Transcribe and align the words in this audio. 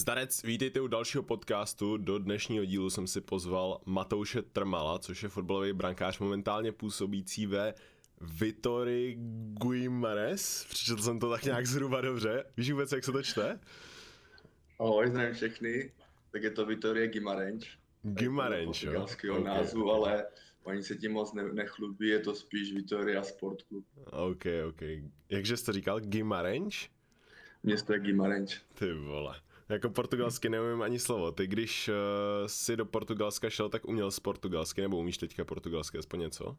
Zdarec, 0.00 0.42
vítejte 0.42 0.80
u 0.80 0.86
dalšího 0.86 1.22
podcastu. 1.22 1.96
Do 1.96 2.18
dnešního 2.18 2.64
dílu 2.64 2.90
jsem 2.90 3.06
si 3.06 3.20
pozval 3.20 3.80
Matouše 3.86 4.42
Trmala, 4.42 4.98
což 4.98 5.22
je 5.22 5.28
fotbalový 5.28 5.72
brankář 5.72 6.18
momentálně 6.18 6.72
působící 6.72 7.46
ve 7.46 7.74
Vitory 8.20 9.16
Guimares. 9.62 10.66
Přečetl 10.68 11.02
jsem 11.02 11.18
to 11.18 11.30
tak 11.30 11.44
nějak 11.44 11.66
zhruba 11.66 12.00
dobře. 12.00 12.44
Víš 12.56 12.70
vůbec, 12.70 12.92
jak 12.92 13.04
se 13.04 13.12
to 13.12 13.22
čte? 13.22 13.60
Ahoj, 14.78 15.08
zdravím 15.08 15.34
všechny. 15.34 15.92
Tak 16.30 16.42
je 16.42 16.50
to 16.50 16.66
Vitorie 16.66 17.08
Guimarães. 17.08 17.64
Guimarães, 18.02 18.82
jo? 18.82 19.06
Okay. 19.12 19.42
názvu, 19.42 19.92
ale 19.92 20.26
oni 20.62 20.82
se 20.82 20.96
tím 20.96 21.12
moc 21.12 21.32
ne- 21.32 21.52
nechlubí, 21.52 22.08
je 22.08 22.18
to 22.20 22.34
spíš 22.34 22.72
Vitoria 22.72 23.22
Sport 23.22 23.62
Club. 23.62 23.84
OK, 24.04 24.44
OK. 24.68 24.82
Jakže 25.28 25.56
jste 25.56 25.72
říkal? 25.72 26.00
Guimarães? 26.00 26.88
Město 27.62 27.92
je 27.92 27.98
Guimarães. 28.00 28.60
Ty 28.74 28.92
vole. 28.92 29.40
Jako 29.70 29.90
portugalsky 29.90 30.48
neumím 30.48 30.82
ani 30.82 30.98
slovo. 30.98 31.32
Ty 31.32 31.46
když 31.46 31.88
uh, 31.88 31.94
si 32.46 32.76
do 32.76 32.86
Portugalska 32.86 33.50
šel, 33.50 33.68
tak 33.68 33.88
uměl 33.88 34.10
z 34.10 34.20
portugalsky, 34.20 34.80
nebo 34.80 34.98
umíš 34.98 35.18
teďka 35.18 35.44
portugalsky 35.44 35.98
aspoň 35.98 36.20
něco? 36.20 36.56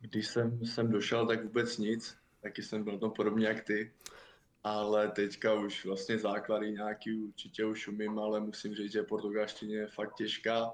Když 0.00 0.26
jsem 0.26 0.66
sem 0.66 0.90
došel, 0.90 1.26
tak 1.26 1.44
vůbec 1.44 1.78
nic. 1.78 2.16
Taky 2.40 2.62
jsem 2.62 2.84
byl 2.84 2.98
tam 2.98 3.10
podobně 3.10 3.46
jak 3.46 3.64
ty. 3.64 3.92
Ale 4.62 5.08
teďka 5.10 5.54
už 5.54 5.86
vlastně 5.86 6.18
základy 6.18 6.72
nějaký 6.72 7.22
určitě 7.22 7.64
už 7.64 7.88
umím, 7.88 8.18
ale 8.18 8.40
musím 8.40 8.74
říct, 8.74 8.92
že 8.92 9.02
portugalština 9.02 9.72
je 9.72 9.86
fakt 9.86 10.14
těžká 10.14 10.72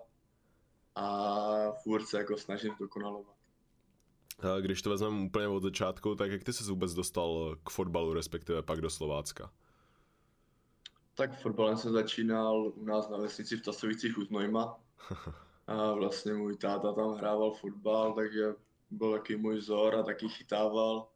a 0.94 1.72
furt 1.82 2.06
se 2.06 2.18
jako 2.18 2.36
snažím 2.36 2.72
dokonalovat. 2.80 3.34
Když 4.60 4.82
to 4.82 4.90
vezmeme 4.90 5.26
úplně 5.26 5.48
od 5.48 5.62
začátku, 5.62 6.14
tak 6.14 6.30
jak 6.30 6.44
ty 6.44 6.52
se 6.52 6.64
vůbec 6.70 6.94
dostal 6.94 7.56
k 7.64 7.70
fotbalu, 7.70 8.14
respektive 8.14 8.62
pak 8.62 8.80
do 8.80 8.90
Slovácka? 8.90 9.52
Tak 11.20 11.40
fotbalem 11.40 11.76
jsem 11.76 11.92
začínal 11.92 12.72
u 12.76 12.84
nás 12.84 13.08
na 13.08 13.16
vesnici 13.16 13.56
v 13.56 13.62
Tasovicích 13.62 14.18
u 14.18 14.24
Znojma. 14.24 14.80
A 15.66 15.92
vlastně 15.92 16.32
můj 16.32 16.56
táta 16.56 16.92
tam 16.92 17.14
hrával 17.14 17.52
fotbal, 17.52 18.14
takže 18.14 18.54
byl 18.90 19.12
taky 19.12 19.36
můj 19.36 19.56
vzor 19.56 19.94
a 19.94 20.02
taky 20.02 20.28
chytával. 20.28 21.08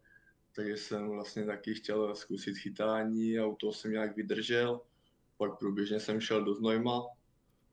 Takže 0.53 0.77
jsem 0.77 1.09
vlastně 1.09 1.47
taky 1.47 1.75
chtěl 1.75 2.15
zkusit 2.15 2.59
chytání 2.59 3.39
a 3.39 3.47
u 3.47 3.57
toho 3.57 3.73
jsem 3.73 3.91
nějak 3.91 4.17
vydržel. 4.17 4.81
Pak 5.37 5.59
průběžně 5.59 6.01
jsem 6.01 6.21
šel 6.21 6.45
do 6.45 6.55
Znojma. 6.55 7.03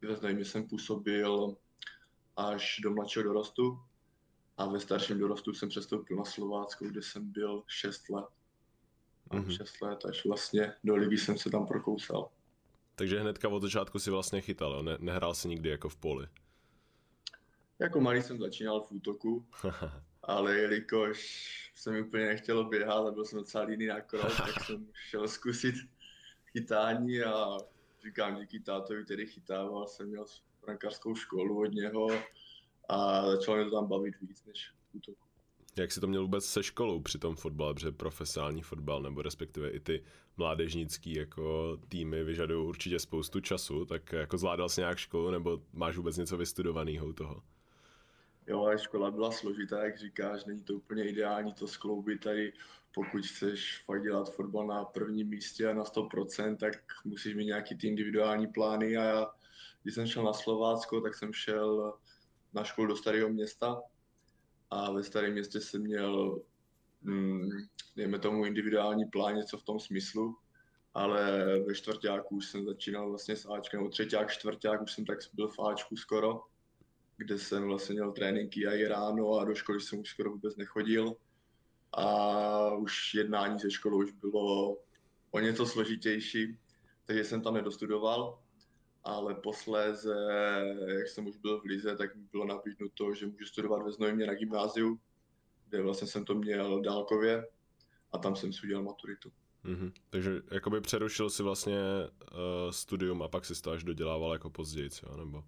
Ve 0.01 0.15
Znojmě 0.15 0.45
jsem 0.45 0.67
působil 0.67 1.57
až 2.37 2.79
do 2.83 2.91
mladšího 2.91 3.23
dorostu. 3.23 3.79
A 4.57 4.65
ve 4.65 4.79
starším 4.79 5.19
dorostu 5.19 5.53
jsem 5.53 5.69
přestoupil 5.69 6.17
na 6.17 6.25
Slovácko, 6.25 6.85
kde 6.85 7.01
jsem 7.01 7.31
byl 7.31 7.63
6 7.67 8.09
let 8.09 8.25
mm-hmm. 9.39 9.57
6 9.57 9.81
let, 9.81 10.05
až 10.05 10.25
vlastně 10.25 10.73
do 10.83 10.95
ligy 10.95 11.17
jsem 11.17 11.37
se 11.37 11.49
tam 11.49 11.67
prokousal. 11.67 12.29
Takže 12.95 13.19
hnedka 13.19 13.49
od 13.49 13.61
začátku 13.61 13.99
si 13.99 14.11
vlastně 14.11 14.41
chytal, 14.41 14.83
ne, 14.83 14.97
nehrál 14.99 15.35
si 15.35 15.47
nikdy 15.47 15.69
jako 15.69 15.89
v 15.89 15.95
poli? 15.95 16.27
Jako 17.79 18.01
malý 18.01 18.21
jsem 18.21 18.39
začínal 18.39 18.81
v 18.81 18.91
útoku, 18.91 19.45
ale 20.23 20.57
jelikož 20.57 21.71
se 21.75 21.91
mi 21.91 22.01
úplně 22.01 22.25
nechtělo 22.25 22.63
běhat 22.63 23.07
a 23.07 23.11
byl 23.11 23.25
jsem 23.25 23.39
docela 23.39 23.69
jiný 23.69 23.85
na 23.85 24.01
krok, 24.01 24.37
tak 24.37 24.63
jsem 24.65 24.87
šel 24.93 25.27
zkusit 25.27 25.75
chytání 26.51 27.21
a 27.21 27.57
říkám 28.03 28.35
díky 28.35 28.59
tátovi, 28.59 29.05
který 29.05 29.27
chytával, 29.27 29.87
jsem 29.87 30.07
měl 30.07 30.25
brankářskou 30.65 31.15
školu 31.15 31.59
od 31.59 31.73
něho 31.73 32.07
a 32.89 33.25
začalo 33.31 33.57
mě 33.57 33.65
to 33.65 33.71
tam 33.71 33.87
bavit 33.87 34.15
víc 34.21 34.45
než 34.45 34.69
v 34.69 34.95
útoku. 34.95 35.30
Jak 35.75 35.91
si 35.91 35.99
to 35.99 36.07
měl 36.07 36.21
vůbec 36.21 36.45
se 36.45 36.63
školou 36.63 36.99
při 36.99 37.17
tom 37.17 37.35
fotbale, 37.35 37.73
protože 37.73 37.91
profesionální 37.91 38.61
fotbal 38.61 39.01
nebo 39.01 39.21
respektive 39.21 39.69
i 39.69 39.79
ty 39.79 40.03
mládežnický 40.37 41.15
jako 41.15 41.77
týmy 41.89 42.23
vyžadují 42.23 42.67
určitě 42.67 42.99
spoustu 42.99 43.39
času, 43.39 43.85
tak 43.85 44.13
jako 44.13 44.37
zvládal 44.37 44.69
jsi 44.69 44.81
nějak 44.81 44.97
školu 44.97 45.31
nebo 45.31 45.61
máš 45.73 45.97
vůbec 45.97 46.17
něco 46.17 46.37
vystudovaného 46.37 47.07
u 47.07 47.13
toho? 47.13 47.43
Jo, 48.47 48.63
ale 48.63 48.79
škola 48.79 49.11
byla 49.11 49.31
složitá, 49.31 49.83
jak 49.83 49.97
říkáš, 49.97 50.45
není 50.45 50.63
to 50.63 50.73
úplně 50.73 51.09
ideální 51.09 51.53
to 51.53 51.67
skloubit 51.67 52.23
tady, 52.23 52.53
pokud 52.93 53.25
chceš 53.25 53.83
fakt 53.85 54.03
dělat 54.03 54.33
fotbal 54.35 54.67
na 54.67 54.85
prvním 54.85 55.27
místě 55.27 55.67
a 55.67 55.73
na 55.73 55.83
100%, 55.83 56.57
tak 56.57 56.73
musíš 57.05 57.35
mít 57.35 57.45
nějaký 57.45 57.75
ty 57.75 57.87
individuální 57.87 58.47
plány. 58.47 58.97
A 58.97 59.03
já, 59.03 59.31
když 59.83 59.95
jsem 59.95 60.07
šel 60.07 60.23
na 60.23 60.33
Slovácko, 60.33 61.01
tak 61.01 61.15
jsem 61.15 61.33
šel 61.33 61.93
na 62.53 62.63
školu 62.63 62.87
do 62.87 62.95
Starého 62.95 63.29
města, 63.29 63.81
a 64.71 64.91
ve 64.91 65.03
starém 65.03 65.33
městě 65.33 65.61
jsem 65.61 65.81
měl, 65.81 66.41
mm, 67.01 67.49
dejme 67.95 68.19
tomu, 68.19 68.45
individuální 68.45 69.05
plán, 69.05 69.35
něco 69.35 69.57
v 69.57 69.63
tom 69.63 69.79
smyslu, 69.79 70.35
ale 70.93 71.45
ve 71.67 71.75
čtvrtáku 71.75 72.35
už 72.35 72.45
jsem 72.45 72.65
začínal 72.65 73.09
vlastně 73.09 73.35
s 73.35 73.45
Ačkem, 73.45 73.79
nebo 73.79 73.89
třetíák, 73.89 74.31
čtvrták 74.31 74.81
už 74.81 74.91
jsem 74.91 75.05
tak 75.05 75.17
byl 75.33 75.47
v 75.47 75.59
Ačku 75.59 75.95
skoro, 75.95 76.41
kde 77.17 77.39
jsem 77.39 77.63
vlastně 77.63 77.93
měl 77.93 78.11
tréninky 78.11 78.67
a 78.67 78.73
i 78.73 78.87
ráno 78.87 79.33
a 79.33 79.45
do 79.45 79.55
školy 79.55 79.81
jsem 79.81 79.99
už 79.99 80.09
skoro 80.09 80.31
vůbec 80.31 80.55
nechodil. 80.55 81.15
A 81.93 82.73
už 82.73 83.13
jednání 83.13 83.59
ze 83.59 83.71
školou 83.71 83.97
už 83.97 84.11
bylo 84.11 84.77
o 85.31 85.39
něco 85.39 85.65
složitější, 85.65 86.57
takže 87.05 87.23
jsem 87.23 87.41
tam 87.41 87.53
nedostudoval 87.53 88.39
ale 89.03 89.35
posléze, 89.35 90.15
jak 90.87 91.07
jsem 91.07 91.27
už 91.27 91.37
byl 91.37 91.61
v 91.61 91.63
Lize, 91.63 91.95
tak 91.95 92.15
mi 92.15 92.23
bylo 92.31 92.45
nabídnuto, 92.45 93.13
že 93.13 93.27
můžu 93.27 93.45
studovat 93.45 93.83
ve 93.83 93.91
Znojmě 93.91 94.27
na 94.27 94.33
gymnáziu, 94.33 94.99
kde 95.69 95.81
vlastně 95.81 96.07
jsem 96.07 96.25
to 96.25 96.35
měl 96.35 96.81
dálkově 96.81 97.47
a 98.11 98.17
tam 98.17 98.35
jsem 98.35 98.53
si 98.53 98.59
udělal 98.63 98.83
maturitu. 98.83 99.31
Mm-hmm. 99.65 99.91
Takže 100.09 100.41
jakoby 100.51 100.81
přerušil 100.81 101.29
si 101.29 101.43
vlastně 101.43 101.79
uh, 102.31 102.71
studium 102.71 103.21
a 103.21 103.27
pak 103.27 103.45
si 103.45 103.61
to 103.61 103.71
až 103.71 103.83
dodělával 103.83 104.33
jako 104.33 104.49
později, 104.49 104.89
jo? 105.03 105.17
nebo? 105.17 105.43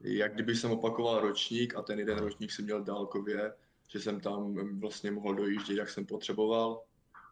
Jak 0.00 0.34
kdyby 0.34 0.56
jsem 0.56 0.70
opakoval 0.70 1.20
ročník 1.20 1.74
a 1.74 1.82
ten 1.82 1.98
jeden 1.98 2.16
Aha. 2.16 2.24
ročník 2.24 2.52
jsem 2.52 2.64
měl 2.64 2.84
dálkově, 2.84 3.54
že 3.88 4.00
jsem 4.00 4.20
tam 4.20 4.54
vlastně 4.80 5.10
mohl 5.10 5.34
dojíždět, 5.34 5.76
jak 5.76 5.88
jsem 5.88 6.06
potřeboval 6.06 6.82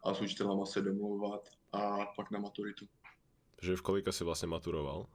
a 0.03 0.13
s 0.13 0.21
učitelama 0.21 0.65
se 0.65 0.81
domlouvat 0.81 1.49
a 1.71 2.05
pak 2.15 2.31
na 2.31 2.39
maturitu. 2.39 2.85
Takže 3.55 3.75
v 3.75 3.81
kolika 3.81 4.11
si 4.11 4.23
vlastně 4.23 4.47
maturoval? 4.47 5.05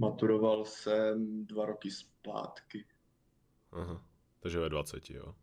Maturoval 0.00 0.64
jsem 0.64 1.46
dva 1.46 1.66
roky 1.66 1.90
zpátky. 1.90 2.84
Aha, 3.72 4.04
takže 4.40 4.60
ve 4.60 4.68
20, 4.68 5.10
jo? 5.10 5.34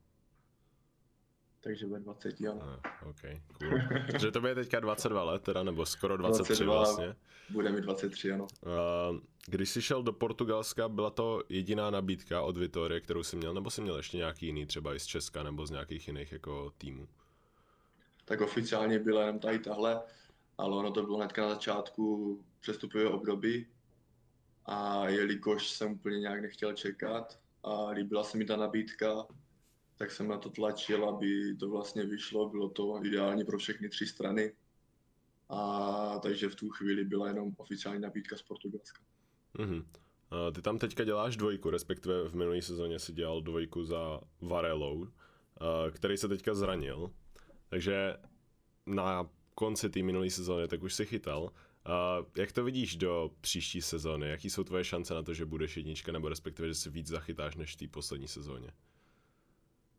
Takže 1.60 1.88
ve 1.88 2.00
20, 2.00 2.42
ano. 2.42 2.62
Ah, 2.62 3.10
ok, 3.10 3.22
cool. 3.58 3.80
takže 4.12 4.32
to 4.32 4.42
bude 4.42 4.56
teďka 4.56 4.80
22 4.80 5.24
let, 5.24 5.44
teda, 5.44 5.64
nebo 5.64 5.86
skoro 5.86 6.18
23 6.18 6.64
22, 6.64 6.76
vlastně. 6.76 7.16
Bude 7.50 7.72
mi 7.72 7.82
23, 7.82 8.32
ano. 8.32 8.48
Uh, 8.62 9.20
když 9.46 9.70
jsi 9.70 9.82
šel 9.82 10.04
do 10.04 10.14
Portugalska, 10.14 10.90
byla 10.90 11.10
to 11.10 11.44
jediná 11.50 11.90
nabídka 11.90 12.42
od 12.42 12.58
Vitorie, 12.58 13.02
kterou 13.02 13.24
jsi 13.24 13.36
měl, 13.36 13.54
nebo 13.54 13.70
jsi 13.70 13.82
měl 13.82 13.98
ještě 13.98 14.18
nějaký 14.18 14.46
jiný, 14.46 14.66
třeba 14.66 14.96
i 14.96 15.00
z 15.00 15.06
Česka, 15.06 15.44
nebo 15.44 15.66
z 15.66 15.72
nějakých 15.72 16.08
jiných 16.08 16.32
jako 16.32 16.72
týmů? 16.78 17.08
Tak 18.26 18.42
oficiálně 18.42 19.00
byla 19.00 19.22
jenom 19.22 19.40
tady 19.40 19.60
tahle, 19.60 20.02
ale 20.58 20.76
ono 20.76 20.92
to 20.92 21.04
bylo 21.04 21.18
hnedka 21.18 21.42
na 21.42 21.50
začátku 21.50 22.40
přestupového 22.60 23.12
období, 23.12 23.68
a 24.68 25.10
jelikož 25.10 25.70
jsem 25.70 25.92
úplně 25.92 26.20
nějak 26.20 26.42
nechtěl 26.42 26.74
čekat 26.74 27.40
a 27.64 27.90
líbila 27.90 28.24
se 28.24 28.38
mi 28.38 28.46
ta 28.46 28.56
nabídka, 28.56 29.28
tak 29.98 30.12
jsem 30.12 30.28
na 30.28 30.38
to 30.38 30.50
tlačil, 30.50 31.10
aby 31.10 31.56
to 31.56 31.70
vlastně 31.70 32.06
vyšlo, 32.06 32.50
bylo 32.50 32.70
to 32.70 33.00
ideální 33.04 33.46
pro 33.46 33.58
všechny 33.58 33.90
tři 33.90 34.08
strany. 34.08 34.54
A 35.50 36.20
takže 36.20 36.50
v 36.50 36.56
tu 36.56 36.70
chvíli 36.70 37.06
byla 37.06 37.28
jenom 37.28 37.52
oficiální 37.58 38.02
nabídka 38.02 38.38
z 38.38 38.42
Portugalska. 38.42 39.02
Mm-hmm. 39.56 39.86
A 40.32 40.52
ty 40.52 40.62
tam 40.62 40.78
teďka 40.78 41.04
děláš 41.04 41.38
dvojku, 41.38 41.70
respektive 41.70 42.30
v 42.30 42.36
minulé 42.36 42.62
sezóně 42.62 43.00
si 43.00 43.14
dělal 43.14 43.42
dvojku 43.42 43.86
za 43.86 44.22
Varelou, 44.42 45.08
který 45.92 46.18
se 46.18 46.28
teďka 46.28 46.54
zranil. 46.54 47.12
Takže 47.70 48.18
na 48.86 49.30
konci 49.56 49.90
té 49.90 50.04
minulé 50.04 50.30
sezóny 50.30 50.68
tak 50.68 50.84
už 50.84 50.94
si 50.94 51.06
chytal. 51.06 51.52
Uh, 51.88 52.26
jak 52.38 52.52
to 52.52 52.64
vidíš 52.64 52.96
do 52.96 53.32
příští 53.42 53.82
sezóny? 53.82 54.30
Jaký 54.30 54.50
jsou 54.50 54.64
tvoje 54.64 54.84
šance 54.84 55.14
na 55.14 55.24
to, 55.24 55.34
že 55.34 55.46
budeš 55.46 55.78
jednička, 55.78 56.12
nebo 56.12 56.30
respektive, 56.30 56.68
že 56.68 56.76
si 56.76 56.90
víc 56.90 57.08
zachytáš 57.08 57.56
než 57.56 57.74
v 57.74 57.78
té 57.78 57.88
poslední 57.88 58.28
sezóně? 58.28 58.72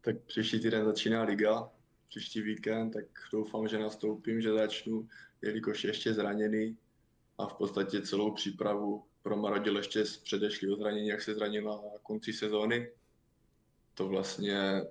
Tak 0.00 0.20
příští 0.20 0.60
týden 0.60 0.84
začíná 0.84 1.22
liga, 1.22 1.70
příští 2.08 2.40
víkend, 2.40 2.90
tak 2.90 3.04
doufám, 3.32 3.68
že 3.68 3.78
nastoupím, 3.78 4.40
že 4.40 4.52
začnu, 4.52 5.08
jelikož 5.42 5.84
ještě 5.84 6.14
zraněný 6.14 6.76
a 7.38 7.46
v 7.46 7.54
podstatě 7.54 8.02
celou 8.02 8.34
přípravu 8.34 9.04
promarodil 9.22 9.76
ještě 9.76 10.04
z 10.04 10.16
předešlého 10.16 10.76
zranění, 10.76 11.08
jak 11.08 11.22
se 11.22 11.34
zranil 11.34 11.64
na 11.64 11.78
konci 12.02 12.32
sezóny. 12.32 12.90
To 13.94 14.08
vlastně 14.08 14.82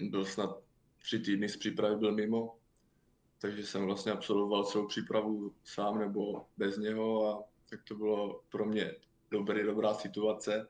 byl 0.00 0.24
snad 0.24 0.58
tři 1.02 1.18
týdny 1.18 1.48
z 1.48 1.56
přípravy 1.56 1.96
byl 1.96 2.14
mimo, 2.14 2.58
takže 3.40 3.66
jsem 3.66 3.86
vlastně 3.86 4.12
absolvoval 4.12 4.64
celou 4.64 4.86
přípravu 4.86 5.52
sám 5.64 5.98
nebo 5.98 6.46
bez 6.56 6.78
něho 6.78 7.28
a 7.28 7.44
tak 7.70 7.82
to 7.82 7.94
bylo 7.94 8.40
pro 8.48 8.66
mě 8.66 8.94
dobrý, 9.30 9.62
dobrá 9.62 9.94
situace. 9.94 10.68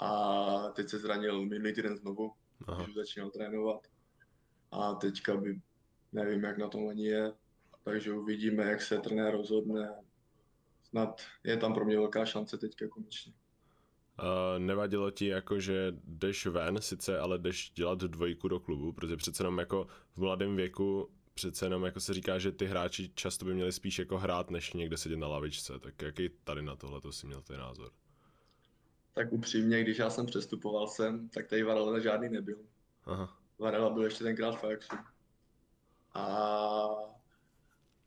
A 0.00 0.68
teď 0.68 0.88
se 0.88 0.98
zranil 0.98 1.46
minulý 1.46 1.74
týden 1.74 1.96
znovu, 1.96 2.32
Aha. 2.66 2.84
když 2.84 2.94
začínal 2.94 3.30
trénovat. 3.30 3.86
A 4.70 4.94
teďka 4.94 5.36
by, 5.36 5.60
nevím, 6.12 6.44
jak 6.44 6.58
na 6.58 6.68
tom 6.68 6.88
ani 6.88 7.06
je, 7.06 7.32
takže 7.84 8.12
uvidíme, 8.12 8.64
jak 8.64 8.82
se 8.82 8.98
trenér 8.98 9.32
rozhodne. 9.32 9.94
snad 10.82 11.20
je 11.44 11.56
tam 11.56 11.74
pro 11.74 11.84
mě 11.84 11.96
velká 11.96 12.24
šance 12.24 12.58
teďka 12.58 12.88
konečně. 12.88 13.32
Uh, 14.18 14.58
nevadilo 14.58 15.10
ti 15.10 15.26
jako, 15.26 15.60
že 15.60 15.92
jdeš 16.04 16.46
ven, 16.46 16.80
sice 16.80 17.18
ale 17.18 17.38
jdeš 17.38 17.70
dělat 17.70 17.98
dvojku 17.98 18.48
do 18.48 18.60
klubu, 18.60 18.92
protože 18.92 19.16
přece 19.16 19.42
jenom 19.42 19.58
jako 19.58 19.86
v 20.14 20.18
mladém 20.18 20.56
věku 20.56 21.10
přece 21.34 21.66
jenom 21.66 21.84
jako 21.84 22.00
se 22.00 22.14
říká, 22.14 22.38
že 22.38 22.52
ty 22.52 22.66
hráči 22.66 23.10
často 23.14 23.44
by 23.44 23.54
měli 23.54 23.72
spíš 23.72 23.98
jako 23.98 24.18
hrát, 24.18 24.50
než 24.50 24.72
někde 24.72 24.96
sedět 24.96 25.16
na 25.16 25.28
lavičce, 25.28 25.78
tak 25.78 26.02
jaký 26.02 26.28
tady 26.44 26.62
na 26.62 26.76
tohle 26.76 27.00
to 27.00 27.12
si 27.12 27.26
měl 27.26 27.42
ten 27.42 27.58
názor? 27.58 27.90
Tak 29.14 29.32
upřímně, 29.32 29.82
když 29.82 29.98
já 29.98 30.10
jsem 30.10 30.26
přestupoval 30.26 30.88
sem, 30.88 31.28
tak 31.28 31.46
tady 31.48 31.62
Varela 31.62 31.98
žádný 31.98 32.28
nebyl. 32.28 32.58
Aha. 33.04 33.38
Varela 33.58 33.90
byl 33.90 34.04
ještě 34.04 34.24
tenkrát 34.24 34.52
v 34.52 34.64
Ajaxu. 34.64 34.96
A, 36.14 36.26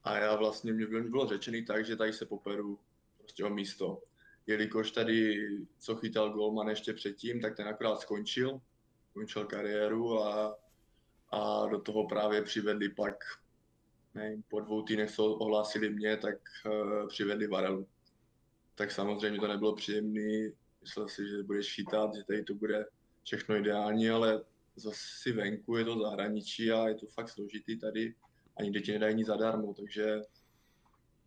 a 0.04 0.18
já 0.18 0.36
vlastně, 0.36 0.74
mě 0.74 0.86
bylo 0.86 1.28
řečený 1.28 1.66
tak, 1.66 1.86
že 1.86 1.96
tady 1.96 2.14
se 2.14 2.26
poperu 2.26 2.80
prostě 3.18 3.44
o 3.44 3.50
místo 3.50 4.02
jelikož 4.48 4.92
tady, 4.92 5.48
co 5.80 5.96
chytal 5.96 6.30
Golman 6.30 6.68
ještě 6.68 6.94
předtím, 6.94 7.42
tak 7.42 7.56
ten 7.56 7.68
akorát 7.68 8.02
skončil, 8.02 8.62
skončil 9.10 9.46
kariéru 9.46 10.24
a, 10.24 10.58
a 11.32 11.66
do 11.68 11.80
toho 11.80 12.08
právě 12.08 12.42
přivedli 12.42 12.90
pak, 12.90 13.16
nevím, 14.14 14.44
po 14.50 14.60
dvou 14.60 14.82
týdnech, 14.82 15.12
co 15.12 15.26
ohlásili 15.26 15.90
mě, 15.90 16.18
tak 16.18 16.38
uh, 16.66 17.08
přivedli 17.08 17.48
Varelu. 17.48 17.88
Tak 18.76 18.92
samozřejmě 18.92 19.40
to 19.40 19.48
nebylo 19.48 19.76
příjemné, 19.76 20.52
myslel 20.82 21.08
si, 21.08 21.28
že 21.28 21.44
budeš 21.44 21.76
chytat, 21.76 22.16
že 22.16 22.24
tady 22.24 22.44
to 22.44 22.54
bude 22.54 22.86
všechno 23.24 23.56
ideální, 23.56 24.10
ale 24.10 24.44
zase 24.76 25.32
venku 25.32 25.78
je 25.78 25.86
to 25.86 26.00
zahraničí 26.00 26.72
a 26.72 26.88
je 26.88 26.96
to 26.96 27.08
fakt 27.08 27.30
složitý 27.30 27.80
tady 27.80 28.16
a 28.58 28.64
nikdy 28.64 28.82
ti 28.82 28.92
nedají 28.92 29.16
nic 29.16 29.28
zadarmo, 29.28 29.74
takže 29.74 30.22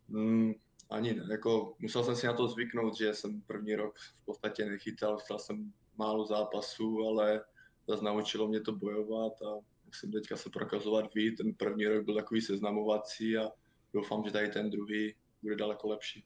mm, 0.07 0.53
ani 0.89 1.13
ne. 1.13 1.27
Jako, 1.31 1.75
musel 1.79 2.03
jsem 2.03 2.15
si 2.15 2.27
na 2.27 2.33
to 2.33 2.47
zvyknout, 2.47 2.97
že 2.97 3.13
jsem 3.13 3.41
první 3.41 3.75
rok 3.75 3.99
v 3.99 4.25
podstatě 4.25 4.65
nechytal, 4.65 5.17
chtěl 5.17 5.39
jsem 5.39 5.73
málo 5.97 6.25
zápasů, 6.25 6.99
ale 7.07 7.41
zase 7.87 8.03
naučilo 8.03 8.47
mě 8.47 8.61
to 8.61 8.71
bojovat 8.71 9.41
a 9.41 9.59
musím 9.89 10.11
teďka 10.11 10.37
se 10.37 10.49
prokazovat 10.49 11.13
víc. 11.13 11.37
Ten 11.37 11.53
první 11.53 11.85
rok 11.85 12.05
byl 12.05 12.15
takový 12.15 12.41
seznamovací 12.41 13.37
a 13.37 13.49
doufám, 13.93 14.23
že 14.25 14.31
tady 14.31 14.49
ten 14.49 14.69
druhý 14.69 15.15
bude 15.41 15.55
daleko 15.55 15.87
lepší. 15.87 16.25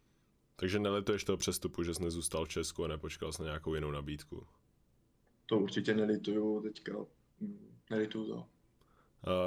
Takže 0.56 0.80
nelituješ 0.80 1.24
toho 1.24 1.38
přestupu, 1.38 1.84
že 1.84 1.94
jsi 1.94 2.04
nezůstal 2.04 2.46
v 2.46 2.50
Česku 2.50 2.84
a 2.84 2.88
nepočkal 2.88 3.32
jsi 3.32 3.42
na 3.42 3.48
nějakou 3.48 3.76
jinou 3.76 3.92
nabídku? 3.92 4.48
To 5.46 5.60
určitě 5.60 5.94
nelituju 5.94 6.62
teďka. 6.62 6.94
Nelituju 7.90 8.28
to. 8.28 8.36
Uh, 8.36 8.46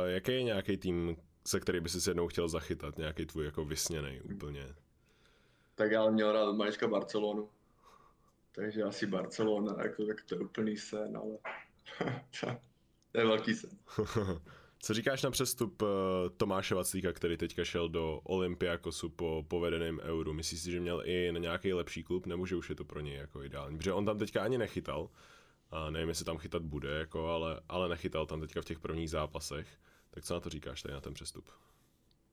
jaký 0.06 0.32
je 0.32 0.42
nějaký 0.42 0.76
tým, 0.76 1.16
se 1.46 1.60
který 1.60 1.80
by 1.80 1.88
si 1.88 2.10
jednou 2.10 2.28
chtěl 2.28 2.48
zachytat? 2.48 2.98
Nějaký 2.98 3.26
tvůj 3.26 3.44
jako 3.44 3.64
vysněný 3.64 4.20
úplně? 4.20 4.74
tak 5.76 5.90
já 5.90 6.10
měl 6.10 6.32
rád 6.32 6.52
malička 6.52 6.88
Barcelonu. 6.88 7.48
Takže 8.52 8.82
asi 8.82 9.06
Barcelona, 9.06 9.82
jako, 9.82 10.06
tak 10.06 10.22
to 10.22 10.34
je 10.34 10.40
úplný 10.40 10.76
sen, 10.76 11.16
ale 11.16 11.38
to 13.16 13.20
je 13.20 13.26
velký 13.26 13.54
sen. 13.54 13.70
Co 14.78 14.94
říkáš 14.94 15.22
na 15.22 15.30
přestup 15.30 15.82
uh, 15.82 15.88
Tomáše 16.36 16.74
Vaclíka, 16.74 17.12
který 17.12 17.36
teďka 17.36 17.64
šel 17.64 17.88
do 17.88 18.20
Olympiakosu 18.24 19.08
po 19.08 19.44
povedeném 19.48 20.00
euru? 20.02 20.32
Myslíš 20.32 20.60
si, 20.60 20.70
že 20.70 20.80
měl 20.80 21.02
i 21.04 21.32
na 21.32 21.38
nějaký 21.38 21.72
lepší 21.72 22.02
klub, 22.02 22.26
nebo 22.26 22.46
že 22.46 22.56
už 22.56 22.70
je 22.70 22.74
to 22.74 22.84
pro 22.84 23.00
něj 23.00 23.16
jako 23.16 23.42
ideální? 23.42 23.78
Protože 23.78 23.92
on 23.92 24.04
tam 24.04 24.18
teďka 24.18 24.42
ani 24.42 24.58
nechytal, 24.58 25.10
a 25.70 25.90
nevím, 25.90 26.08
jestli 26.08 26.24
tam 26.24 26.38
chytat 26.38 26.62
bude, 26.62 26.98
jako, 26.98 27.28
ale, 27.28 27.60
ale 27.68 27.88
nechytal 27.88 28.26
tam 28.26 28.40
teďka 28.40 28.62
v 28.62 28.64
těch 28.64 28.78
prvních 28.78 29.10
zápasech. 29.10 29.68
Tak 30.10 30.24
co 30.24 30.34
na 30.34 30.40
to 30.40 30.48
říkáš 30.48 30.82
tady 30.82 30.94
na 30.94 31.00
ten 31.00 31.14
přestup? 31.14 31.50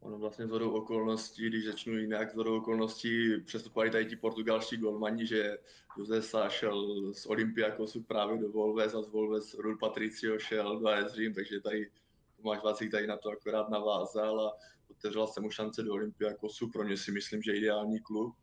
Ono 0.04 0.18
vlastně 0.18 0.48
zhodou 0.48 0.72
okolností, 0.72 1.48
když 1.50 1.66
začnu 1.66 1.98
jinak, 1.98 2.32
zhodou 2.32 2.58
okolností 2.58 3.42
přestupovali 3.46 3.92
tady 3.92 4.06
ti 4.06 4.16
portugalští 4.16 4.78
golmani, 4.78 5.28
že 5.28 5.58
Jose 5.98 6.22
Sá 6.22 6.50
šel 6.50 7.14
z 7.14 7.26
Olympiakosu 7.26 8.04
právě 8.04 8.38
do 8.38 8.50
Volves 8.50 8.96
a 8.96 9.02
z 9.02 9.10
Volves 9.10 9.54
Rul 9.54 9.78
Patricio 9.78 10.40
šel 10.40 10.80
do 10.80 10.88
AS 10.88 11.14
Řím, 11.14 11.34
takže 11.34 11.60
tady 11.60 11.92
Tomáš 12.38 12.64
Vacík 12.64 12.92
tady 12.92 13.08
na 13.08 13.18
to 13.18 13.30
akorát 13.30 13.70
navázal 13.70 14.48
a 14.48 14.54
otevřela 14.92 15.28
se 15.28 15.42
mu 15.42 15.50
šance 15.50 15.84
do 15.84 15.94
Olympiakosu, 15.94 16.70
pro 16.70 16.84
ně 16.84 16.98
si 16.98 17.12
myslím, 17.12 17.42
že 17.42 17.58
ideální 17.58 18.00
klub. 18.00 18.36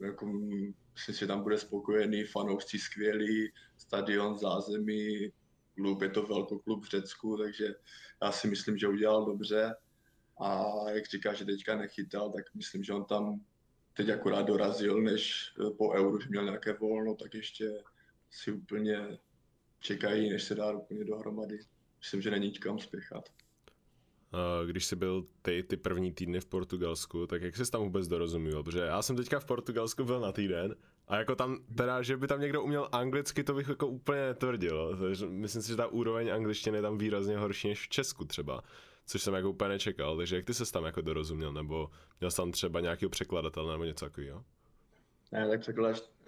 Jako, 0.00 0.26
myslím, 0.92 1.14
že 1.14 1.26
tam 1.26 1.42
bude 1.42 1.58
spokojený, 1.58 2.24
fanoušci 2.24 2.78
skvělý, 2.78 3.52
stadion, 3.78 4.38
zázemí, 4.38 5.32
klub, 5.74 6.02
je 6.02 6.08
to 6.08 6.22
velký 6.22 6.54
klub 6.64 6.84
v 6.84 6.88
Řecku, 6.88 7.36
takže 7.36 7.74
já 8.22 8.32
si 8.32 8.48
myslím, 8.48 8.78
že 8.78 8.88
udělal 8.88 9.24
dobře 9.26 9.74
a 10.38 10.74
jak 10.90 11.06
říká, 11.06 11.34
že 11.34 11.44
teďka 11.44 11.76
nechytal, 11.76 12.32
tak 12.32 12.44
myslím, 12.54 12.84
že 12.84 12.92
on 12.92 13.04
tam 13.04 13.40
teď 13.96 14.08
akorát 14.08 14.42
dorazil, 14.42 15.02
než 15.02 15.52
eh, 15.60 15.70
po 15.70 15.92
euru, 15.92 16.20
že 16.20 16.28
měl 16.28 16.44
nějaké 16.44 16.72
volno, 16.72 17.14
tak 17.14 17.34
ještě 17.34 17.70
si 18.30 18.52
úplně 18.52 19.18
čekají, 19.80 20.30
než 20.30 20.42
se 20.42 20.54
dá 20.54 20.72
úplně 20.72 21.04
dohromady. 21.04 21.58
Myslím, 21.98 22.22
že 22.22 22.30
není 22.30 22.52
kam 22.52 22.78
spěchat. 22.78 23.28
Když 24.66 24.84
jsi 24.84 24.96
byl 24.96 25.26
ty, 25.42 25.62
ty 25.62 25.76
první 25.76 26.12
týdny 26.12 26.40
v 26.40 26.46
Portugalsku, 26.46 27.26
tak 27.26 27.42
jak 27.42 27.56
jsi 27.56 27.70
tam 27.70 27.82
vůbec 27.82 28.08
dorozuměl? 28.08 28.62
Protože 28.62 28.78
já 28.78 29.02
jsem 29.02 29.16
teďka 29.16 29.40
v 29.40 29.44
Portugalsku 29.44 30.04
byl 30.04 30.20
na 30.20 30.32
týden 30.32 30.74
a 31.08 31.16
jako 31.16 31.34
tam, 31.34 31.58
teda, 31.76 32.02
že 32.02 32.16
by 32.16 32.26
tam 32.26 32.40
někdo 32.40 32.62
uměl 32.62 32.88
anglicky, 32.92 33.44
to 33.44 33.54
bych 33.54 33.68
jako 33.68 33.86
úplně 33.86 34.20
netvrdil. 34.20 34.98
Takže 35.00 35.26
myslím 35.26 35.62
si, 35.62 35.68
že 35.68 35.76
ta 35.76 35.86
úroveň 35.86 36.32
angličtiny 36.32 36.78
je 36.78 36.82
tam 36.82 36.98
výrazně 36.98 37.38
horší 37.38 37.68
než 37.68 37.86
v 37.86 37.88
Česku 37.88 38.24
třeba 38.24 38.62
což 39.06 39.22
jsem 39.22 39.34
jako 39.34 39.50
úplně 39.50 39.68
nečekal. 39.68 40.16
Takže 40.16 40.36
jak 40.36 40.44
ty 40.44 40.54
se 40.54 40.72
tam 40.72 40.84
jako 40.84 41.00
dorozuměl, 41.00 41.52
nebo 41.52 41.90
měl 42.20 42.30
jsi 42.30 42.36
tam 42.36 42.52
třeba 42.52 42.80
nějakého 42.80 43.10
překladatele 43.10 43.72
nebo 43.72 43.84
něco 43.84 44.04
takového? 44.04 44.44
Ne, 45.32 45.48
tak 45.48 45.60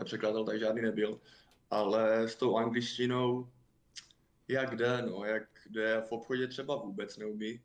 překladatel 0.05 0.45
tak 0.45 0.59
žádný 0.59 0.83
nebyl, 0.83 1.21
ale 1.71 2.29
s 2.29 2.37
tou 2.37 2.57
angličtinou 2.57 3.49
jak 4.49 4.77
jde, 4.77 5.03
no, 5.03 5.25
jak 5.25 5.43
jde 5.71 6.03
v 6.09 6.13
obchodě 6.13 6.47
třeba 6.47 6.77
vůbec 6.77 7.17
neumí. 7.17 7.61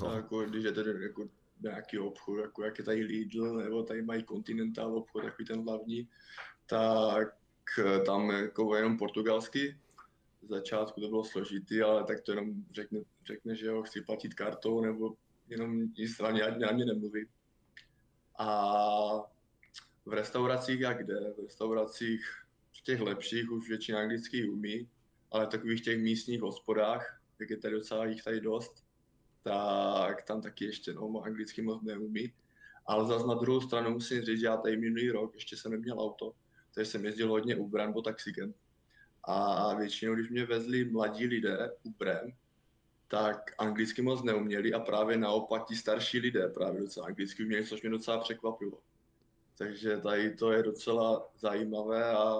No. 0.00 0.12
Jako, 0.14 0.42
když 0.42 0.64
je 0.64 0.72
tedy 0.72 1.02
jako 1.02 1.28
nějaký 1.60 1.98
obchod, 1.98 2.38
jako 2.38 2.64
jak 2.64 2.78
je 2.78 2.84
tady 2.84 3.00
Lidl, 3.00 3.54
nebo 3.54 3.82
tady 3.82 4.02
mají 4.02 4.24
Continental 4.24 4.96
obchod, 4.96 5.24
takový 5.24 5.46
ten 5.46 5.64
hlavní, 5.64 6.08
tak 6.66 7.28
tam 8.06 8.30
jako 8.30 8.76
jenom 8.76 8.98
portugalsky, 8.98 9.78
začátku 10.42 11.00
to 11.00 11.08
bylo 11.08 11.24
složitý, 11.24 11.82
ale 11.82 12.04
tak 12.04 12.20
to 12.20 12.32
jenom 12.32 12.54
řekne, 12.74 13.00
řekne 13.26 13.56
že 13.56 13.66
jo, 13.66 13.82
chci 13.82 14.00
platit 14.00 14.34
kartou, 14.34 14.80
nebo 14.80 15.14
jenom 15.48 15.92
nic 15.98 16.20
ani 16.20 16.40
na 16.40 16.72
mě 16.72 16.84
nemluví. 16.84 17.26
A 18.38 18.78
v 20.06 20.12
restauracích 20.12 20.80
jak 20.80 21.06
jde? 21.06 21.34
V 21.36 21.42
restauracích 21.42 22.26
v 22.78 22.82
těch 22.82 23.00
lepších 23.00 23.50
už 23.50 23.68
většina 23.68 23.98
anglicky 23.98 24.48
umí, 24.48 24.88
ale 25.30 25.46
v 25.46 25.48
takových 25.48 25.84
těch 25.84 25.98
místních 25.98 26.40
hospodách, 26.40 27.20
jak 27.40 27.50
je 27.50 27.56
tady 27.56 27.74
docela 27.74 28.06
jich 28.06 28.22
tady 28.22 28.40
dost, 28.40 28.84
tak 29.42 30.22
tam 30.22 30.42
taky 30.42 30.64
ještě 30.64 30.92
no, 30.92 31.22
anglicky 31.24 31.62
moc 31.62 31.82
neumí. 31.82 32.32
Ale 32.86 33.08
zase 33.08 33.26
na 33.26 33.34
druhou 33.34 33.60
stranu 33.60 33.90
musím 33.90 34.22
říct, 34.22 34.40
že 34.40 34.46
já 34.46 34.56
tady 34.56 34.76
minulý 34.76 35.10
rok 35.10 35.34
ještě 35.34 35.56
jsem 35.56 35.72
neměl 35.72 36.00
auto, 36.00 36.34
takže 36.74 36.90
jsem 36.90 37.04
jezdil 37.04 37.28
hodně 37.28 37.56
Uber 37.56 37.86
nebo 37.86 38.02
taxikem. 38.02 38.54
A 39.30 39.74
většinou, 39.74 40.14
když 40.14 40.30
mě 40.30 40.44
vezli 40.46 40.84
mladí 40.84 41.26
lidé 41.26 41.72
Uberem, 41.82 42.32
tak 43.08 43.54
anglicky 43.58 44.02
moc 44.02 44.22
neuměli 44.22 44.74
a 44.74 44.80
právě 44.80 45.16
naopak 45.16 45.66
ti 45.66 45.76
starší 45.76 46.18
lidé 46.18 46.48
právě 46.48 46.80
docela 46.80 47.06
anglicky 47.06 47.44
uměli, 47.44 47.66
což 47.66 47.82
mě 47.82 47.90
docela 47.90 48.18
překvapilo. 48.18 48.78
Takže 49.58 49.96
tady 49.96 50.36
to 50.36 50.52
je 50.52 50.62
docela 50.62 51.28
zajímavé 51.38 52.10
a 52.10 52.34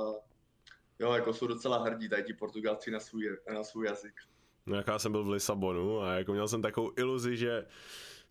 jo, 0.99 1.13
jako 1.13 1.33
jsou 1.33 1.47
docela 1.47 1.83
hrdí 1.83 2.09
tady 2.09 2.23
ti 2.23 2.35
Portugalci 2.35 2.91
na 2.91 3.01
svůj, 3.01 3.39
na 3.55 3.65
svůj 3.65 3.87
jazyk. 3.87 4.15
No 4.67 4.77
jak 4.77 4.87
já 4.87 4.99
jsem 4.99 5.13
byl 5.13 5.25
v 5.25 5.31
Lisabonu 5.31 6.01
a 6.01 6.13
jako 6.13 6.33
měl 6.33 6.49
jsem 6.49 6.63
takovou 6.63 6.93
iluzi, 6.97 7.37
že 7.37 7.67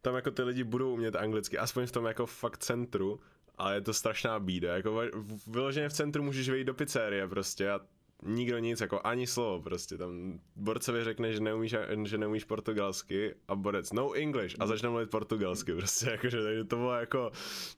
tam 0.01 0.15
jako 0.15 0.31
ty 0.31 0.43
lidi 0.43 0.63
budou 0.63 0.93
umět 0.93 1.15
anglicky, 1.15 1.57
aspoň 1.57 1.85
v 1.85 1.91
tom 1.91 2.05
jako 2.05 2.25
fakt 2.25 2.57
centru, 2.57 3.19
ale 3.57 3.75
je 3.75 3.81
to 3.81 3.93
strašná 3.93 4.39
bída, 4.39 4.75
jako 4.75 5.01
vyloženě 5.47 5.89
v 5.89 5.93
centru 5.93 6.23
můžeš 6.23 6.49
vejít 6.49 6.67
do 6.67 6.73
pizzerie 6.73 7.27
prostě 7.27 7.69
a 7.69 7.79
nikdo 8.23 8.59
nic, 8.59 8.81
jako 8.81 9.01
ani 9.03 9.27
slovo 9.27 9.61
prostě, 9.61 9.97
tam 9.97 10.39
borcovi 10.55 11.03
řekne, 11.03 11.33
že 11.33 11.39
neumíš, 11.39 11.75
že 12.03 12.17
neumíš 12.17 12.43
portugalsky 12.43 13.35
a 13.47 13.55
borec 13.55 13.93
no 13.93 14.13
English 14.13 14.55
a 14.59 14.67
začne 14.67 14.89
mluvit 14.89 15.09
portugalsky 15.09 15.73
prostě, 15.73 16.09
jakože 16.11 16.43
takže 16.43 16.63
to 16.63 16.75
bylo 16.75 16.93
jako, 16.93 17.31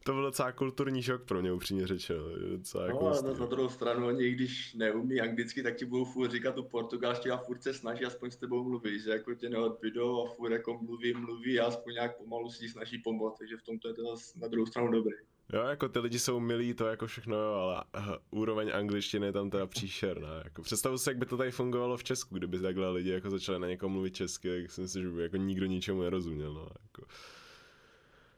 to 0.03 0.13
byl 0.13 0.21
docela 0.21 0.51
kulturní 0.51 1.03
šok 1.03 1.25
pro 1.25 1.41
mě 1.41 1.51
upřímně 1.51 1.87
řečeno. 1.87 2.23
Docela 2.51 2.83
no, 2.83 2.89
jako 2.89 3.09
no, 3.09 3.39
na 3.39 3.45
druhou 3.45 3.69
stranu, 3.69 4.07
oni 4.07 4.31
když 4.31 4.73
neumí 4.73 5.21
anglicky, 5.21 5.63
tak 5.63 5.75
ti 5.75 5.85
budou 5.85 6.05
furt 6.05 6.31
říkat 6.31 6.55
tu 6.55 6.63
portugalštinu 6.63 7.33
a 7.33 7.37
furt 7.37 7.63
se 7.63 7.73
snaží 7.73 8.05
aspoň 8.05 8.31
s 8.31 8.37
tebou 8.37 8.63
mluvit, 8.63 8.99
že 8.99 9.11
jako 9.11 9.35
tě 9.35 9.49
neodbydou 9.49 10.25
a 10.25 10.29
furt 10.29 10.51
jako 10.51 10.79
mluví, 10.81 11.13
mluví 11.13 11.59
a 11.59 11.65
aspoň 11.65 11.93
nějak 11.93 12.17
pomalu 12.17 12.49
si 12.49 12.69
snaží 12.69 12.97
pomoct, 12.97 13.37
takže 13.37 13.57
v 13.57 13.63
tomto 13.63 13.87
je 13.87 13.93
to 13.93 14.15
na 14.35 14.47
druhou 14.47 14.65
stranu 14.65 14.91
dobrý. 14.91 15.15
Jo, 15.53 15.61
jako 15.61 15.89
ty 15.89 15.99
lidi 15.99 16.19
jsou 16.19 16.39
milí, 16.39 16.73
to 16.73 16.87
jako 16.87 17.07
všechno, 17.07 17.37
jo, 17.37 17.53
ale 17.53 17.83
uh, 17.97 18.15
úroveň 18.31 18.71
angličtiny 18.73 19.25
je 19.25 19.31
tam 19.31 19.49
teda 19.49 19.67
příšerná. 19.67 20.41
Jako, 20.43 20.61
představu 20.61 20.97
si, 20.97 21.09
jak 21.09 21.17
by 21.17 21.25
to 21.25 21.37
tady 21.37 21.51
fungovalo 21.51 21.97
v 21.97 22.03
Česku, 22.03 22.35
kdyby 22.35 22.59
takhle 22.59 22.89
lidi 22.89 23.09
jako 23.09 23.29
začali 23.29 23.59
na 23.59 23.67
někoho 23.67 23.89
mluvit 23.89 24.15
česky, 24.15 24.61
tak 24.61 24.71
si 24.71 24.81
myslím, 24.81 25.03
že 25.03 25.09
by 25.09 25.23
jako 25.23 25.37
nikdo 25.37 25.65
ničemu 25.65 26.01
nerozuměl. 26.01 26.53
No, 26.53 26.67
jako. 26.81 27.03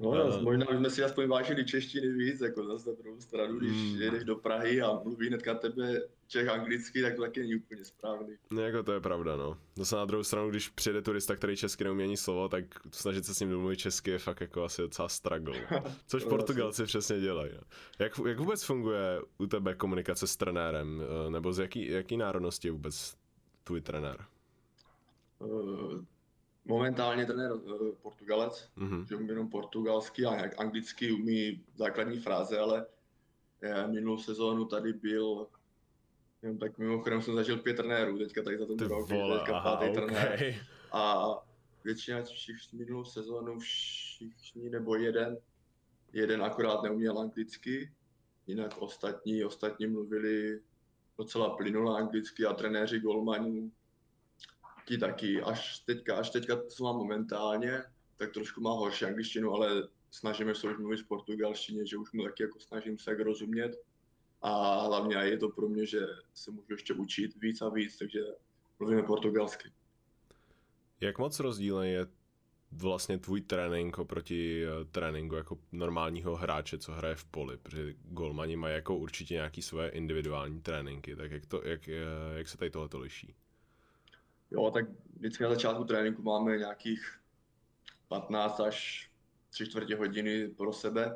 No, 0.01 0.09
uh, 0.09 0.41
možná 0.41 0.65
bychom 0.65 0.89
si 0.89 1.03
aspoň 1.03 1.27
vážili 1.27 1.65
češtiny 1.65 2.07
víc, 2.07 2.41
jako 2.41 2.65
zase 2.65 2.89
na 2.89 2.95
druhou 2.95 3.19
stranu, 3.19 3.59
když 3.59 3.71
mm. 3.71 4.01
jedeš 4.01 4.23
do 4.23 4.35
Prahy 4.35 4.81
a 4.81 4.99
mluví 5.03 5.27
hnedka 5.27 5.55
tebe 5.55 6.01
Čech 6.31 6.49
anglicky, 6.49 7.01
tak 7.01 7.15
to 7.15 7.21
taky 7.21 7.39
není 7.39 7.55
úplně 7.55 7.85
správný. 7.85 8.35
No, 8.51 8.61
jako 8.61 8.83
to 8.83 8.91
je 8.91 8.99
pravda, 8.99 9.35
no. 9.35 9.57
Zase 9.75 9.95
na 9.95 10.05
druhou 10.05 10.23
stranu, 10.23 10.49
když 10.49 10.69
přijede 10.69 11.01
turista, 11.01 11.35
který 11.35 11.57
česky 11.57 11.83
neumí 11.83 12.03
ani 12.03 12.17
slovo, 12.17 12.49
tak 12.49 12.65
snažit 12.91 13.25
se 13.25 13.35
s 13.35 13.39
ním 13.39 13.49
domluvit 13.49 13.77
česky 13.77 14.11
je 14.11 14.19
fakt 14.19 14.41
jako 14.41 14.63
asi 14.63 14.81
docela 14.81 15.09
struggle. 15.09 15.67
Což 16.07 16.23
Portugalci 16.23 16.83
přesně 16.83 17.19
dělají. 17.19 17.51
No. 17.55 17.61
Jak, 17.99 18.13
jak 18.27 18.39
vůbec 18.39 18.63
funguje 18.63 19.21
u 19.37 19.47
tebe 19.47 19.75
komunikace 19.75 20.27
s 20.27 20.37
trenérem? 20.37 21.01
Eh, 21.01 21.29
nebo 21.29 21.53
z 21.53 21.59
jaký, 21.59 21.91
jaký 21.91 22.17
národnosti 22.17 22.67
je 22.67 22.71
vůbec 22.71 23.15
tvůj 23.63 23.81
trenér? 23.81 24.25
Uh, 25.39 26.01
momentálně 26.65 27.25
trenér 27.25 27.51
uh, 27.51 27.95
Portugalec, 28.01 28.69
mm-hmm. 28.77 29.07
že 29.07 29.15
umí 29.15 29.27
jenom 29.27 29.49
portugalsky 29.49 30.25
a 30.25 30.49
anglicky 30.57 31.11
umí 31.11 31.63
základní 31.75 32.19
fráze, 32.19 32.59
ale 32.59 32.85
minulou 33.87 34.17
sezónu 34.17 34.65
tady 34.65 34.93
byl 34.93 35.47
Jen 36.41 36.57
tak 36.57 36.77
mimochodem 36.77 37.21
jsem 37.21 37.35
zažil 37.35 37.57
pět 37.57 37.77
trenérů 37.77 38.17
teďka 38.17 38.41
tady 38.41 38.57
za 38.57 38.65
ten 38.65 38.77
rok, 38.77 39.09
teďka 39.09 39.61
pátý 39.61 39.85
okay. 39.89 39.93
trenér. 39.93 40.55
A 40.91 41.27
většina 41.83 42.23
všichni 42.23 42.79
minulou 42.79 43.03
sezónu 43.03 43.59
všichni 43.59 44.69
nebo 44.69 44.95
jeden, 44.95 45.37
jeden 46.13 46.43
akorát 46.43 46.83
neuměl 46.83 47.19
anglicky, 47.19 47.91
jinak 48.47 48.77
ostatní, 48.77 49.43
ostatní 49.43 49.87
mluvili 49.87 50.61
docela 51.17 51.49
plynule 51.49 51.97
anglicky 51.97 52.45
a 52.45 52.53
trenéři 52.53 52.99
golmanů 52.99 53.71
ti 54.85 54.97
taky. 54.97 55.41
Až 55.41 55.79
teďka, 55.79 56.15
až 56.15 56.29
teďka, 56.29 56.61
co 56.67 56.83
mám 56.83 56.95
momentálně, 56.95 57.83
tak 58.17 58.33
trošku 58.33 58.61
má 58.61 58.71
horší 58.71 59.05
angličtinu, 59.05 59.53
ale 59.53 59.87
snažíme 60.11 60.55
se 60.55 60.67
už 60.67 60.77
mluvit 60.77 61.01
v 61.01 61.07
portugalštině, 61.07 61.85
že 61.85 61.97
už 61.97 62.11
mu 62.11 62.23
taky 62.23 62.43
jako 62.43 62.59
snažím 62.59 62.97
se 62.97 63.11
jak 63.11 63.19
rozumět 63.19 63.75
a 64.41 64.79
hlavně 64.79 65.15
je 65.15 65.37
to 65.37 65.49
pro 65.49 65.69
mě, 65.69 65.85
že 65.85 65.99
se 66.33 66.51
můžu 66.51 66.67
ještě 66.71 66.93
učit 66.93 67.35
víc 67.35 67.61
a 67.61 67.69
víc, 67.69 67.97
takže 67.97 68.19
mluvíme 68.79 69.03
portugalsky. 69.03 69.71
Jak 71.01 71.17
moc 71.17 71.39
rozdílný 71.39 71.91
je 71.91 72.07
vlastně 72.71 73.17
tvůj 73.17 73.41
trénink 73.41 73.99
oproti 73.99 74.65
eh, 74.65 74.85
tréninku 74.85 75.35
jako 75.35 75.57
normálního 75.71 76.35
hráče, 76.35 76.77
co 76.77 76.91
hraje 76.91 77.15
v 77.15 77.25
poli, 77.25 77.57
protože 77.57 77.93
golmani 78.03 78.55
mají 78.55 78.75
jako 78.75 78.95
určitě 78.95 79.33
nějaký 79.33 79.61
své 79.61 79.89
individuální 79.89 80.61
tréninky, 80.61 81.15
tak 81.15 81.31
jak, 81.31 81.45
to, 81.45 81.61
jak, 81.63 81.87
eh, 81.87 82.03
jak 82.35 82.47
se 82.47 82.57
tady 82.57 82.71
tohle 82.71 82.89
liší? 82.93 83.35
Jo, 84.51 84.71
tak 84.71 84.85
vždycky 85.15 85.43
na 85.43 85.49
začátku 85.49 85.83
tréninku 85.83 86.21
máme 86.21 86.57
nějakých 86.57 87.19
15 88.07 88.59
až 88.59 89.09
3 89.49 89.65
čtvrtě 89.65 89.95
hodiny 89.95 90.47
pro 90.47 90.73
sebe, 90.73 91.15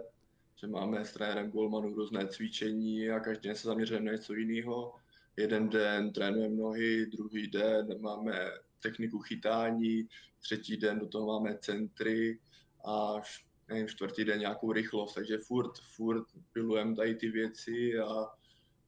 že 0.56 0.68
máme 0.68 1.06
s 1.06 1.14
trenérem 1.14 1.52
Golmanu 1.52 1.94
různé 1.94 2.28
cvičení 2.28 3.10
a 3.10 3.20
každý 3.20 3.48
den 3.48 3.56
se 3.56 3.68
zaměřujeme 3.68 4.06
na 4.06 4.12
něco 4.12 4.34
jiného. 4.34 4.96
Jeden 5.38 5.70
den 5.70 6.14
trénujeme 6.14 6.56
nohy, 6.56 7.06
druhý 7.06 7.48
den 7.48 8.02
máme 8.02 8.52
techniku 8.80 9.20
chytání, 9.20 10.08
třetí 10.40 10.78
den 10.78 11.00
do 11.00 11.08
toho 11.08 11.26
máme 11.28 11.58
centry 11.58 12.40
a 12.86 13.22
nevím, 13.68 13.88
čtvrtý 13.88 14.26
den 14.26 14.40
nějakou 14.40 14.72
rychlost, 14.72 15.14
takže 15.14 15.38
furt, 15.38 15.80
furt 15.80 16.28
pilujeme 16.54 16.96
tady 16.96 17.16
ty 17.16 17.30
věci 17.30 18.00
a 18.00 18.26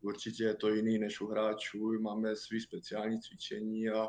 určitě 0.02 0.44
je 0.44 0.56
to 0.56 0.70
jiný 0.70 1.00
než 1.00 1.22
u 1.22 1.28
hráčů, 1.28 2.00
máme 2.00 2.36
svý 2.36 2.62
speciální 2.62 3.22
cvičení 3.22 3.90
a 3.90 4.08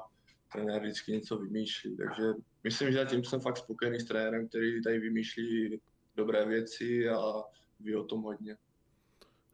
trenér 0.52 0.82
vždycky 0.82 1.12
něco 1.12 1.38
vymýšlí, 1.38 1.96
takže 1.96 2.22
myslím, 2.64 2.92
že 2.92 2.98
zatím 2.98 3.24
jsem 3.24 3.40
fakt 3.40 3.56
spokojený 3.56 4.00
s 4.00 4.04
trenérem, 4.04 4.48
který 4.48 4.82
tady 4.82 4.98
vymýšlí 4.98 5.80
dobré 6.16 6.46
věci 6.46 7.08
a 7.08 7.32
ví 7.80 7.96
o 7.96 8.04
tom 8.04 8.22
hodně. 8.22 8.56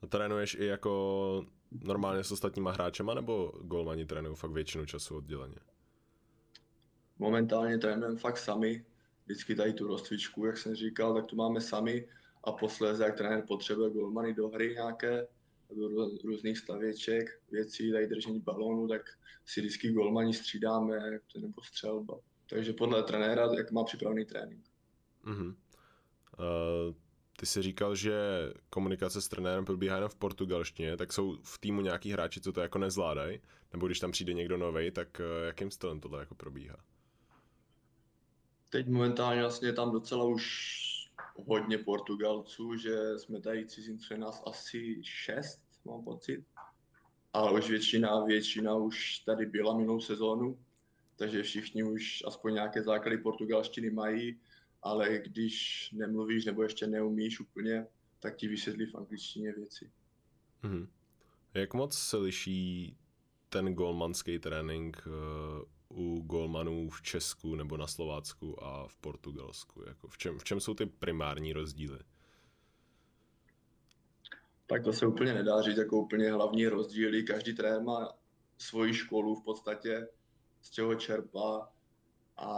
A 0.03 0.07
trénuješ 0.07 0.55
i 0.55 0.67
jako 0.67 1.47
normálně 1.83 2.25
s 2.25 2.33
ostatníma 2.33 2.73
hráčema, 2.73 3.15
nebo 3.15 3.53
golmani 3.63 4.07
trénují 4.07 4.37
fakt 4.37 4.51
většinu 4.51 4.87
času 4.87 5.17
odděleně? 5.17 5.57
Momentálně 7.19 7.79
trénujeme 7.79 8.19
fakt 8.19 8.39
sami. 8.39 8.85
Vždycky 9.25 9.55
tady 9.55 9.73
tu 9.73 9.87
rozcvičku, 9.87 10.47
jak 10.47 10.59
jsem 10.59 10.75
říkal, 10.75 11.15
tak 11.15 11.27
tu 11.27 11.37
máme 11.37 11.61
sami 11.61 12.09
a 12.45 12.53
posléze, 12.53 13.05
jak 13.05 13.17
trenér 13.17 13.45
potřebuje 13.49 13.91
golmany 13.91 14.35
do 14.35 14.49
hry 14.49 14.75
nějaké, 14.75 15.27
různých 16.25 16.59
stavěček, 16.59 17.41
věcí, 17.51 17.93
tady 17.93 18.07
držení 18.07 18.41
balónu, 18.41 18.89
tak 18.89 19.03
si 19.47 19.61
vždycky 19.61 19.93
golmani 19.93 20.35
střídáme, 20.35 20.99
nebo 21.41 21.63
střelba. 21.63 22.19
Takže 22.51 22.73
podle 22.73 23.03
trenéra, 23.03 23.49
jak 23.57 23.71
má 23.71 23.85
připravený 23.85 24.25
trénink. 24.25 24.65
Mm-hmm. 25.25 25.55
Uh, 26.39 26.95
ty 27.37 27.47
jsi 27.47 27.63
říkal, 27.63 27.95
že 27.97 28.15
komunikace 28.71 29.23
s 29.23 29.29
trenérem 29.29 29.65
probíhá 29.65 29.95
jenom 29.95 30.09
v 30.09 30.17
portugalštině, 30.17 30.97
tak 30.97 31.13
jsou 31.13 31.37
v 31.43 31.59
týmu 31.59 31.81
nějaký 31.81 32.13
hráči, 32.13 32.41
co 32.41 32.53
to 32.53 32.61
jako 32.61 32.79
nezvládají? 32.79 33.41
Nebo 33.73 33.87
když 33.87 34.01
tam 34.01 34.13
přijde 34.13 34.33
někdo 34.33 34.57
nový, 34.57 34.91
tak 34.91 35.21
eh, 35.21 35.47
jakým 35.47 35.71
stylem 35.71 36.01
tohle 36.01 36.21
jako 36.21 36.35
probíhá? 36.35 36.77
Teď 38.71 38.89
momentálně 38.89 39.41
vlastně 39.41 39.73
tam 39.73 39.93
docela 39.93 40.25
už 40.25 40.45
hodně 41.35 41.79
Portugalců, 41.79 42.77
že 42.77 43.19
jsme 43.19 43.41
tady 43.41 43.67
cizinci 43.67 44.19
nás 44.19 44.43
asi 44.47 45.01
šest, 45.03 45.61
mám 45.85 46.05
pocit. 46.05 46.45
Ale 47.33 47.59
už 47.59 47.71
většina, 47.71 48.25
většina 48.25 48.75
už 48.77 49.19
tady 49.19 49.47
byla 49.47 49.77
minulou 49.77 50.01
sezónu, 50.01 50.59
takže 51.17 51.43
všichni 51.43 51.83
už 51.83 52.23
aspoň 52.27 52.55
nějaké 52.55 52.83
základy 52.83 53.19
portugalštiny 53.19 53.91
mají 53.91 54.41
ale 54.85 55.19
když 55.19 55.89
nemluvíš 55.93 56.45
nebo 56.45 56.63
ještě 56.63 56.87
neumíš 56.87 57.41
úplně, 57.41 57.87
tak 58.21 58.37
ti 58.37 58.49
vysvětlí 58.49 58.87
v 58.87 58.95
angličtině 58.95 59.53
věci. 59.53 59.91
Mm-hmm. 60.63 60.89
Jak 61.55 61.75
moc 61.75 61.99
se 61.99 62.17
liší 62.17 62.97
ten 63.49 63.75
golmanský 63.75 64.39
trénink 64.39 65.07
uh, 65.07 65.13
u 65.95 66.23
golmanů 66.23 66.91
v 66.91 67.03
Česku 67.03 67.55
nebo 67.55 67.77
na 67.77 67.87
Slovácku 67.87 68.65
a 68.65 68.89
v 68.89 68.97
Portugalsku? 68.97 69.83
Jako 69.87 70.09
v, 70.09 70.19
čem, 70.19 70.39
v 70.39 70.45
čem 70.45 70.61
jsou 70.61 70.75
ty 70.75 70.87
primární 70.87 71.53
rozdíly? 71.53 71.99
Tak 74.67 74.85
to 74.85 74.93
se 74.93 75.07
úplně 75.07 75.35
nedá 75.35 75.63
říct 75.63 75.77
jako 75.77 75.97
úplně 75.97 76.33
hlavní 76.33 76.67
rozdíly. 76.67 77.23
Každý 77.23 77.55
trenér 77.55 77.83
má 77.83 78.13
svoji 78.59 78.95
školu 78.95 79.35
v 79.35 79.45
podstatě, 79.45 80.09
z 80.63 80.71
čeho 80.71 80.95
čerpá 80.95 81.73
a 82.37 82.49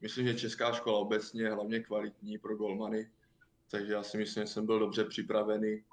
myslím, 0.00 0.26
že 0.26 0.34
česká 0.34 0.72
škola 0.72 0.98
obecně 0.98 1.42
je 1.42 1.54
hlavně 1.54 1.80
kvalitní 1.80 2.38
pro 2.38 2.56
golmany, 2.56 3.10
takže 3.70 3.92
já 3.92 4.02
si 4.02 4.18
myslím, 4.18 4.42
že 4.42 4.52
jsem 4.52 4.66
byl 4.66 4.78
dobře 4.78 5.04
připravený 5.04 5.84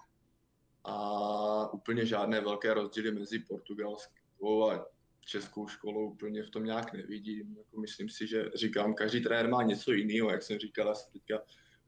a 0.84 1.74
úplně 1.74 2.05
žádné 2.05 2.41
velké 2.41 2.74
rozdíly 2.74 3.12
mezi 3.12 3.39
portugalskou 3.39 4.70
a 4.70 4.95
českou 5.25 5.67
školou 5.67 6.10
úplně 6.10 6.44
v 6.44 6.50
tom 6.50 6.63
nějak 6.63 6.94
nevidím. 6.94 7.55
Jako 7.58 7.82
myslím 7.82 8.10
si, 8.10 8.27
že 8.27 8.51
říkám, 8.55 8.94
každý 8.94 9.24
trenér 9.24 9.50
má 9.50 9.63
něco 9.63 9.91
jiného, 9.91 10.29
jak 10.29 10.44
jsem 10.44 10.60
říkal, 10.60 10.88
já 10.88 10.96
jsem 10.96 11.12
teďka 11.13 11.41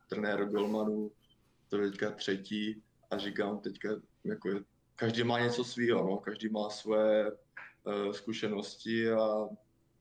trenér 0.09 0.45
golmanů, 0.45 1.11
to 1.69 1.77
je 1.77 1.91
teďka 1.91 2.11
třetí 2.11 2.83
a 3.11 3.17
říkám 3.17 3.59
teďka, 3.59 3.89
jako 4.23 4.49
každý 4.95 5.23
má 5.23 5.39
něco 5.39 5.63
svého, 5.63 6.09
no, 6.09 6.17
každý 6.17 6.49
má 6.49 6.69
své 6.69 7.31
uh, 7.31 8.11
zkušenosti 8.11 9.11
a 9.11 9.47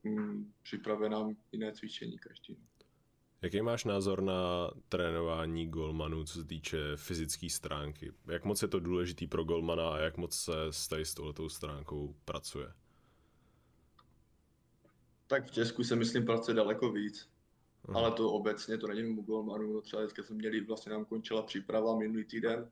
mm, 0.04 0.52
připravuje 0.62 1.10
nám 1.10 1.36
jiné 1.52 1.72
cvičení 1.72 2.18
každý. 2.18 2.56
Jaký 3.42 3.62
máš 3.62 3.84
názor 3.84 4.22
na 4.22 4.70
trénování 4.88 5.66
golmanů, 5.68 6.24
co 6.24 6.34
se 6.34 6.44
týče 6.44 6.78
fyzické 6.96 7.50
stránky? 7.50 8.12
Jak 8.26 8.44
moc 8.44 8.62
je 8.62 8.68
to 8.68 8.80
důležitý 8.80 9.26
pro 9.26 9.44
golmana 9.44 9.90
a 9.90 9.98
jak 9.98 10.16
moc 10.16 10.36
se 10.36 10.52
s, 10.70 11.14
touhletou 11.14 11.48
stránkou 11.48 12.14
pracuje? 12.24 12.72
Tak 15.26 15.46
v 15.46 15.50
Česku 15.50 15.84
se 15.84 15.96
myslím 15.96 16.24
pracuje 16.24 16.54
daleko 16.54 16.92
víc. 16.92 17.28
Aha. 17.88 18.00
Ale 18.00 18.12
to 18.12 18.32
obecně, 18.32 18.78
to 18.78 18.86
není 18.86 19.18
u 19.18 19.22
golmanů. 19.22 19.72
No 19.72 19.80
třeba 19.80 20.02
dneska 20.02 20.22
jsme 20.22 20.36
měli, 20.36 20.60
vlastně 20.60 20.92
nám 20.92 21.04
končila 21.04 21.42
příprava 21.42 21.96
minulý 21.96 22.24
týden 22.24 22.70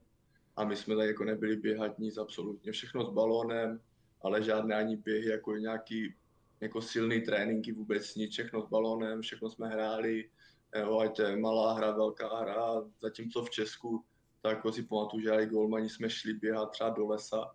a 0.56 0.64
my 0.64 0.76
jsme 0.76 0.96
tady 0.96 1.08
jako 1.08 1.25
nebyli 1.25 1.56
běhat 1.56 1.99
nic 1.99 2.16
absolutně. 2.16 2.73
Všechno 2.73 3.06
s 3.06 3.14
balónem, 3.14 3.80
ale 4.23 4.42
žádné 4.42 4.75
ani 4.75 4.96
běhy 4.96 5.28
jako 5.30 5.56
nějaký 5.56 6.14
jako 6.61 6.82
silný 6.82 7.20
tréninky, 7.20 7.73
vůbec 7.73 8.14
nic, 8.14 8.32
všechno 8.32 8.62
s 8.62 8.68
balónem, 8.68 9.23
všechno 9.23 9.50
jsme 9.50 9.68
hráli, 9.68 10.30
jo, 10.78 10.99
ať 10.99 11.16
to 11.16 11.23
je 11.23 11.37
malá 11.37 11.73
hra, 11.73 11.90
velká 11.90 12.38
hra, 12.38 12.84
zatímco 13.02 13.42
v 13.42 13.50
Česku, 13.50 14.04
tak 14.42 14.56
jako 14.56 14.73
si 14.73 14.82
pamatuju, 14.82 15.23
že 15.23 15.30
i 15.30 15.46
golmani 15.46 15.88
jsme 15.88 16.11
šli 16.11 16.34
běhat 16.34 16.70
třeba 16.70 16.90
do 16.90 17.06
lesa, 17.06 17.54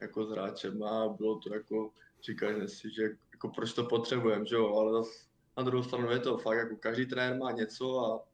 jako 0.00 0.26
s 0.26 0.30
hráčem 0.30 0.82
a 0.82 1.08
bylo 1.08 1.38
to 1.38 1.54
jako, 1.54 1.92
říkali 2.22 2.68
si, 2.68 2.90
že 2.90 3.16
jako 3.34 3.48
proč 3.48 3.72
to 3.72 3.84
potřebujeme, 3.84 4.46
že 4.46 4.54
jo, 4.54 4.76
ale 4.76 4.92
zase 4.92 5.26
na 5.56 5.62
druhou 5.62 5.82
stranu 5.82 6.10
je 6.10 6.18
to 6.18 6.38
fakt, 6.38 6.56
jako 6.56 6.76
každý 6.76 7.06
trenér 7.06 7.38
má 7.38 7.52
něco 7.52 7.98
a 7.98 8.24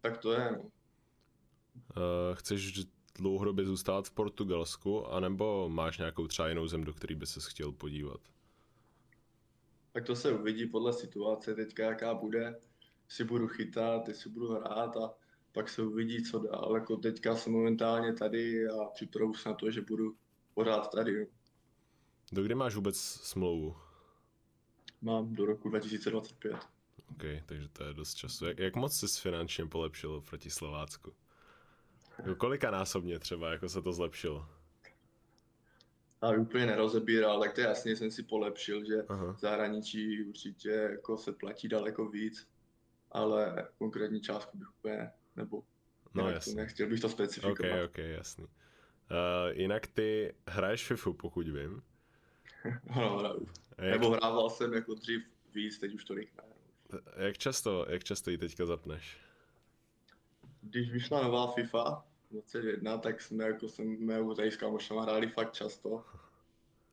tak 0.00 0.18
to 0.18 0.32
je, 0.32 0.52
no. 0.52 0.62
Uh, 0.62 2.34
chceš 2.34 2.84
dlouhodobě 3.14 3.64
zůstat 3.64 4.08
v 4.08 4.10
Portugalsku, 4.10 5.06
anebo 5.06 5.68
máš 5.68 5.98
nějakou 5.98 6.26
třeba 6.26 6.48
jinou 6.48 6.66
zem, 6.66 6.84
do 6.84 6.92
které 6.92 7.14
by 7.14 7.26
se 7.26 7.40
chtěl 7.50 7.72
podívat? 7.72 8.20
tak 9.92 10.06
to 10.06 10.16
se 10.16 10.32
uvidí 10.32 10.66
podle 10.66 10.92
situace 10.92 11.54
teďka, 11.54 11.84
jaká 11.84 12.14
bude. 12.14 12.60
si 13.08 13.24
budu 13.24 13.48
chytat, 13.48 14.08
jestli 14.08 14.30
budu 14.30 14.48
hrát 14.48 14.96
a 14.96 15.14
pak 15.52 15.68
se 15.68 15.82
uvidí, 15.82 16.24
co 16.24 16.38
dál. 16.38 16.74
Jako 16.74 16.96
teďka 16.96 17.36
jsem 17.36 17.52
momentálně 17.52 18.12
tady 18.12 18.68
a 18.68 18.84
připravu 18.84 19.34
se 19.34 19.48
na 19.48 19.54
to, 19.54 19.70
že 19.70 19.80
budu 19.80 20.16
pořád 20.54 20.90
tady. 20.90 21.26
Do 22.32 22.42
kdy 22.42 22.54
máš 22.54 22.74
vůbec 22.74 22.96
smlouvu? 22.98 23.76
Mám 25.02 25.34
do 25.34 25.46
roku 25.46 25.68
2025. 25.68 26.54
OK, 27.10 27.22
takže 27.46 27.68
to 27.68 27.84
je 27.84 27.94
dost 27.94 28.14
času. 28.14 28.46
Jak, 28.46 28.58
jak 28.58 28.76
moc 28.76 28.96
jsi 28.96 29.20
finančně 29.20 29.66
polepšil 29.66 30.20
proti 30.20 30.50
Slovácku? 30.50 31.12
Jako 32.18 32.34
kolika 32.34 32.70
násobně 32.70 33.18
třeba, 33.18 33.52
jako 33.52 33.68
se 33.68 33.82
to 33.82 33.92
zlepšilo? 33.92 34.48
A 36.20 36.30
úplně 36.30 36.66
nerozebíral, 36.66 37.40
tak 37.40 37.54
to 37.54 37.60
jasně, 37.60 37.96
jsem 37.96 38.10
si 38.10 38.22
polepšil, 38.22 38.84
že 38.84 39.02
Aha. 39.08 39.32
v 39.32 39.38
zahraničí 39.38 40.24
určitě 40.24 40.70
jako 40.70 41.18
se 41.18 41.32
platí 41.32 41.68
daleko 41.68 42.08
víc, 42.08 42.48
ale 43.10 43.68
konkrétní 43.78 44.20
částku 44.20 44.58
bych 44.58 44.68
úplně, 44.78 45.10
nebo 45.36 45.62
no, 46.14 46.30
jasný. 46.30 46.54
nechtěl 46.54 46.88
bych 46.88 47.00
to 47.00 47.08
specifikovat. 47.08 47.84
Ok, 47.84 47.90
ok, 47.90 47.98
jasný. 47.98 48.44
Uh, 48.44 48.50
jinak 49.50 49.86
ty 49.86 50.34
hraješ 50.48 50.86
FIFU, 50.86 51.12
pokud 51.12 51.48
vím. 51.48 51.82
Ano, 52.90 53.18
hraju. 53.18 53.46
Jak... 53.78 53.90
Nebo 53.90 54.10
hrával 54.10 54.50
jsem 54.50 54.72
jako 54.72 54.94
dřív 54.94 55.22
víc, 55.54 55.78
teď 55.78 55.94
už 55.94 56.04
tolik 56.04 56.30
ne. 56.36 56.42
Jak 57.16 57.38
často, 57.38 57.86
jak 57.88 58.04
často 58.04 58.30
ji 58.30 58.38
teďka 58.38 58.66
zapneš? 58.66 59.16
Když 60.62 60.92
vyšla 60.92 61.22
nová 61.22 61.52
FIFA 61.52 62.04
21, 62.30 62.98
tak 62.98 63.22
jsme 63.22 63.44
jako 63.44 63.68
jsme 63.68 64.34
tady 64.36 64.50
s 64.50 64.56
kamošama 64.56 65.02
hráli 65.02 65.28
fakt 65.28 65.52
často. 65.52 66.04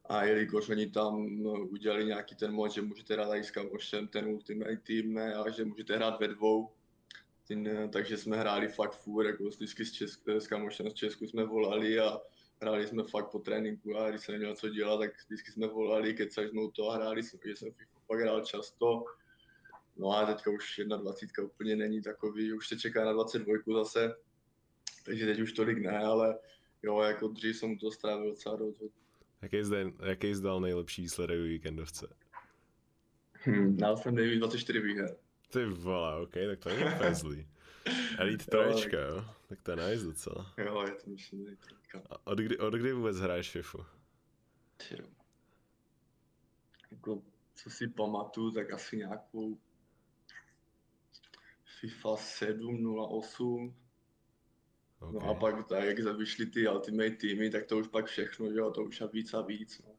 A 0.05 0.23
jelikož 0.23 0.69
oni 0.69 0.89
tam 0.89 1.43
no, 1.43 1.51
udělali 1.51 2.05
nějaký 2.05 2.35
ten 2.35 2.51
mod, 2.51 2.71
že 2.71 2.81
můžete 2.81 3.13
hrát 3.13 3.35
i 3.35 3.43
s 3.43 3.51
kamošem 3.51 4.07
ten 4.07 4.25
Ultimate 4.25 4.77
Team, 4.77 5.13
ne, 5.13 5.33
a 5.33 5.49
že 5.49 5.65
můžete 5.65 5.95
hrát 5.95 6.19
ve 6.19 6.27
dvou, 6.27 6.71
ten, 7.47 7.89
takže 7.91 8.17
jsme 8.17 8.38
hráli 8.38 8.67
fakt 8.67 8.93
furt, 8.93 9.25
jako 9.25 9.43
vždycky 9.43 9.85
s, 9.85 9.91
Česk, 9.91 10.27
s 10.27 10.47
kamošem 10.47 10.89
z 10.89 10.93
Česku 10.93 11.27
jsme 11.27 11.45
volali 11.45 11.99
a 11.99 12.19
hráli 12.61 12.87
jsme 12.87 13.03
fakt 13.03 13.31
po 13.31 13.39
tréninku 13.39 13.97
a 13.97 14.09
když 14.09 14.21
jsem 14.21 14.33
neměl 14.33 14.55
co 14.55 14.69
dělat, 14.69 14.97
tak 14.97 15.11
vždycky 15.25 15.51
jsme 15.51 15.67
volali, 15.67 16.13
kecali 16.13 16.49
jsme 16.49 16.61
u 16.61 16.71
toho 16.71 16.89
a 16.89 16.95
hráli 16.95 17.23
jsme, 17.23 17.39
že 17.45 17.55
jsem 17.55 17.71
FIFA 17.71 17.99
fakt 18.07 18.19
hrál 18.19 18.45
často 18.45 19.05
No 19.99 20.11
a 20.11 20.25
teďka 20.25 20.51
už 20.51 20.81
21 20.97 21.43
úplně 21.43 21.75
není 21.75 22.01
takový, 22.01 22.53
už 22.53 22.67
se 22.67 22.77
čeká 22.77 23.05
na 23.05 23.13
22 23.13 23.55
zase, 23.73 24.15
takže 25.05 25.25
teď 25.25 25.39
už 25.39 25.53
tolik 25.53 25.77
ne, 25.77 25.97
ale 25.97 26.39
jo, 26.83 27.01
jako 27.01 27.27
dřív 27.27 27.57
jsem 27.57 27.77
to 27.77 27.91
strávil 27.91 28.29
docela 28.29 28.55
dost. 28.55 28.83
Jaký 29.41 29.57
jsi, 29.57 29.93
jaký 30.05 30.35
jsi 30.35 30.41
dal 30.41 30.61
nejlepší 30.61 31.01
výsledek 31.01 31.41
víkendovce? 31.41 32.07
Hmm, 33.33 33.77
dal 33.77 33.97
jsem 33.97 34.15
nejvíc 34.15 34.39
24 34.39 34.79
výher. 34.79 35.15
Ty 35.51 35.65
vole, 35.65 36.21
ok, 36.21 36.33
tak 36.33 36.59
to 36.59 36.69
je 36.69 36.93
úplně 36.95 37.15
zlý. 37.15 37.47
Elite 38.17 38.45
troječka, 38.45 38.99
jo? 38.99 39.25
Tak 39.49 39.61
to 39.61 39.71
je 39.71 39.77
nice 39.77 40.05
docela. 40.05 40.53
Jo, 40.57 40.85
je 40.85 40.91
to 40.91 41.09
myslím 41.09 41.57
A 42.09 42.27
od 42.27 42.37
kdy, 42.37 42.57
od 42.57 42.73
kdy 42.73 42.93
vůbec 42.93 43.17
hraješ 43.17 43.51
FIFU? 43.51 43.85
Jako, 46.91 47.21
co 47.55 47.69
si 47.69 47.87
pamatuju, 47.87 48.51
tak 48.51 48.71
asi 48.73 48.97
nějakou 48.97 49.57
FIFA 51.79 52.17
7, 52.17 52.97
08. 52.97 53.75
Okay. 54.99 55.13
No 55.13 55.29
a 55.29 55.39
pak 55.39 55.67
tak, 55.67 55.83
jak 55.83 56.17
vyšly 56.17 56.45
ty 56.45 56.67
Ultimate 56.67 57.11
týmy, 57.11 57.49
tak 57.49 57.65
to 57.65 57.77
už 57.77 57.87
pak 57.87 58.05
všechno, 58.05 58.51
že 58.51 58.59
jo, 58.59 58.71
to 58.71 58.83
už 58.83 59.01
a 59.01 59.05
víc 59.05 59.33
a 59.33 59.41
víc. 59.41 59.81
No. 59.85 59.91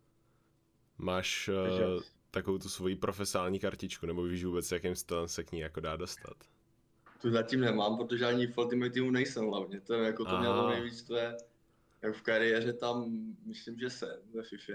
Máš 0.99 1.49
uh, 1.49 2.03
takovou 2.31 2.59
tu 2.59 2.69
svoji 2.69 2.97
profesionální 2.97 3.59
kartičku, 3.59 4.07
nebo 4.07 4.23
víš 4.23 4.45
vůbec, 4.45 4.73
jakým 4.73 4.97
stylem 4.97 5.29
se 5.29 5.45
k 5.45 5.53
ní 5.53 5.61
jako 5.61 5.81
dá 5.81 5.97
dostat? 5.97 6.37
Tu 7.21 7.31
zatím 7.31 7.61
nemám, 7.61 7.97
protože 7.97 8.27
ani 8.27 8.47
v 8.47 8.59
Ultimate 8.59 8.91
týmu 8.91 9.11
nejsem 9.11 9.47
hlavně, 9.47 9.81
to 9.81 9.95
je 9.95 10.07
jako 10.07 10.25
to 10.25 10.39
mělo 10.39 10.69
nejvíc, 10.69 11.03
to 11.03 11.17
je, 11.17 11.37
jak 12.03 12.15
v 12.15 12.23
kariéře 12.23 12.73
tam, 12.73 13.27
myslím, 13.47 13.79
že 13.79 13.91
jsem 13.91 14.09
ve 14.35 14.43
FIFA. 14.43 14.73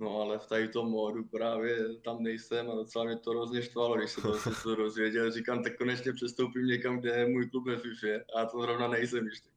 No 0.00 0.20
ale 0.20 0.38
v 0.38 0.46
tady 0.46 0.68
tom 0.68 0.90
módu 0.90 1.24
právě 1.24 1.94
tam 1.94 2.22
nejsem 2.22 2.70
a 2.70 2.74
docela 2.74 3.04
mě 3.04 3.16
to 3.16 3.30
hrozně 3.30 3.62
štvalo, 3.62 3.96
když 3.96 4.10
se 4.10 4.20
to, 4.22 4.34
se 4.34 4.62
to 4.62 4.74
rozvěděl. 4.74 5.30
Říkám, 5.30 5.62
tak 5.62 5.78
konečně 5.78 6.12
přestoupím 6.12 6.66
někam, 6.66 7.00
kde 7.00 7.10
je 7.10 7.26
můj 7.26 7.50
klub 7.50 7.66
ve 7.66 7.76
FIFA 7.76 8.24
a 8.36 8.46
to 8.46 8.60
zrovna 8.60 8.88
nejsem 8.88 9.26
ještě. 9.26 9.48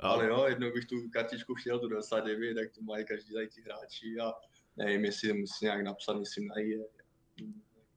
Ale 0.00 0.26
jo, 0.26 0.44
jednou 0.48 0.72
bych 0.72 0.84
tu 0.84 0.96
kartičku 1.10 1.54
chtěl, 1.54 1.78
tu 1.78 1.88
99, 1.88 2.54
tak 2.54 2.70
to 2.74 2.82
mají 2.82 3.04
každý 3.04 3.34
tady 3.34 3.48
ti 3.48 3.62
hráči 3.62 4.16
a 4.22 4.32
nevím, 4.76 5.04
jestli 5.04 5.32
musím 5.32 5.66
nějak 5.66 5.82
napsat, 5.82 6.18
myslím 6.18 6.48
najít, 6.48 6.80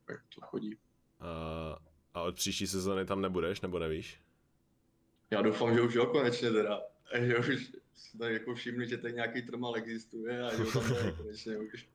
jak 0.09 0.21
to 0.35 0.41
chodí. 0.41 0.77
A, 1.19 1.88
a 2.13 2.21
od 2.21 2.35
příští 2.35 2.67
sezóny 2.67 3.05
tam 3.05 3.21
nebudeš, 3.21 3.61
nebo 3.61 3.79
nevíš? 3.79 4.19
Já 5.31 5.41
doufám, 5.41 5.75
že 5.75 5.81
už 5.81 5.93
jo, 5.93 6.05
konečně 6.05 6.51
teda. 6.51 6.81
Že 7.21 7.37
už, 7.37 7.71
tak 8.19 8.31
jako 8.31 8.55
všimli, 8.55 8.87
že 8.87 8.97
tady 8.97 9.13
nějaký 9.13 9.41
trmal 9.41 9.75
existuje 9.75 10.43
a 10.43 10.55
že 10.55 10.63
tam 10.73 11.05
je 11.05 11.11
konečně 11.17 11.57
už. 11.57 11.89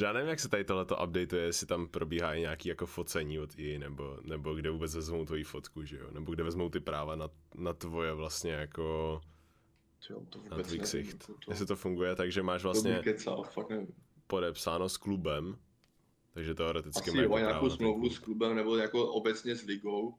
Já 0.00 0.12
nevím, 0.12 0.28
jak 0.28 0.40
se 0.40 0.48
tady 0.48 0.64
tohleto 0.64 0.96
updateuje, 0.96 1.44
jestli 1.44 1.66
tam 1.66 1.88
probíhá 1.88 2.34
i 2.34 2.40
nějaký 2.40 2.68
jako 2.68 2.86
focení 2.86 3.38
od 3.38 3.58
i 3.58 3.78
nebo, 3.78 4.18
nebo 4.22 4.54
kde 4.54 4.70
vůbec 4.70 4.94
vezmou 4.94 5.24
tvoji 5.24 5.44
fotku, 5.44 5.84
že 5.84 5.96
jo? 5.96 6.10
Nebo 6.10 6.32
kde 6.32 6.42
vezmou 6.42 6.68
ty 6.68 6.80
práva 6.80 7.16
na, 7.16 7.28
na 7.54 7.72
tvoje 7.72 8.12
vlastně 8.12 8.52
jako 8.52 9.20
jo, 10.10 10.22
to 10.30 10.42
na 10.50 10.62
tvůj 10.62 10.78
ksicht. 10.78 11.24
Jako 11.28 11.38
to... 11.44 11.52
Jestli 11.52 11.66
to 11.66 11.76
funguje, 11.76 12.14
takže 12.14 12.42
máš 12.42 12.62
vlastně 12.62 13.00
kecal, 13.02 13.42
fakt 13.42 13.70
nevím. 13.70 13.94
podepsáno 14.26 14.88
s 14.88 14.96
klubem, 14.96 15.58
takže 16.34 16.54
teoreticky 16.54 17.10
Asi 17.10 17.28
mají 17.28 17.44
nějakou 17.44 17.70
smlouvu 17.70 18.10
s 18.10 18.18
klubem 18.18 18.56
nebo 18.56 18.76
jako 18.76 19.12
obecně 19.12 19.56
s 19.56 19.62
ligou, 19.62 20.14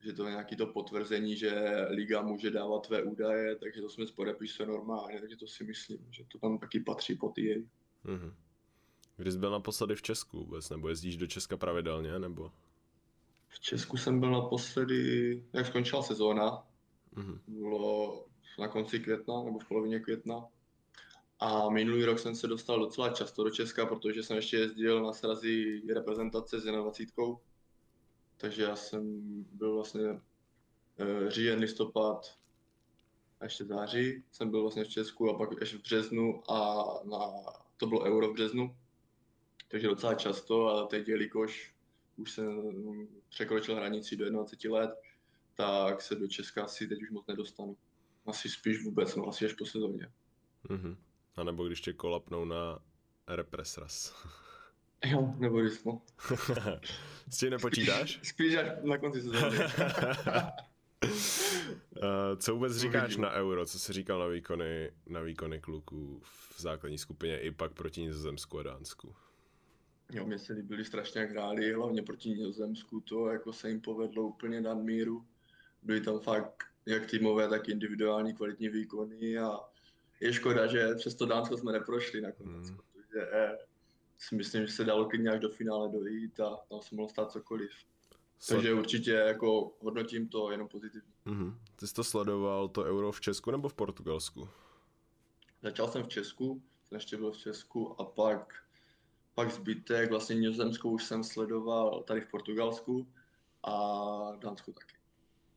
že 0.00 0.12
to 0.12 0.24
je 0.24 0.30
nějaký 0.30 0.56
to 0.56 0.66
potvrzení, 0.66 1.36
že 1.36 1.86
liga 1.90 2.22
může 2.22 2.50
dávat 2.50 2.86
tvé 2.86 3.02
údaje, 3.02 3.56
takže 3.56 3.80
to 3.80 3.88
jsme 3.88 4.04
podepisuje 4.16 4.68
normálně, 4.68 5.20
takže 5.20 5.36
to 5.36 5.46
si 5.46 5.64
myslím, 5.64 5.98
že 6.10 6.24
to 6.32 6.38
tam 6.38 6.58
taky 6.58 6.80
patří 6.80 7.14
po 7.14 7.28
ty. 7.28 7.66
Mm-hmm. 8.04 8.32
Kdy 9.16 9.32
jsi 9.32 9.38
byl 9.38 9.50
naposledy 9.50 9.94
v 9.94 10.02
Česku 10.02 10.38
vůbec, 10.38 10.70
nebo 10.70 10.88
jezdíš 10.88 11.16
do 11.16 11.26
Česka 11.26 11.56
pravidelně, 11.56 12.18
nebo? 12.18 12.52
V 13.48 13.60
Česku 13.60 13.96
jsem 13.96 14.20
byl 14.20 14.30
naposledy, 14.30 15.42
jak 15.52 15.66
skončila 15.66 16.02
sezóna, 16.02 16.66
mm-hmm. 17.16 17.38
bylo 17.46 18.26
na 18.58 18.68
konci 18.68 19.00
května, 19.00 19.42
nebo 19.42 19.58
v 19.58 19.68
polovině 19.68 20.00
května. 20.00 20.48
A 21.44 21.70
minulý 21.70 22.04
rok 22.04 22.18
jsem 22.18 22.34
se 22.34 22.46
dostal 22.46 22.80
docela 22.80 23.08
často 23.08 23.44
do 23.44 23.50
Česka, 23.50 23.86
protože 23.86 24.22
jsem 24.22 24.36
ještě 24.36 24.56
jezdil 24.56 25.02
na 25.02 25.12
srazy 25.12 25.82
reprezentace 25.94 26.60
s 26.60 26.64
21 26.64 27.24
takže 28.36 28.62
já 28.62 28.76
jsem 28.76 29.22
byl 29.52 29.74
vlastně 29.74 30.10
uh, 30.10 31.28
říjen, 31.28 31.58
listopad 31.58 32.38
a 33.40 33.44
ještě 33.44 33.64
září 33.64 34.24
jsem 34.32 34.50
byl 34.50 34.62
vlastně 34.62 34.84
v 34.84 34.88
Česku 34.88 35.30
a 35.30 35.38
pak 35.38 35.50
ještě 35.60 35.78
v 35.78 35.82
březnu 35.82 36.50
a 36.50 36.84
na, 37.04 37.20
to 37.76 37.86
bylo 37.86 38.02
euro 38.02 38.28
v 38.28 38.34
březnu. 38.34 38.76
Takže 39.68 39.88
docela 39.88 40.14
často, 40.14 40.66
ale 40.66 40.86
teď, 40.86 41.08
jelikož 41.08 41.74
už 42.16 42.32
jsem 42.32 42.62
překročil 43.28 43.76
hranici 43.76 44.16
do 44.16 44.30
21 44.30 44.78
let, 44.78 44.90
tak 45.54 46.02
se 46.02 46.14
do 46.14 46.28
Česka 46.28 46.64
asi 46.64 46.88
teď 46.88 47.02
už 47.02 47.10
moc 47.10 47.26
nedostanu. 47.26 47.76
Asi 48.26 48.48
spíš 48.48 48.84
vůbec, 48.84 49.16
no 49.16 49.28
asi 49.28 49.44
až 49.44 49.52
po 49.52 49.66
sezóně. 49.66 50.12
Mm-hmm. 50.68 50.96
A 51.36 51.44
nebo 51.44 51.66
když 51.66 51.80
tě 51.80 51.92
kolapnou 51.92 52.44
na 52.44 52.78
represras. 53.28 54.24
Jo, 55.06 55.34
nebo 55.38 55.60
když 55.60 55.84
no. 55.84 56.02
S 57.30 57.38
tím 57.38 57.50
nepočítáš? 57.50 58.20
Spíš 58.22 58.54
až 58.54 58.66
na 58.82 58.98
konci 58.98 59.22
sezóny. 59.22 59.58
Uh, 59.58 59.64
co 62.36 62.54
vůbec 62.54 62.76
říkáš 62.76 63.16
na 63.16 63.30
euro? 63.30 63.66
Co 63.66 63.78
jsi 63.78 63.92
říkal 63.92 64.18
na 64.18 64.26
výkony, 64.26 64.90
na 65.06 65.20
výkony 65.20 65.60
kluků 65.60 66.20
v 66.22 66.60
základní 66.60 66.98
skupině 66.98 67.40
i 67.40 67.50
pak 67.50 67.72
proti 67.72 68.02
Nizozemsku 68.02 68.58
a 68.58 68.62
Dánsku? 68.62 69.14
Jo, 70.12 70.26
mě 70.26 70.38
se 70.38 70.52
líbili 70.52 70.84
strašně, 70.84 71.20
jak 71.20 71.30
hráli, 71.30 71.72
hlavně 71.72 72.02
proti 72.02 72.28
Nizozemsku, 72.28 73.00
to 73.00 73.28
jako 73.28 73.52
se 73.52 73.68
jim 73.68 73.80
povedlo 73.80 74.22
úplně 74.22 74.60
nad 74.60 74.74
míru. 74.74 75.26
Byly 75.82 76.00
tam 76.00 76.20
fakt 76.20 76.64
jak 76.86 77.10
týmové, 77.10 77.48
tak 77.48 77.68
individuální 77.68 78.34
kvalitní 78.34 78.68
výkony 78.68 79.38
a 79.38 79.58
je 80.20 80.32
škoda, 80.32 80.66
že 80.66 80.94
přes 80.94 81.14
to 81.14 81.26
Dánsko 81.26 81.56
jsme 81.56 81.72
neprošli 81.72 82.20
nakonec, 82.20 82.68
hmm. 82.68 82.78
protože 82.78 83.28
eh, 83.32 83.58
si 84.18 84.34
myslím, 84.34 84.66
že 84.66 84.72
se 84.72 84.84
dalo 84.84 85.08
klidně 85.08 85.30
až 85.30 85.40
do 85.40 85.48
finále 85.48 85.88
dojít 85.88 86.40
a 86.40 86.56
tam 86.68 86.82
se 86.82 86.94
mohlo 86.94 87.08
stát 87.08 87.32
cokoliv. 87.32 87.70
Sled... 88.38 88.56
Takže 88.56 88.74
určitě 88.74 89.10
jako 89.10 89.76
hodnotím 89.80 90.28
to 90.28 90.50
jenom 90.50 90.68
pozitivně. 90.68 91.12
Mm-hmm. 91.26 91.54
Ty 91.76 91.86
jsi 91.86 91.94
to 91.94 92.04
sledoval, 92.04 92.68
to 92.68 92.84
euro 92.84 93.12
v 93.12 93.20
Česku 93.20 93.50
nebo 93.50 93.68
v 93.68 93.74
Portugalsku? 93.74 94.48
Začal 95.62 95.88
jsem 95.88 96.02
v 96.02 96.08
Česku, 96.08 96.62
jsem 96.84 96.96
ještě 96.96 97.16
byl 97.16 97.32
v 97.32 97.38
Česku 97.38 98.00
a 98.00 98.04
pak, 98.04 98.54
pak 99.34 99.50
zbytek, 99.50 100.10
vlastně 100.10 100.36
Nizozemskou 100.36 100.90
už 100.90 101.04
jsem 101.04 101.24
sledoval 101.24 102.02
tady 102.02 102.20
v 102.20 102.30
Portugalsku 102.30 103.06
a 103.62 103.76
Dánsku 104.38 104.72
taky. 104.72 104.93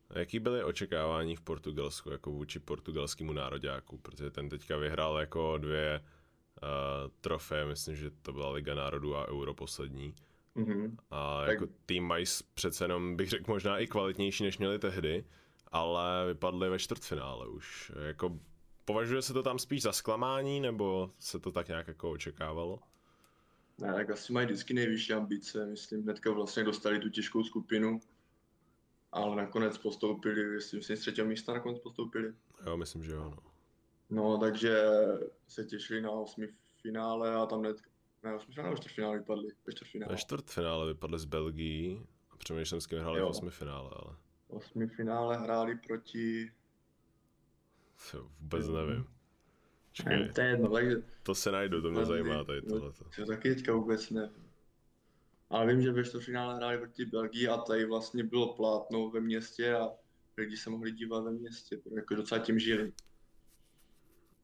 A 0.10 0.20
jaký 0.20 0.40
byly 0.40 0.64
očekávání 0.64 1.36
v 1.36 1.42
Portugalsku 1.42 2.12
jako 2.12 2.32
vůči 2.32 2.60
portugalskému 2.60 3.34
nároďáku? 3.34 3.98
Protože 3.98 4.32
ten 4.32 4.50
teďka 4.50 4.78
vyhrál 4.78 5.18
jako 5.18 5.58
dvě 5.58 6.00
uh, 6.04 7.12
trofé, 7.22 7.66
myslím, 7.66 7.96
že 7.96 8.12
to 8.22 8.34
byla 8.34 8.52
Liga 8.52 8.76
národů 8.76 9.16
a 9.16 9.28
Euro 9.28 9.54
poslední. 9.54 10.14
Mm-hmm. 10.56 10.96
A 11.12 11.46
tak... 11.46 11.50
jako 11.50 11.68
tým 11.86 12.04
mají 12.04 12.26
přece 12.54 12.84
jenom, 12.84 13.16
bych 13.16 13.30
řekl, 13.30 13.52
možná 13.52 13.80
i 13.80 13.88
kvalitnější, 13.88 14.44
než 14.44 14.58
měli 14.58 14.80
tehdy, 14.80 15.26
ale 15.72 16.28
vypadli 16.28 16.70
ve 16.70 16.80
čtvrtfinále 16.80 17.48
už. 17.48 17.92
Jako, 18.08 18.40
považuje 18.86 19.22
se 19.22 19.34
to 19.34 19.44
tam 19.44 19.60
spíš 19.60 19.82
za 19.82 19.92
zklamání, 19.92 20.60
nebo 20.60 21.12
se 21.20 21.40
to 21.40 21.52
tak 21.52 21.68
nějak 21.68 21.88
jako 21.88 22.12
očekávalo? 22.12 22.80
Ne, 23.78 23.94
tak 23.94 24.10
asi 24.10 24.34
mají 24.34 24.46
vždycky 24.46 24.74
nejvyšší 24.74 25.14
ambice. 25.14 25.66
Myslím, 25.66 26.04
hnedka 26.04 26.32
vlastně 26.32 26.64
dostali 26.64 27.00
tu 27.00 27.10
těžkou 27.10 27.44
skupinu, 27.44 28.00
ale 29.12 29.36
nakonec 29.36 29.78
postoupili, 29.78 30.46
myslím, 30.46 30.82
si 30.82 30.98
z 30.98 31.00
třetího 31.00 31.28
místa 31.28 31.54
nakonec 31.54 31.80
postoupili. 31.80 32.34
Jo, 32.66 32.78
myslím, 32.78 33.04
že 33.04 33.12
jo. 33.12 33.30
No, 33.30 33.44
no 34.10 34.38
takže 34.38 34.84
se 35.48 35.66
těšili 35.66 36.02
na 36.02 36.12
osmi 36.12 36.48
finále 36.82 37.36
a 37.36 37.46
tam 37.46 37.60
hned, 37.60 37.78
ne, 38.24 38.36
osmi 38.36 38.54
finále, 38.54 38.74
ve 38.74 38.78
čtvrtfinále 38.78 39.18
vypadli, 39.18 39.48
ve 39.68 39.74
čtvrtfinále. 39.74 40.12
Ve 40.14 40.18
čtvrtfinále 40.18 40.88
vypadli 40.88 41.20
z 41.20 41.26
Belgii 41.26 42.08
a 42.32 42.38
přemýšlím, 42.38 42.82
s 42.82 42.88
kým 42.88 43.00
hráli 43.00 43.22
v 43.22 43.26
osmi 43.26 43.50
finále, 43.50 43.90
ale... 43.94 44.16
V 44.48 44.50
osmi 44.50 44.88
finále 44.88 45.38
hráli 45.38 45.76
proti... 45.88 46.52
To 48.12 48.30
vůbec 48.40 48.68
nevím. 48.68 49.06
Čekaj, 49.92 50.30
to 50.30 50.42
je 50.42 50.48
jedno, 50.48 50.70
takže... 50.70 50.96
To 51.24 51.36
se 51.36 51.52
najdu, 51.52 51.82
to 51.82 51.92
mě 51.92 52.06
zajímá 52.06 52.44
tady 52.44 52.62
tohleto. 52.62 53.06
To 53.16 53.26
taky 53.26 53.56
teďka 53.56 53.74
vůbec 53.74 54.10
nevím. 54.10 54.47
Ale 55.50 55.68
vím, 55.68 55.82
že 55.82 55.92
ve 55.92 56.04
čtvrtfinále 56.04 56.56
hráli 56.56 56.78
proti 56.78 57.06
Belgii 57.06 57.48
a 57.48 57.58
tady 57.58 57.86
vlastně 57.86 58.24
bylo 58.24 58.54
plátno 58.54 59.10
ve 59.10 59.20
městě 59.20 59.76
a 59.76 59.90
lidi 60.38 60.58
se 60.58 60.70
mohli 60.70 60.92
dívat 60.92 61.24
ve 61.24 61.32
městě, 61.32 61.80
jako 61.96 62.16
docela 62.16 62.40
tím 62.40 62.60
žili. 62.60 62.94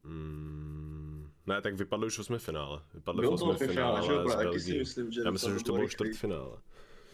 Mm, 0.04 1.30
ne, 1.48 1.62
tak 1.62 1.76
vypadlo 1.76 2.08
už 2.08 2.20
osmi 2.20 2.40
finále. 2.40 2.82
Vypadlo 2.94 3.32
v 3.32 3.34
osmi 3.34 3.68
finále, 3.68 4.02
finále 4.02 4.32
z 4.32 4.36
Belgii. 4.36 4.80
Myslím, 4.80 5.12
že 5.12 5.22
Já 5.26 5.32
myslím, 5.32 5.52
že 5.52 5.56
už 5.58 5.64
to 5.64 5.74
bylo 5.74 5.88
čtvrtfinále. 5.88 6.58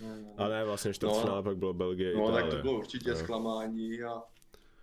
No, 0.01 0.15
no. 0.15 0.33
A 0.37 0.47
ne, 0.47 0.65
vlastně 0.65 0.93
čtvrtfinále 0.93 1.37
no, 1.37 1.43
pak 1.43 1.57
bylo 1.57 1.73
Belgie, 1.73 2.15
No, 2.15 2.23
Itálie. 2.23 2.43
tak 2.43 2.53
to 2.53 2.61
bylo 2.61 2.77
určitě 2.77 3.09
no. 3.09 3.15
zklamání, 3.15 4.03
a, 4.03 4.23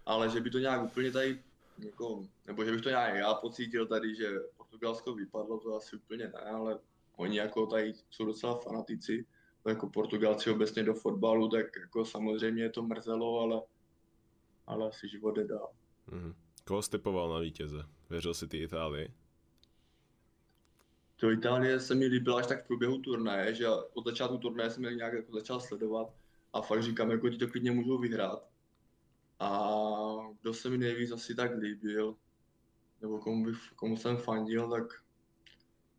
ale 0.07 0.31
že 0.31 0.41
by 0.41 0.51
to 0.51 0.59
nějak 0.59 0.83
úplně 0.83 1.11
tady 1.11 1.43
jako, 1.79 2.25
nebo 2.47 2.65
že 2.65 2.73
bych 2.73 2.81
to 2.81 2.89
nějak 2.89 3.15
já 3.15 3.35
pocítil 3.35 3.87
tady, 3.87 4.15
že 4.15 4.31
Portugalsko 4.57 5.15
vypadlo, 5.15 5.61
to 5.61 5.77
asi 5.77 5.97
úplně 5.97 6.25
ne, 6.25 6.41
ale 6.41 6.79
oni 7.17 7.39
jako 7.39 7.67
tady 7.67 7.95
jsou 8.11 8.25
docela 8.25 8.59
fanatici, 8.59 9.27
jako 9.69 9.91
Portugalci 9.91 10.51
obecně 10.51 10.83
do 10.83 10.95
fotbalu, 10.95 11.49
tak 11.49 11.67
jako 11.81 12.05
samozřejmě 12.05 12.71
to 12.71 12.83
mrzelo, 12.83 13.41
ale, 13.41 13.63
ale 14.67 14.89
asi 14.89 15.09
život 15.09 15.37
jde 15.37 15.45
dál. 15.45 15.71
Mm-hmm. 16.09 16.35
Koho 16.65 16.83
typoval 16.83 17.29
na 17.29 17.39
vítěze? 17.39 17.85
Věřil 18.11 18.35
si 18.35 18.49
ty 18.49 18.59
Itálii? 18.59 19.13
To 21.17 21.31
Itálie 21.31 21.81
se 21.81 21.95
mi 21.95 22.07
líbila 22.07 22.39
až 22.39 22.47
tak 22.47 22.65
v 22.65 22.67
průběhu 22.67 22.99
turnaje, 22.99 23.55
že 23.55 23.69
od 23.69 24.05
začátku 24.05 24.39
turnaje 24.39 24.71
jsem 24.71 24.83
nějak 24.83 25.13
jako 25.13 25.33
začal 25.33 25.61
sledovat 25.61 26.15
a 26.53 26.61
fakt 26.63 26.83
říkám, 26.83 27.11
jako 27.11 27.29
ti 27.29 27.37
to 27.37 27.49
klidně 27.49 27.71
můžou 27.71 27.99
vyhrát. 27.99 28.49
A 29.41 29.71
kdo 30.43 30.55
se 30.55 30.71
mi 30.71 30.79
nejvíc 30.79 31.11
asi 31.11 31.35
tak 31.35 31.57
líbil, 31.59 32.17
nebo 33.03 33.19
komu, 33.19 33.45
bych, 33.45 33.59
komu 33.77 33.97
jsem 33.97 34.17
fandil, 34.17 34.71
tak 34.71 35.03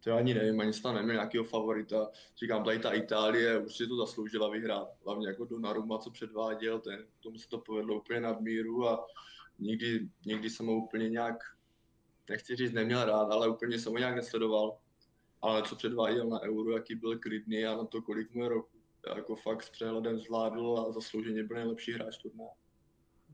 to 0.04 0.14
ani 0.14 0.34
nevím, 0.34 0.60
ani 0.60 0.74
snad 0.74 0.94
neměl 0.94 1.16
nějakého 1.16 1.44
favorita. 1.44 2.10
Říkám, 2.38 2.64
tady 2.64 2.80
ta 2.80 2.92
Itálie 2.92 3.60
už 3.60 3.76
si 3.76 3.88
to 3.88 3.96
zasloužila 3.96 4.50
vyhrát. 4.50 4.90
Hlavně 5.06 5.28
jako 5.28 5.46
Donnarumma, 5.46 5.98
co 5.98 6.12
předváděl, 6.12 6.80
ten, 6.80 7.06
tomu 7.20 7.38
se 7.38 7.50
to 7.50 7.58
povedlo 7.58 7.98
úplně 7.98 8.20
nadmíru 8.20 8.88
a 8.88 9.06
nikdy, 9.60 10.10
nikdy 10.26 10.50
jsem 10.50 10.66
ho 10.66 10.76
úplně 10.76 11.10
nějak, 11.10 11.36
nechci 12.30 12.56
říct, 12.56 12.74
neměl 12.74 13.06
rád, 13.06 13.32
ale 13.32 13.50
úplně 13.50 13.80
jsem 13.80 13.92
ho 13.92 13.98
nějak 13.98 14.16
nesledoval. 14.16 14.78
Ale 15.42 15.64
co 15.64 15.76
předváděl 15.76 16.30
na 16.30 16.42
Euro, 16.42 16.72
jaký 16.72 16.96
byl 16.96 17.20
klidný 17.20 17.66
a 17.66 17.78
na 17.78 17.86
to, 17.86 18.02
kolik 18.02 18.34
mu 18.34 18.44
je 18.44 18.50
roku. 18.50 18.78
Jako 19.16 19.36
fakt 19.36 19.64
s 19.64 19.70
přehledem 19.70 20.20
zvládl 20.20 20.86
a 20.88 20.92
zaslouženě 20.92 21.44
byl 21.44 21.58
nejlepší 21.58 21.92
hráč 21.92 22.18
turnaje. 22.18 22.50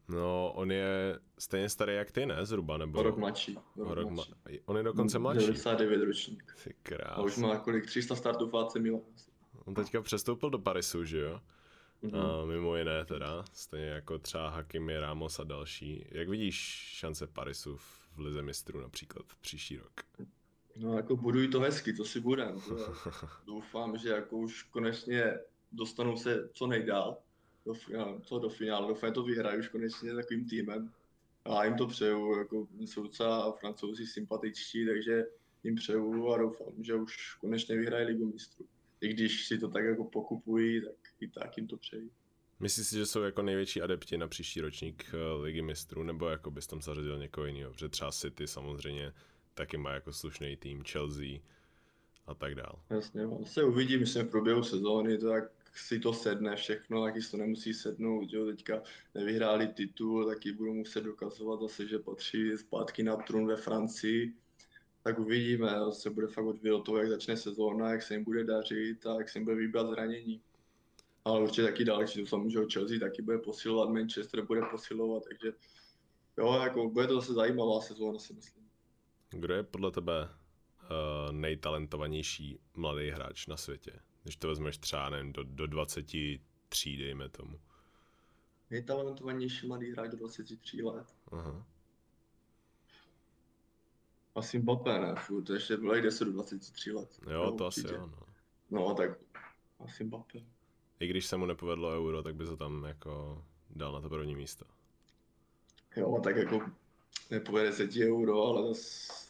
No, 0.07 0.53
on 0.55 0.71
je 0.71 1.19
stejně 1.39 1.69
starý 1.69 1.95
jak 1.95 2.11
ty, 2.11 2.25
ne? 2.25 2.45
Zhruba, 2.45 2.77
nebo... 2.77 2.99
O 2.99 3.03
rok 3.03 3.17
mladší. 3.17 3.57
O 3.57 3.83
rok, 3.83 3.97
rok 3.97 4.09
mladší. 4.09 4.31
Ma... 4.31 4.51
On 4.65 4.77
je 4.77 4.83
dokonce 4.83 5.19
mladší. 5.19 5.39
99 5.39 6.05
ročník. 6.05 6.55
Ty 6.63 6.73
krás. 6.83 7.17
A 7.17 7.21
už 7.21 7.37
má 7.37 7.59
kolik? 7.59 7.85
300 7.85 8.15
startů 8.15 8.57
AC 8.57 8.75
Milan. 8.75 9.01
On 9.65 9.73
teďka 9.73 10.01
přestoupil 10.01 10.49
do 10.49 10.59
Parisu, 10.59 11.05
že 11.05 11.19
jo? 11.19 11.39
Mm-hmm. 12.03 12.41
A 12.41 12.45
mimo 12.45 12.75
jiné 12.75 13.05
teda, 13.05 13.43
stejně 13.53 13.85
jako 13.85 14.19
třeba 14.19 14.49
Hakimi, 14.49 14.99
Ramos 14.99 15.39
a 15.39 15.43
další. 15.43 16.05
Jak 16.11 16.29
vidíš 16.29 16.55
šance 16.97 17.27
Parisu 17.27 17.75
v 17.77 18.17
Lize 18.17 18.41
mistrů 18.41 18.81
například 18.81 19.25
příští 19.41 19.77
rok? 19.77 19.93
No 20.75 20.97
jako 20.97 21.15
budují 21.15 21.49
to 21.49 21.59
hezky, 21.59 21.93
to 21.93 22.05
si 22.05 22.19
budem. 22.19 22.61
Doufám, 23.45 23.97
že 23.97 24.09
jako 24.09 24.37
už 24.37 24.63
konečně 24.63 25.39
dostanou 25.71 26.17
se 26.17 26.49
co 26.53 26.67
nejdál 26.67 27.17
do, 27.65 27.73
co 28.21 28.39
do 28.39 28.49
finále. 28.49 28.87
Doufám, 28.87 29.13
to 29.13 29.23
vyhrají 29.23 29.59
už 29.59 29.67
konečně 29.67 30.15
takovým 30.15 30.49
týmem. 30.49 30.91
A 31.45 31.65
jim 31.65 31.75
to 31.75 31.87
přeju, 31.87 32.37
jako 32.37 32.67
jsou 32.79 33.03
docela 33.03 33.51
francouzi 33.51 34.07
sympatičtí, 34.07 34.85
takže 34.85 35.23
jim 35.63 35.75
přeju 35.75 36.29
a 36.29 36.37
doufám, 36.37 36.83
že 36.83 36.95
už 36.95 37.35
konečně 37.35 37.77
vyhrají 37.77 38.05
ligu 38.05 38.31
mistrů. 38.33 38.65
I 39.01 39.07
když 39.07 39.47
si 39.47 39.57
to 39.57 39.67
tak 39.69 39.85
jako 39.85 40.03
pokupují, 40.03 40.81
tak 40.81 40.95
i 41.19 41.27
tak 41.27 41.57
jim 41.57 41.67
to 41.67 41.77
přeji. 41.77 42.09
Myslíš 42.59 42.87
si, 42.87 42.95
že 42.95 43.05
jsou 43.05 43.21
jako 43.21 43.41
největší 43.41 43.81
adepti 43.81 44.17
na 44.17 44.27
příští 44.27 44.61
ročník 44.61 45.05
eh, 45.13 45.41
ligy 45.41 45.61
mistrů, 45.61 46.03
nebo 46.03 46.29
jako 46.29 46.51
bys 46.51 46.67
tam 46.67 46.81
zařadil 46.81 47.19
někoho 47.19 47.45
jiného? 47.45 47.71
Protože 47.71 47.89
třeba 47.89 48.11
City 48.11 48.47
samozřejmě 48.47 49.13
taky 49.53 49.77
má 49.77 49.91
jako 49.91 50.13
slušný 50.13 50.57
tým, 50.57 50.83
Chelsea 50.83 51.39
a 52.25 52.33
tak 52.33 52.55
dál. 52.55 52.79
Jasně, 52.89 53.23
no. 53.23 53.45
se 53.45 53.63
uvidí, 53.63 53.97
myslím 53.97 54.25
v 54.25 54.29
průběhu 54.29 54.63
sezóny, 54.63 55.17
tak 55.17 55.43
si 55.73 55.99
to 55.99 56.13
sedne 56.13 56.55
všechno, 56.55 57.03
taky 57.03 57.19
to 57.21 57.37
nemusí 57.37 57.73
sednout, 57.73 58.33
jo, 58.33 58.45
teďka 58.45 58.81
nevyhráli 59.15 59.67
titul, 59.67 60.25
taky 60.25 60.51
budou 60.51 60.73
muset 60.73 61.01
dokazovat 61.01 61.61
zase, 61.61 61.87
že 61.87 61.99
patří 61.99 62.57
zpátky 62.57 63.03
na 63.03 63.15
trůn 63.15 63.47
ve 63.47 63.55
Francii, 63.55 64.33
tak 65.03 65.19
uvidíme, 65.19 65.71
se 65.91 66.09
bude 66.09 66.27
fakt 66.27 66.45
odvíjet 66.45 66.73
od 66.73 66.85
toho, 66.85 66.97
jak 66.97 67.09
začne 67.09 67.37
sezóna, 67.37 67.91
jak 67.91 68.01
se 68.01 68.13
jim 68.13 68.23
bude 68.23 68.43
dařit 68.43 69.05
a 69.05 69.17
jak 69.17 69.29
se 69.29 69.39
jim 69.39 69.45
bude 69.45 69.55
vybrat 69.55 69.87
zranění. 69.87 70.41
Ale 71.25 71.43
určitě 71.43 71.63
taky 71.63 71.85
další, 71.85 72.25
to 72.25 72.49
že 72.49 72.59
Chelsea 72.73 72.99
taky 72.99 73.21
bude 73.21 73.37
posilovat, 73.37 73.89
Manchester 73.89 74.41
bude 74.41 74.61
posilovat, 74.71 75.23
takže 75.23 75.53
jo, 76.37 76.59
jako 76.63 76.89
bude 76.89 77.07
to 77.07 77.15
zase 77.15 77.33
zajímavá 77.33 77.81
sezóna, 77.81 78.19
si 78.19 78.33
myslím. 78.33 78.63
Kdo 79.29 79.53
je 79.53 79.63
podle 79.63 79.91
tebe 79.91 80.23
uh, 80.23 81.31
nejtalentovanější 81.31 82.59
mladý 82.75 83.09
hráč 83.09 83.47
na 83.47 83.57
světě? 83.57 83.91
Když 84.23 84.35
to 84.35 84.47
vezmeš 84.47 84.77
třeba 84.77 85.09
nevím, 85.09 85.33
do, 85.33 85.43
do 85.43 85.67
23, 85.67 86.97
dejme 86.97 87.29
tomu. 87.29 87.59
Nejtalentovanější 88.69 89.67
mladý 89.67 89.91
hráč 89.91 90.11
do 90.11 90.17
23 90.17 90.81
let. 90.81 91.15
Aha. 91.31 91.65
Asi 94.35 94.59
Mbappé, 94.59 94.99
ne? 94.99 95.15
Furt, 95.15 95.49
ještě 95.49 95.77
bylo 95.77 96.01
10 96.01 96.25
do 96.25 96.31
23 96.31 96.91
let. 96.91 97.19
Jo, 97.31 97.43
no, 97.43 97.57
to 97.57 97.65
určitě. 97.65 97.87
asi 97.87 97.95
jo, 97.95 98.07
no. 98.07 98.25
No, 98.71 98.95
tak 98.95 99.19
asi 99.79 100.03
Mbappé. 100.03 100.39
I 100.99 101.07
když 101.07 101.25
se 101.25 101.37
mu 101.37 101.45
nepovedlo 101.45 101.89
euro, 101.89 102.23
tak 102.23 102.35
by 102.35 102.45
to 102.45 102.57
tam 102.57 102.83
jako 102.83 103.45
dal 103.69 103.91
na 103.91 104.01
to 104.01 104.09
první 104.09 104.35
místo. 104.35 104.65
Jo, 105.95 106.21
tak 106.23 106.35
jako 106.35 106.71
nepovede 107.31 107.73
se 107.73 107.87
ti 107.87 108.05
euro, 108.05 108.43
ale 108.43 108.67
zase 108.67 109.22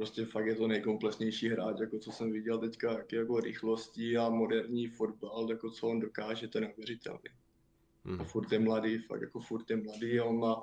prostě 0.00 0.24
fakt 0.26 0.46
je 0.46 0.54
to 0.54 0.68
nejkomplexnější 0.68 1.48
hráč, 1.48 1.80
jako 1.80 1.98
co 1.98 2.12
jsem 2.12 2.32
viděl 2.32 2.58
teďka, 2.58 2.92
jaký 2.92 3.16
jako 3.16 3.40
rychlostí 3.40 4.16
a 4.16 4.28
moderní 4.28 4.88
fotbal, 4.88 5.50
jako 5.50 5.70
co 5.70 5.88
on 5.88 6.00
dokáže, 6.00 6.48
to 6.48 6.58
je 6.58 6.62
neuvěřitelný. 6.62 7.30
Hmm. 8.04 8.20
A 8.20 8.24
furt 8.24 8.52
je 8.52 8.58
mladý, 8.58 8.98
fakt 8.98 9.20
jako 9.20 9.40
furt 9.40 9.70
je 9.70 9.76
mladý 9.76 10.20
a 10.20 10.24
on 10.24 10.38
má 10.38 10.62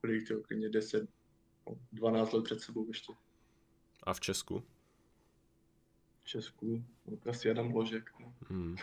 kolik 0.00 0.28
to, 0.28 0.40
klidně 0.40 0.68
10, 0.68 1.08
12 1.92 2.32
let 2.32 2.44
před 2.44 2.60
sebou 2.60 2.88
ještě. 2.88 3.12
A 4.02 4.14
v 4.14 4.20
Česku? 4.20 4.62
V 6.22 6.28
Česku, 6.28 6.84
no, 7.06 7.18
asi 7.30 7.50
Adam 7.50 7.74
Ložek. 7.74 8.10
No. 8.20 8.34
Hmm. 8.48 8.76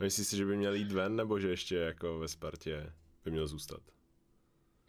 Myslíš 0.00 0.26
si, 0.26 0.36
že 0.36 0.44
by 0.46 0.56
měl 0.56 0.74
jít 0.74 0.92
ven, 0.92 1.16
nebo 1.16 1.40
že 1.40 1.48
ještě 1.48 1.76
jako 1.76 2.18
ve 2.18 2.28
Spartě 2.28 2.92
by 3.24 3.30
měl 3.30 3.46
zůstat? 3.46 3.82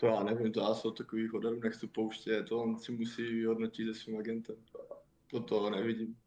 To 0.04 0.08
já 0.08 0.24
nevím, 0.24 0.52
to 0.52 0.60
já 0.60 0.74
se 0.74 0.88
od 0.88 0.98
takových 0.98 1.34
odhadů 1.34 1.60
nechci 1.60 1.88
pouštět, 1.88 2.44
to 2.44 2.60
on 2.60 2.78
si 2.78 2.92
musí 2.92 3.24
vyhodnotit 3.24 3.88
se 3.88 3.94
svým 3.94 4.18
agentem. 4.18 4.56
To, 5.28 5.40
to 5.40 5.70
nevidím. 5.70 6.18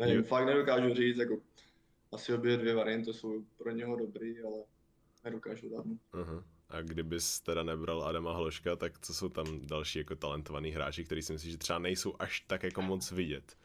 Nevím, 0.00 0.16
je. 0.16 0.22
fakt 0.22 0.46
nedokážu 0.46 0.94
říct, 0.94 1.18
jako 1.18 1.38
asi 2.12 2.34
obě 2.34 2.56
dvě 2.56 2.74
varianty 2.74 3.12
jsou 3.12 3.44
pro 3.58 3.70
něho 3.70 3.96
dobrý, 3.96 4.40
ale 4.40 4.58
nedokážu 5.24 5.68
dát. 5.68 5.86
Uh-huh. 5.86 6.42
A 6.68 6.82
kdybys 6.82 7.40
teda 7.40 7.62
nebral 7.62 8.04
Adama 8.04 8.32
Hloška, 8.32 8.76
tak 8.76 8.98
co 8.98 9.14
jsou 9.14 9.28
tam 9.28 9.66
další 9.66 9.98
jako 9.98 10.16
talentovaný 10.16 10.70
hráči, 10.70 11.04
který 11.04 11.22
si 11.22 11.32
myslíš, 11.32 11.52
že 11.52 11.58
třeba 11.58 11.78
nejsou 11.78 12.14
až 12.18 12.40
tak 12.40 12.62
jako 12.62 12.82
moc 12.82 13.12
vidět? 13.12 13.56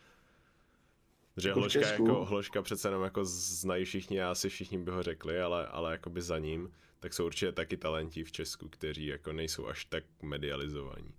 Že 1.37 1.49
jako 1.49 1.59
Hloška, 1.59 1.91
jako, 1.91 2.25
Hloška 2.25 2.61
přece 2.61 2.87
jenom 2.87 3.03
jako 3.03 3.25
znají 3.25 3.85
všichni 3.85 4.21
a 4.21 4.31
asi 4.31 4.49
všichni 4.49 4.77
by 4.77 4.91
ho 4.91 5.03
řekli, 5.03 5.41
ale, 5.41 5.67
ale 5.67 5.91
jako 5.91 6.09
by 6.09 6.21
za 6.21 6.39
ním 6.39 6.71
tak 6.99 7.13
jsou 7.13 7.25
určitě 7.25 7.51
taky 7.51 7.77
talenti 7.77 8.23
v 8.23 8.31
Česku, 8.31 8.69
kteří 8.69 9.05
jako 9.05 9.33
nejsou 9.33 9.67
až 9.67 9.85
tak 9.85 10.03
medializovaní. 10.21 11.13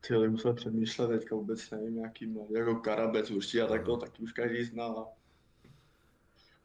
Ty 0.00 0.14
ale 0.14 0.28
musel 0.28 0.54
přemýšlet, 0.54 1.08
teďka 1.08 1.34
vůbec 1.34 1.70
nevím, 1.70 1.94
nějaký 1.94 2.26
mladý, 2.26 2.54
jako 2.54 2.74
Karabec 2.74 3.30
určitě 3.30 3.62
a 3.62 3.66
tak 3.66 3.84
to 3.84 3.96
taky 3.96 4.22
už 4.22 4.32
každý 4.32 4.64
zná. 4.64 4.94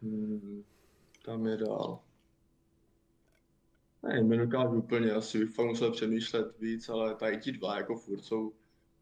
Hmm, 0.01 0.63
tam 1.25 1.45
je 1.47 1.57
dál. 1.57 1.99
Ne, 4.03 4.23
nedokážu 4.23 4.75
úplně, 4.75 5.11
asi 5.11 5.39
bych 5.39 5.55
fakt 5.55 5.65
musel 5.65 5.91
přemýšlet 5.91 6.59
víc, 6.59 6.89
ale 6.89 7.15
tady 7.15 7.37
ti 7.37 7.51
dva 7.51 7.77
jako 7.77 7.95
furt 7.95 8.21
jsou 8.21 8.53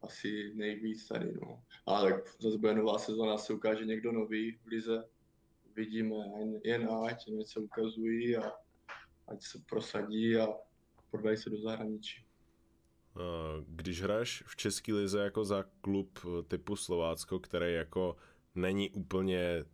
asi 0.02 0.52
nejvíc 0.56 1.08
tady, 1.08 1.34
no. 1.42 1.64
Ale 1.86 2.12
tak 2.12 2.42
zase 2.42 2.58
bude 2.58 2.74
nová 2.74 3.00
sezóna, 3.00 3.38
se 3.38 3.54
ukáže 3.54 3.86
někdo 3.86 4.12
nový 4.12 4.52
v 4.52 4.68
lize. 4.68 5.04
Vidíme, 5.76 6.16
jen 6.64 6.90
ať, 7.08 7.24
se 7.46 7.60
ukazují 7.60 8.38
a 8.38 8.52
ať 9.28 9.44
se 9.44 9.60
prosadí 9.70 10.38
a 10.38 10.48
prodají 11.12 11.38
se 11.38 11.50
do 11.50 11.62
zahraničí. 11.62 12.26
Když 13.68 14.02
hraješ 14.02 14.44
v 14.48 14.56
České 14.56 14.94
lize 14.94 15.20
jako 15.20 15.46
za 15.46 15.66
klub 15.82 16.20
typu 16.48 16.76
Slovácko, 16.76 17.40
který 17.40 17.74
jako 17.74 18.16
není 18.56 18.90
úplně 18.90 19.66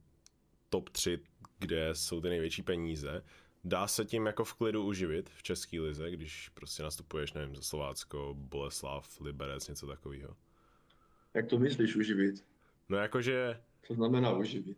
top 0.70 0.90
3, 0.90 1.20
kde 1.60 1.96
jsou 1.96 2.22
ty 2.22 2.30
největší 2.30 2.62
peníze, 2.62 3.24
dá 3.64 3.88
se 3.88 4.06
tím 4.06 4.26
jako 4.26 4.44
v 4.44 4.54
klidu 4.54 4.86
uživit 4.86 5.30
v 5.30 5.44
České 5.44 5.80
lize, 5.80 6.12
když 6.12 6.50
prostě 6.50 6.84
nastupuješ, 6.84 7.34
nevím, 7.34 7.56
za 7.56 7.62
Slovácko, 7.62 8.34
Boleslav, 8.38 9.22
Liberec, 9.22 9.68
něco 9.68 9.88
takového? 9.88 10.36
Jak 11.34 11.48
to 11.48 11.60
myslíš 11.60 11.96
uživit? 11.96 12.46
No 12.90 12.98
jakože... 12.98 13.64
Co 13.88 13.94
znamená 13.94 14.32
uživit? 14.32 14.78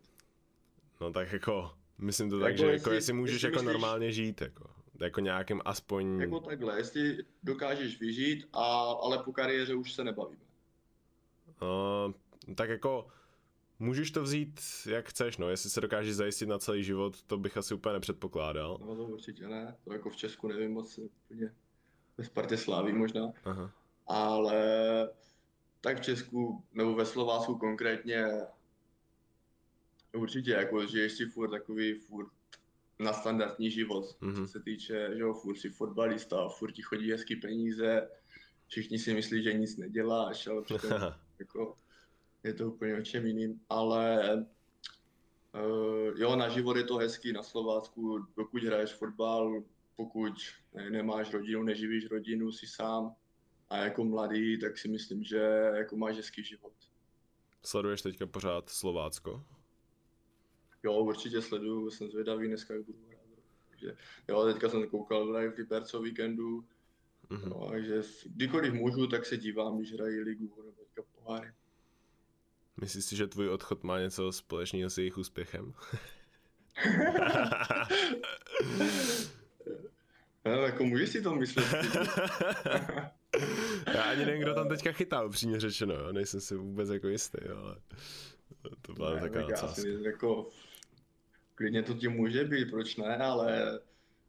No 1.00 1.12
tak 1.12 1.32
jako, 1.32 1.70
myslím 1.98 2.30
to 2.30 2.38
jako 2.38 2.46
tak, 2.46 2.58
že 2.58 2.72
jako 2.72 2.90
jestli 2.90 3.12
můžeš 3.12 3.32
jestli 3.34 3.48
jako 3.48 3.54
myslíš, 3.54 3.72
normálně 3.72 4.12
žít, 4.12 4.40
jako, 4.40 4.70
jako 5.00 5.20
nějakým 5.20 5.60
aspoň... 5.64 6.20
Jako 6.20 6.40
takhle, 6.40 6.78
jestli 6.78 7.18
dokážeš 7.42 8.00
vyžít, 8.00 8.48
a, 8.52 8.64
ale 9.02 9.18
po 9.18 9.32
kariéře 9.32 9.74
už 9.74 9.92
se 9.92 10.04
nebavíme. 10.04 10.44
No, 11.62 12.14
tak 12.54 12.68
jako 12.68 13.06
Můžeš 13.82 14.10
to 14.10 14.22
vzít, 14.22 14.60
jak 14.86 15.08
chceš, 15.08 15.38
no, 15.38 15.50
jestli 15.50 15.70
se 15.70 15.80
dokážeš 15.80 16.14
zajistit 16.14 16.46
na 16.46 16.58
celý 16.58 16.84
život, 16.84 17.22
to 17.22 17.38
bych 17.38 17.56
asi 17.56 17.74
úplně 17.74 17.92
nepředpokládal. 17.92 18.78
No 18.80 18.96
to 18.96 19.04
určitě 19.04 19.48
ne, 19.48 19.76
to 19.84 19.92
jako 19.92 20.10
v 20.10 20.16
Česku 20.16 20.48
nevím 20.48 20.72
moc 20.72 20.98
úplně, 20.98 21.54
ve 22.18 22.24
Spartě 22.24 22.56
Sláví 22.56 22.92
možná, 22.92 23.32
Aha. 23.44 23.70
ale 24.06 24.58
tak 25.80 25.98
v 25.98 26.00
Česku, 26.00 26.64
nebo 26.72 26.94
ve 26.94 27.06
Slovácku 27.06 27.58
konkrétně, 27.58 28.26
určitě, 30.14 30.50
jako 30.50 30.86
žiješ 30.86 31.12
si 31.12 31.26
furt 31.26 31.50
takový 31.50 31.94
furt 31.94 32.28
na 32.98 33.12
standardní 33.12 33.70
život, 33.70 34.04
mm-hmm. 34.04 34.34
co 34.34 34.48
se 34.48 34.60
týče, 34.60 35.10
že 35.14 35.20
jo, 35.20 35.34
furt 35.34 35.56
si 35.56 35.70
fotbalista, 35.70 36.48
furt 36.48 36.72
ti 36.72 36.82
chodí 36.82 37.10
hezký 37.10 37.36
peníze, 37.36 38.08
všichni 38.66 38.98
si 38.98 39.14
myslí, 39.14 39.42
že 39.42 39.52
nic 39.52 39.76
neděláš, 39.76 40.46
ale 40.46 40.62
přitom 40.62 40.92
jako 41.38 41.76
je 42.44 42.54
to 42.54 42.68
úplně 42.68 42.98
o 42.98 43.02
čem 43.02 43.26
jiným, 43.26 43.60
ale 43.68 44.34
uh, 45.54 46.20
jo, 46.20 46.36
na 46.36 46.48
život 46.48 46.76
je 46.76 46.84
to 46.84 46.96
hezký 46.96 47.32
na 47.32 47.42
Slovácku, 47.42 48.26
dokud 48.36 48.62
hraješ 48.64 48.90
fotbal, 48.90 49.62
pokud 49.96 50.32
ne, 50.74 50.90
nemáš 50.90 51.32
rodinu, 51.32 51.62
neživíš 51.62 52.10
rodinu, 52.10 52.52
si 52.52 52.66
sám 52.66 53.14
a 53.70 53.76
jako 53.76 54.04
mladý, 54.04 54.60
tak 54.60 54.78
si 54.78 54.88
myslím, 54.88 55.24
že 55.24 55.70
jako 55.74 55.96
máš 55.96 56.16
hezký 56.16 56.44
život. 56.44 56.72
Sleduješ 57.62 58.02
teďka 58.02 58.26
pořád 58.26 58.70
Slovácko? 58.70 59.44
Jo, 60.82 60.92
určitě 60.92 61.42
sleduju, 61.42 61.90
jsem 61.90 62.10
zvědavý 62.10 62.48
dneska, 62.48 62.74
jak 62.74 62.82
budu 62.82 62.98
hrát. 63.08 63.20
Takže, 63.70 63.96
jo, 64.28 64.44
teďka 64.44 64.68
jsem 64.68 64.88
koukal 64.88 65.26
v 65.26 65.30
Liberco 65.56 66.02
víkendu, 66.02 66.64
mm-hmm. 67.30 67.48
no, 67.48 67.68
takže 67.70 68.02
kdykoliv 68.26 68.72
můžu, 68.72 69.06
tak 69.06 69.26
se 69.26 69.36
dívám, 69.36 69.78
když 69.78 69.92
hrají 69.92 70.20
ligu 70.20 70.54
nebo 70.56 70.72
teďka 70.72 71.02
poháry. 71.14 71.52
Myslíš 72.80 73.04
si, 73.04 73.16
že 73.16 73.26
tvůj 73.26 73.48
odchod 73.48 73.84
má 73.84 74.00
něco 74.00 74.32
společného 74.32 74.90
s 74.90 74.98
jejich 74.98 75.18
úspěchem? 75.18 75.74
no, 80.44 80.52
jako 80.52 80.84
můžeš 80.84 81.10
si 81.10 81.22
to 81.22 81.34
myslet. 81.34 81.66
Já 83.94 84.02
ani 84.02 84.26
nevím, 84.26 84.42
kdo 84.42 84.54
tam 84.54 84.68
teďka 84.68 84.92
chytá, 84.92 85.24
upřímně 85.24 85.60
řečeno, 85.60 85.94
jo. 85.94 86.12
nejsem 86.12 86.40
si 86.40 86.56
vůbec 86.56 86.88
jako 86.88 87.08
jistý, 87.08 87.38
ale 87.56 87.76
to 88.82 88.92
byla 88.92 89.14
ne, 89.14 89.20
taková 89.20 89.46
tak 89.46 89.78
jako, 90.04 90.48
klidně 91.60 91.82
to 91.82 91.94
tím 91.94 92.12
může 92.12 92.44
být, 92.44 92.70
proč 92.70 92.96
ne, 92.96 93.16
ale 93.16 93.80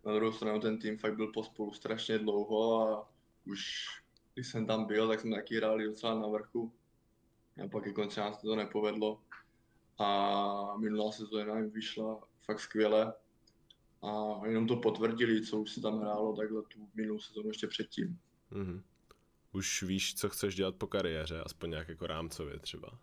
na 0.06 0.14
druhou 0.14 0.32
stranu 0.32 0.60
ten 0.60 0.80
tým 0.80 0.98
fakt 0.98 1.16
byl 1.16 1.28
pospolu 1.28 1.74
strašně 1.74 2.20
dlouho 2.20 2.82
a 2.82 3.10
už 3.46 3.88
když 4.34 4.48
jsem 4.48 4.66
tam 4.66 4.86
byl, 4.86 5.08
tak 5.08 5.20
jsme 5.20 5.36
taky 5.36 5.58
hráli 5.58 5.86
docela 5.86 6.20
na 6.20 6.28
vrchu 6.28 6.74
a 7.64 7.68
pak 7.68 7.86
jako 7.86 8.08
třeba 8.08 8.34
se 8.34 8.42
to 8.42 8.56
nepovedlo. 8.56 9.22
A 10.00 10.78
minulá 10.78 11.12
sezóna 11.12 11.60
jim 11.60 11.70
vyšla 11.70 12.20
fakt 12.46 12.60
skvěle. 12.60 13.14
A 14.02 14.42
jenom 14.46 14.68
to 14.68 14.76
potvrdili, 14.76 15.46
co 15.46 15.60
už 15.60 15.72
se 15.72 15.82
tam 15.82 16.00
hrálo 16.00 16.36
takhle 16.36 16.62
tu 16.62 16.90
minulou 16.96 17.20
sezónu 17.20 17.48
ještě 17.48 17.68
předtím. 17.68 18.20
Mm-hmm. 18.52 18.82
Už 19.54 19.84
víš, 19.84 20.16
co 20.16 20.30
chceš 20.30 20.56
dělat 20.56 20.76
po 20.76 20.88
kariéře, 20.88 21.42
aspoň 21.46 21.70
nějak 21.70 21.90
jako 21.90 22.08
rámcově 22.08 22.60
třeba? 22.60 23.00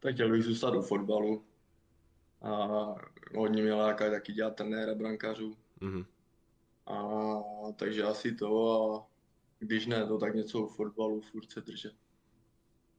Tak 0.00 0.14
chtěl 0.14 0.30
bych 0.30 0.42
zůstat 0.42 0.70
do 0.70 0.82
fotbalu. 0.82 1.44
A 2.44 2.94
hodně 3.36 3.62
mě 3.62 3.72
láká 3.72 4.10
taky 4.10 4.32
dělat 4.32 4.56
trenéra 4.56 4.94
brankářů. 4.94 5.56
Mm-hmm. 5.80 6.06
A 6.86 7.72
takže 7.72 8.02
asi 8.02 8.34
to 8.34 8.72
a 8.72 9.06
když 9.58 9.86
ne, 9.86 10.06
to 10.06 10.18
tak 10.18 10.34
něco 10.34 10.64
o 10.64 10.68
fotbalu 10.68 11.20
furt 11.20 11.50
se 11.50 11.60
držet 11.60 11.94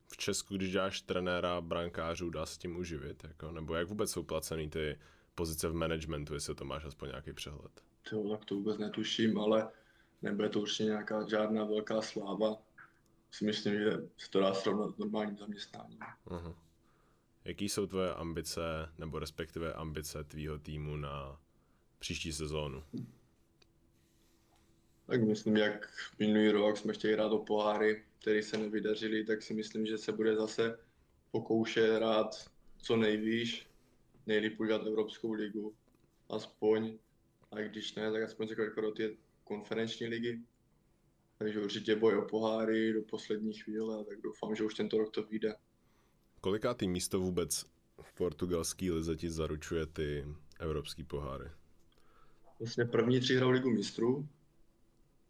v 0.08 0.18
Česku, 0.18 0.56
když 0.56 0.72
děláš 0.72 1.02
trenéra 1.02 1.62
brankářů, 1.62 2.30
dá 2.30 2.46
se 2.46 2.60
tím 2.60 2.78
uživit? 2.78 3.24
Jako? 3.24 3.52
Nebo 3.52 3.76
jak 3.76 3.88
vůbec 3.88 4.12
jsou 4.12 4.24
placený 4.24 4.70
ty 4.70 5.00
pozice 5.36 5.70
v 5.70 5.74
managementu, 5.74 6.34
jestli 6.34 6.56
to 6.56 6.66
máš 6.66 6.86
aspoň 6.86 7.10
nějaký 7.10 7.34
přehled? 7.34 7.72
To, 8.10 8.30
tak 8.30 8.46
to 8.46 8.56
vůbec 8.56 8.78
netuším, 8.78 9.40
ale 9.40 9.72
nebude 10.22 10.50
to 10.50 10.62
určitě 10.62 10.84
nějaká 10.84 11.28
žádná 11.30 11.66
velká 11.66 12.02
sláva. 12.02 12.58
Si 13.32 13.46
myslím, 13.46 13.78
že 13.78 13.92
se 14.18 14.30
to 14.30 14.40
dá 14.40 14.54
srovnat 14.54 14.96
s 14.96 14.98
normálním 14.98 15.38
zaměstnáním. 15.38 16.00
Uh-huh. 16.28 16.56
Jaký 17.46 17.70
jsou 17.70 17.88
tvoje 17.88 18.14
ambice, 18.14 18.62
nebo 18.98 19.20
respektive 19.20 19.74
ambice 19.74 20.24
tvýho 20.24 20.60
týmu 20.60 20.98
na 20.98 21.42
příští 22.00 22.34
sezónu? 22.34 22.84
Tak 25.06 25.24
myslím, 25.24 25.58
jak 25.58 25.90
minulý 26.20 26.50
rok 26.50 26.78
jsme 26.78 26.94
chtěli 26.94 27.14
hrát 27.14 27.32
o 27.32 27.38
poháry, 27.38 28.04
které 28.20 28.44
se 28.44 28.58
nevydařily, 28.58 29.26
tak 29.26 29.42
si 29.42 29.54
myslím, 29.54 29.86
že 29.86 29.98
se 29.98 30.12
bude 30.12 30.36
zase 30.36 30.80
pokoušet 31.32 31.96
hrát 31.96 32.52
co 32.78 32.98
nejvýš, 32.98 33.68
nejlíp 34.26 34.60
udělat 34.60 34.88
Evropskou 34.88 35.32
ligu, 35.32 35.76
aspoň, 36.30 36.98
a 37.52 37.60
když 37.60 37.96
ne, 37.96 38.12
tak 38.12 38.24
aspoň 38.24 38.48
se 38.48 38.62
jako 38.62 38.82
do 38.82 38.92
ty 38.92 39.18
konferenční 39.44 40.08
ligy. 40.08 40.42
Takže 41.38 41.62
určitě 41.62 41.96
boj 41.96 42.18
o 42.18 42.22
poháry 42.22 42.94
do 42.94 43.02
poslední 43.02 43.54
chvíle, 43.54 44.06
tak 44.06 44.22
doufám, 44.22 44.56
že 44.56 44.64
už 44.64 44.74
tento 44.74 44.98
rok 44.98 45.12
to 45.12 45.24
vyjde. 45.24 45.56
Kolikátý 46.46 46.88
místo 46.88 47.20
vůbec 47.20 47.66
v 48.02 48.14
portugalské 48.14 48.92
lize 48.92 49.16
ti 49.16 49.32
zaručuje 49.32 49.86
ty 49.86 50.26
evropský 50.60 51.04
poháry? 51.04 51.46
Vlastně 52.60 52.86
první 52.86 53.20
tři 53.20 53.36
hrajou 53.36 53.52
ligu 53.52 53.70
mistrů, 53.70 54.28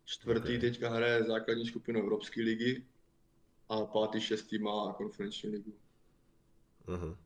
Čtvrtý 0.06 0.39
okay. 0.39 0.58
teďka 0.58 0.89
hraje 0.89 1.23
základní 1.23 1.65
skupinu 1.65 1.99
Evropské 1.99 2.41
ligy 2.41 2.86
a 3.69 3.86
pátý, 3.86 4.21
šestý 4.21 4.60
má 4.60 4.93
konferenční 4.93 5.49
ligu. 5.49 5.73
Uh-huh. 6.88 7.17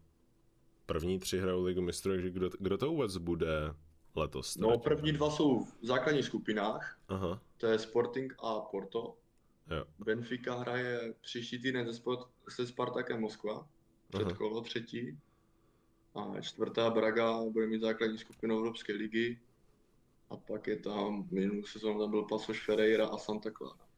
První 0.85 1.19
tři 1.19 1.39
hrajou 1.39 1.63
ligu 1.63 1.81
mistrů, 1.81 2.11
takže 2.11 2.29
kdo, 2.29 2.49
kdo 2.59 2.77
to 2.77 2.89
vůbec 2.89 3.17
bude 3.17 3.73
letos? 4.15 4.57
No 4.57 4.79
první 4.79 5.11
dva 5.11 5.31
jsou 5.31 5.63
v 5.63 5.73
základních 5.81 6.25
skupinách, 6.25 6.99
Aha. 7.07 7.41
to 7.57 7.67
je 7.67 7.79
Sporting 7.79 8.33
a 8.39 8.59
Porto. 8.59 9.15
Jo. 9.69 9.85
Benfica 9.99 10.55
hraje 10.55 11.13
příští 11.21 11.59
týden 11.59 11.85
se, 11.85 11.93
sport, 11.93 12.19
se 12.49 12.67
Spartakem 12.67 13.21
Moskva, 13.21 13.67
kolo 14.37 14.61
třetí. 14.61 15.17
A 16.15 16.41
čtvrtá 16.41 16.89
Braga 16.89 17.43
bude 17.43 17.67
mít 17.67 17.81
základní 17.81 18.17
skupinu 18.17 18.57
Evropské 18.57 18.93
ligy 18.93 19.39
a 20.29 20.37
pak 20.37 20.67
je 20.67 20.75
tam, 20.75 21.27
minulou 21.31 21.63
sezónu 21.63 21.99
tam 21.99 22.11
byl 22.11 22.23
Pasoš 22.23 22.65
Ferreira 22.65 23.07
a 23.07 23.17
Santa 23.17 23.51
Clara. 23.51 23.89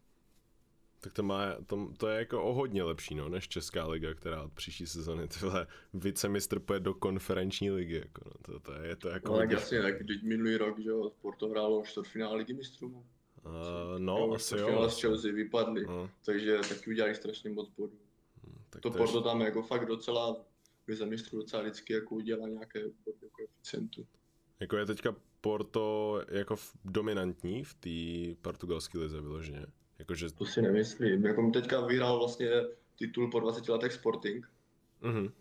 Tak 1.00 1.13
to, 1.13 1.24
má, 1.24 1.56
to, 1.67 1.93
to 1.97 2.08
je 2.08 2.19
jako 2.19 2.43
o 2.43 2.54
hodně 2.54 2.84
lepší, 2.84 3.15
no, 3.15 3.30
než 3.30 3.47
Česká 3.47 3.88
liga, 3.88 4.13
která 4.13 4.43
od 4.43 4.54
příští 4.54 4.88
sezóny 4.88 5.28
tyhle 5.28 5.67
vicemistr 5.93 6.60
půjde 6.60 6.80
do 6.80 6.93
konferenční 6.93 7.71
ligy, 7.71 7.95
jako, 7.95 8.21
no, 8.26 8.32
to, 8.41 8.60
to, 8.60 8.74
je 8.74 8.95
to 8.95 9.10
jako... 9.10 9.32
No, 9.32 9.38
tak 9.38 9.52
jasně, 9.52 9.82
tak 9.82 9.97
teď 9.97 10.24
minulý 10.24 10.58
rok, 10.58 10.80
že 10.80 10.89
jo, 10.89 11.12
Porto 11.21 11.50
hrálo 11.50 11.84
čtvrtfinále 11.86 12.38
ligy 12.38 12.54
mistrů, 12.54 12.89
no. 12.89 13.04
Uh, 13.45 14.00
no, 14.00 14.17
jo, 14.17 14.34
asi 14.34 14.58
jo. 14.58 14.89
z 14.89 15.02
Chelsea 15.02 15.34
vypadli, 15.34 15.86
uh. 15.86 16.10
takže 16.26 16.58
taky 16.69 16.89
udělali 16.89 17.15
strašně 17.15 17.50
moc 17.50 17.69
bodů. 17.69 18.00
Tak 18.69 18.82
to 18.82 18.91
Porto 18.91 19.21
tam 19.21 19.41
jako 19.41 19.62
fakt 19.62 19.86
docela, 19.86 20.45
lize 20.88 21.06
mistrů 21.06 21.38
docela 21.39 21.62
vždycky 21.62 21.93
jako 21.93 22.15
udělá 22.15 22.47
nějaké 22.47 22.80
body 22.80 23.30
koeficientu. 23.32 24.08
Jako 24.60 24.77
je 24.77 24.86
teďka 24.86 25.15
Porto 25.41 26.21
jako 26.32 26.56
dominantní 26.86 27.63
v 27.63 27.73
té 27.73 28.36
portugalské 28.41 28.97
lize 28.97 29.21
vyloženě? 29.21 29.65
Jakože... 29.99 30.30
To 30.30 30.45
si 30.45 30.62
nemyslím. 30.62 31.25
Jako 31.25 31.51
teďka 31.54 31.86
vyhrál 31.86 32.19
vlastně 32.19 32.49
titul 32.95 33.32
po 33.32 33.39
20 33.39 33.69
letech 33.69 33.93
Sporting. 33.93 34.47
Mm-hmm. 35.01 35.32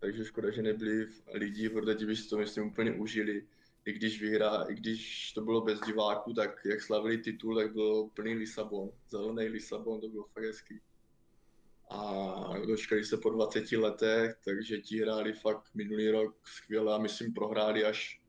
takže 0.00 0.24
škoda, 0.24 0.50
že 0.50 0.62
nebyli 0.62 1.06
lidi, 1.32 1.68
protože 1.68 1.94
ti 1.94 2.06
by 2.06 2.16
si 2.16 2.28
to 2.28 2.38
myslím 2.38 2.66
úplně 2.66 2.92
užili. 2.92 3.46
I 3.84 3.92
když 3.92 4.20
vyhrá, 4.20 4.62
i 4.62 4.74
když 4.74 5.32
to 5.32 5.40
bylo 5.40 5.60
bez 5.60 5.80
diváků, 5.80 6.32
tak 6.32 6.60
jak 6.64 6.82
slavili 6.82 7.18
titul, 7.18 7.56
tak 7.56 7.72
byl 7.72 8.08
plný 8.14 8.34
Lisabon, 8.34 8.90
zelený 9.10 9.48
Lisabon, 9.48 10.00
to 10.00 10.08
bylo 10.08 10.24
fakt 10.24 10.44
hezký. 10.44 10.80
A 11.92 12.54
dočkali 12.66 13.04
se 13.04 13.16
po 13.16 13.30
20 13.30 13.72
letech, 13.72 14.36
takže 14.44 14.78
ti 14.78 15.00
hráli 15.02 15.32
fakt 15.32 15.74
minulý 15.74 16.10
rok 16.10 16.36
skvěle 16.44 16.94
a 16.94 16.98
myslím 16.98 17.34
prohráli 17.34 17.84
až, 17.84 18.20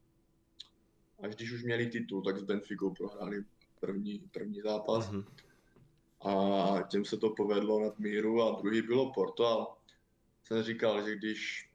až 1.19 1.35
když 1.35 1.51
už 1.51 1.63
měli 1.63 1.89
titul, 1.89 2.23
tak 2.23 2.37
s 2.37 2.43
Benficou 2.43 2.93
prohráli 2.93 3.43
první, 3.79 4.19
první 4.33 4.61
zápas. 4.61 5.11
Mm-hmm. 5.11 5.25
A 6.21 6.81
těm 6.81 7.05
se 7.05 7.17
to 7.17 7.29
povedlo 7.29 7.83
nad 7.83 7.99
míru 7.99 8.41
a 8.43 8.61
druhý 8.61 8.81
bylo 8.81 9.13
Porto 9.13 9.47
a 9.47 9.77
jsem 10.43 10.63
říkal, 10.63 11.05
že 11.05 11.15
když 11.15 11.69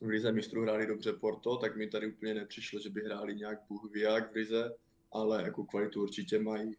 v 0.00 0.06
Lize 0.06 0.32
mistrů 0.32 0.62
hráli 0.62 0.86
dobře 0.86 1.12
Porto, 1.12 1.56
tak 1.56 1.76
mi 1.76 1.88
tady 1.88 2.06
úplně 2.06 2.34
nepřišlo, 2.34 2.80
že 2.80 2.90
by 2.90 3.00
hráli 3.00 3.34
nějak 3.34 3.58
bůh 3.68 3.90
ví 3.92 4.00
jak 4.00 4.32
v 4.32 4.34
Lize, 4.34 4.74
ale 5.12 5.42
jako 5.42 5.64
kvalitu 5.64 6.02
určitě 6.02 6.38
mají. 6.38 6.76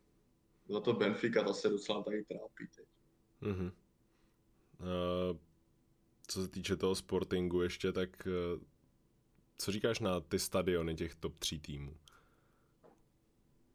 Za 0.69 0.79
to 0.79 0.93
Benfica 0.93 1.43
ta 1.43 1.53
se 1.53 1.69
docela 1.69 2.03
tady 2.03 2.23
trápí 2.23 2.67
teď. 2.75 2.85
Mm-hmm. 3.41 3.71
Uh, 4.83 5.37
co 6.27 6.41
se 6.41 6.47
týče 6.47 6.75
toho 6.75 6.95
Sportingu 6.95 7.61
ještě, 7.61 7.91
tak 7.91 8.27
uh, 8.27 8.61
co 9.57 9.71
říkáš 9.71 9.99
na 9.99 10.19
ty 10.19 10.39
stadiony 10.39 10.95
těch 10.95 11.15
top 11.15 11.39
3 11.39 11.59
týmů? 11.59 11.97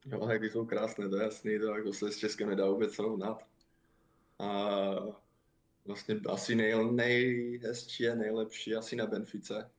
Jo, 0.07 0.27
tak 0.27 0.41
ty 0.41 0.51
jsou 0.51 0.67
krásné, 0.67 1.09
to 1.09 1.17
je 1.17 1.23
jasný, 1.23 1.59
to 1.59 1.67
jako 1.67 1.93
se 1.93 2.13
s 2.13 2.17
Českem 2.17 2.49
nedá 2.49 2.67
vůbec 2.67 2.95
srovnat. 2.95 3.47
A 4.39 4.71
vlastně 5.85 6.21
asi 6.29 6.55
nej, 6.55 6.93
nejhezčí 6.93 8.09
a 8.09 8.15
nejlepší 8.15 8.75
asi 8.75 8.97
na 8.97 9.07
Benfice. 9.07 9.71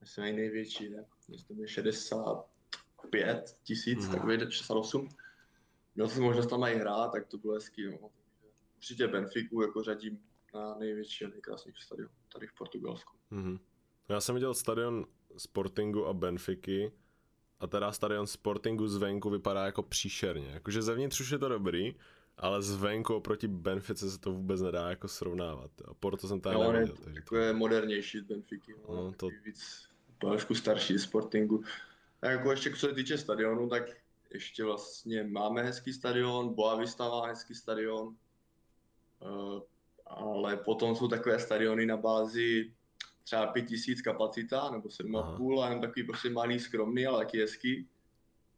Myslím, 0.00 0.24
je 0.24 0.32
největší, 0.32 0.88
ne? 0.88 1.04
Myslím, 1.28 1.60
je 1.60 1.68
65 1.68 3.56
tisíc, 3.62 4.06
mm. 4.06 4.12
takový 4.14 4.38
68. 4.50 5.08
Měl 5.94 6.08
jsem 6.08 6.22
možnost 6.22 6.46
tam 6.46 6.64
i 6.64 6.74
hrát, 6.74 7.12
tak 7.12 7.26
to 7.26 7.38
bylo 7.38 7.54
hezký, 7.54 7.86
no. 7.86 8.10
Určitě 8.76 9.06
Benfiku 9.06 9.62
jako 9.62 9.82
řadím 9.82 10.18
na 10.58 10.74
největší 10.74 11.24
a 11.24 11.28
nejkrásnější 11.28 11.82
stadion 11.82 12.10
tady 12.32 12.46
v 12.46 12.54
Portugalsku. 12.54 13.16
Mm-hmm. 13.32 13.58
Já 14.08 14.20
jsem 14.20 14.34
viděl 14.34 14.54
stadion 14.54 15.06
Sportingu 15.36 16.06
a 16.06 16.12
Benfiky 16.12 16.92
a 17.60 17.66
teda 17.66 17.92
stadion 17.92 18.26
Sportingu 18.26 18.88
zvenku 18.88 19.30
vypadá 19.30 19.66
jako 19.66 19.82
příšerně. 19.82 20.48
Jakože 20.48 20.82
zevnitř 20.82 21.20
už 21.20 21.30
je 21.30 21.38
to 21.38 21.48
dobrý, 21.48 21.94
ale 22.36 22.62
zvenku 22.62 23.14
oproti 23.14 23.48
Benfice 23.48 24.10
se 24.10 24.18
to 24.18 24.32
vůbec 24.32 24.60
nedá 24.60 24.90
jako 24.90 25.08
srovnávat. 25.08 25.70
A 25.84 25.94
Porto 25.94 26.28
jsem 26.28 26.40
tady 26.40 26.54
no, 26.54 26.72
neviděl. 26.72 26.94
Je, 26.98 27.04
takže 27.04 27.20
to 27.28 27.36
je 27.36 27.52
modernější 27.52 28.18
z 28.18 28.22
Benfiky. 28.22 28.74
No, 28.88 28.94
no 28.94 29.12
to... 29.12 29.28
Víc 29.44 29.88
trošku 30.18 30.54
starší 30.54 30.98
Sportingu. 30.98 31.62
A 32.22 32.26
jako 32.26 32.50
ještě 32.50 32.70
co 32.70 32.76
se 32.76 32.92
týče 32.92 33.18
stadionu, 33.18 33.68
tak 33.68 33.82
ještě 34.34 34.64
vlastně 34.64 35.22
máme 35.22 35.62
hezký 35.62 35.92
stadion, 35.92 36.54
Boavista 36.54 37.08
má 37.08 37.26
hezký 37.26 37.54
stadion, 37.54 38.16
uh, 39.20 39.60
ale 40.48 40.56
potom 40.56 40.96
jsou 40.96 41.08
takové 41.08 41.38
stadiony 41.38 41.86
na 41.86 41.96
bázi 41.96 42.72
třeba 43.24 43.46
5000 43.46 44.02
kapacita, 44.02 44.70
nebo 44.70 44.88
7,5 44.88 45.62
a 45.62 45.68
jenom 45.68 45.80
takový 45.80 46.06
prostě 46.06 46.30
malý, 46.30 46.60
skromný, 46.60 47.06
ale 47.06 47.24
taky 47.24 47.40
hezký. 47.40 47.88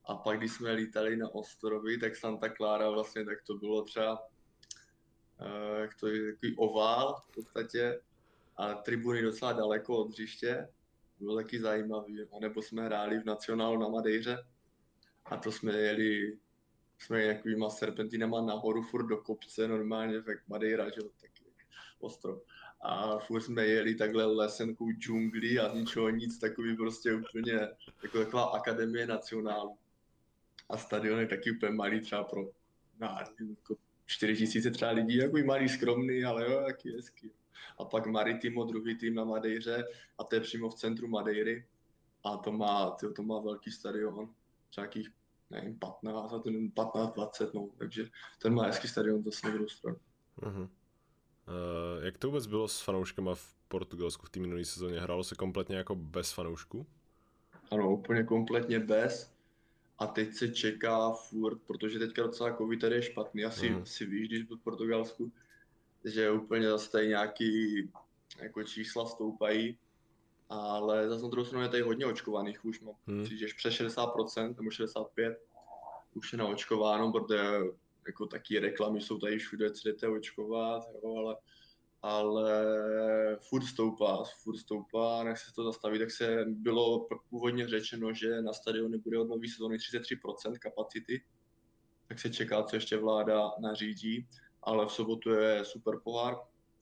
A 0.04 0.14
pak, 0.14 0.38
když 0.38 0.52
jsme 0.52 0.72
lítali 0.72 1.16
na 1.16 1.34
ostrovy, 1.34 1.98
tak 1.98 2.16
Santa 2.16 2.48
Clara 2.48 2.90
vlastně, 2.90 3.24
tak 3.24 3.42
to 3.46 3.54
bylo 3.54 3.82
třeba 3.82 4.22
uh, 5.40 5.88
to 6.00 6.08
je 6.08 6.32
takový 6.32 6.56
ovál 6.56 7.16
v 7.30 7.34
podstatě 7.34 8.00
a 8.56 8.74
tribuny 8.74 9.22
docela 9.22 9.52
daleko 9.52 9.96
od 9.96 10.10
hřiště. 10.10 10.68
Bylo 11.20 11.36
taky 11.36 11.60
zajímavý. 11.60 12.20
A 12.20 12.40
nebo 12.40 12.62
jsme 12.62 12.84
hráli 12.84 13.18
v 13.18 13.24
Nacionálu 13.24 13.78
na 13.78 13.88
Madejře 13.88 14.46
a 15.24 15.36
to 15.36 15.52
jsme 15.52 15.72
jeli 15.72 16.38
jsme 16.98 17.22
jakýma 17.22 17.70
serpentinama 17.70 18.40
nahoru 18.40 18.82
furt 18.82 19.06
do 19.06 19.16
kopce, 19.16 19.68
normálně 19.68 20.22
tak 20.22 20.48
Madeira, 20.48 20.90
že 20.90 21.00
taky 21.20 21.39
ostrov 22.00 22.42
a 22.80 23.18
furt 23.18 23.40
jsme 23.40 23.66
jeli 23.66 23.94
takhle 23.94 24.24
lesenkou 24.24 24.90
džunglí 24.92 25.58
a 25.58 25.74
ničeho 25.74 26.10
nic, 26.10 26.38
takový 26.38 26.76
prostě 26.76 27.14
úplně 27.14 27.52
jako 28.02 28.18
taková 28.18 28.44
akademie 28.44 29.06
nacionálu. 29.06 29.78
A 30.68 30.76
stadion 30.76 31.20
je 31.20 31.26
taky 31.26 31.50
úplně 31.50 31.72
malý 31.72 32.00
třeba 32.00 32.24
pro 32.24 32.50
na, 33.00 33.24
jako 33.50 33.76
4 34.06 34.36
tisíce 34.36 34.70
třeba 34.70 34.90
lidí, 34.90 35.16
jako 35.16 35.36
i 35.36 35.44
malý, 35.44 35.68
skromný, 35.68 36.24
ale 36.24 36.50
jo, 36.50 36.60
jaký 36.66 36.92
hezký. 36.92 37.30
A 37.78 37.84
pak 37.84 38.06
Maritimo, 38.06 38.64
druhý 38.64 38.98
tým 38.98 39.14
na 39.14 39.24
Madejře 39.24 39.84
a 40.18 40.24
to 40.24 40.34
je 40.34 40.40
přímo 40.40 40.70
v 40.70 40.74
centru 40.74 41.08
Madejry 41.08 41.66
a 42.24 42.36
to 42.36 42.52
má, 42.52 42.90
tyjo, 42.90 43.12
to 43.12 43.22
má 43.22 43.40
velký 43.40 43.70
stadion, 43.70 44.34
třeba 44.70 44.84
nějakých, 44.84 45.08
nevím, 45.50 45.78
15, 45.78 46.44
15, 46.74 47.14
20, 47.14 47.54
no, 47.54 47.68
takže 47.78 48.04
ten 48.42 48.54
má 48.54 48.64
hezký 48.66 48.88
stadion 48.88 49.24
zase 49.24 49.46
na 49.46 49.52
druhou 49.52 49.68
stranu. 49.68 49.96
Uh-huh. 50.42 50.68
Uh, 51.50 52.04
jak 52.04 52.18
to 52.18 52.26
vůbec 52.26 52.46
bylo 52.46 52.68
s 52.68 52.80
fanouškama 52.80 53.34
v 53.34 53.54
Portugalsku 53.68 54.26
v 54.26 54.30
té 54.30 54.40
minulé 54.40 54.64
sezóně? 54.64 55.00
Hrálo 55.00 55.24
se 55.24 55.34
kompletně 55.34 55.76
jako 55.76 55.94
bez 55.94 56.32
fanoušků? 56.32 56.86
Ano, 57.70 57.90
úplně 57.90 58.24
kompletně 58.24 58.78
bez. 58.78 59.32
A 59.98 60.06
teď 60.06 60.34
se 60.34 60.48
čeká 60.48 61.10
furt, 61.10 61.58
protože 61.66 61.98
teďka 61.98 62.22
docela 62.22 62.56
covid 62.56 62.80
tady 62.80 62.94
je 62.94 63.02
špatný, 63.02 63.44
asi 63.44 63.70
mm. 63.70 63.86
si 63.86 64.06
víš, 64.06 64.28
když 64.28 64.42
byl 64.42 64.56
v 64.56 64.62
Portugalsku, 64.62 65.32
že 66.04 66.30
úplně 66.30 66.68
zase 66.68 66.90
tady 66.90 67.08
nějaký 67.08 67.76
jako 68.42 68.64
čísla 68.64 69.06
stoupají, 69.06 69.78
ale 70.48 71.08
zase 71.08 71.22
na 71.22 71.28
druhou 71.28 71.44
stranu 71.44 71.62
je 71.62 71.68
tady 71.68 71.82
hodně 71.82 72.06
očkovaných, 72.06 72.64
už 72.64 72.80
mám 72.80 72.94
hmm. 73.06 73.24
že 73.24 73.46
přes 73.56 73.74
60% 73.74 74.56
nebo 74.56 74.70
65% 74.70 75.36
už 76.14 76.32
je 76.32 76.38
naočkováno, 76.38 77.12
protože 77.12 77.38
jako 78.06 78.26
taky 78.26 78.58
reklamy 78.58 79.00
jsou 79.00 79.18
tady 79.18 79.38
všude, 79.38 79.70
co 79.70 79.88
jdete 79.88 80.08
očkovat, 80.08 80.82
jo, 81.04 81.16
ale, 81.16 81.36
ale 82.02 82.52
furt 83.48 83.64
stoupá, 83.64 84.24
furt 84.42 84.58
stoupá, 84.58 85.24
než 85.24 85.40
se 85.40 85.52
to 85.52 85.64
zastaví, 85.64 85.98
tak 85.98 86.10
se 86.10 86.44
bylo 86.48 87.08
původně 87.30 87.68
řečeno, 87.68 88.12
že 88.12 88.42
na 88.42 88.52
stadionu 88.52 88.98
bude 88.98 89.18
od 89.18 89.28
nový 89.28 89.48
sezóny 89.48 89.76
33% 89.76 90.58
kapacity, 90.58 91.24
tak 92.08 92.18
se 92.18 92.30
čeká, 92.30 92.62
co 92.62 92.76
ještě 92.76 92.96
vláda 92.96 93.50
nařídí, 93.62 94.28
ale 94.62 94.86
v 94.86 94.92
sobotu 94.92 95.30
je 95.30 95.64
super 95.64 95.94
pohár, 96.04 96.36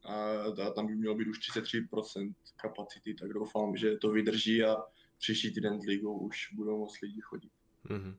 a 0.05 0.71
tam 0.71 0.87
by 0.87 0.95
mělo 0.95 1.15
být 1.15 1.29
už 1.29 1.41
33% 1.55 2.35
kapacity, 2.57 3.15
tak 3.15 3.33
doufám, 3.33 3.77
že 3.77 3.97
to 3.97 4.11
vydrží 4.11 4.65
a 4.65 4.77
příští 5.19 5.55
týden 5.55 5.81
s 5.81 5.87
ligou 5.87 6.19
už 6.19 6.53
budou 6.53 6.79
moc 6.79 7.01
lidi 7.03 7.21
chodit. 7.21 7.53
Mm-hmm. 7.89 8.17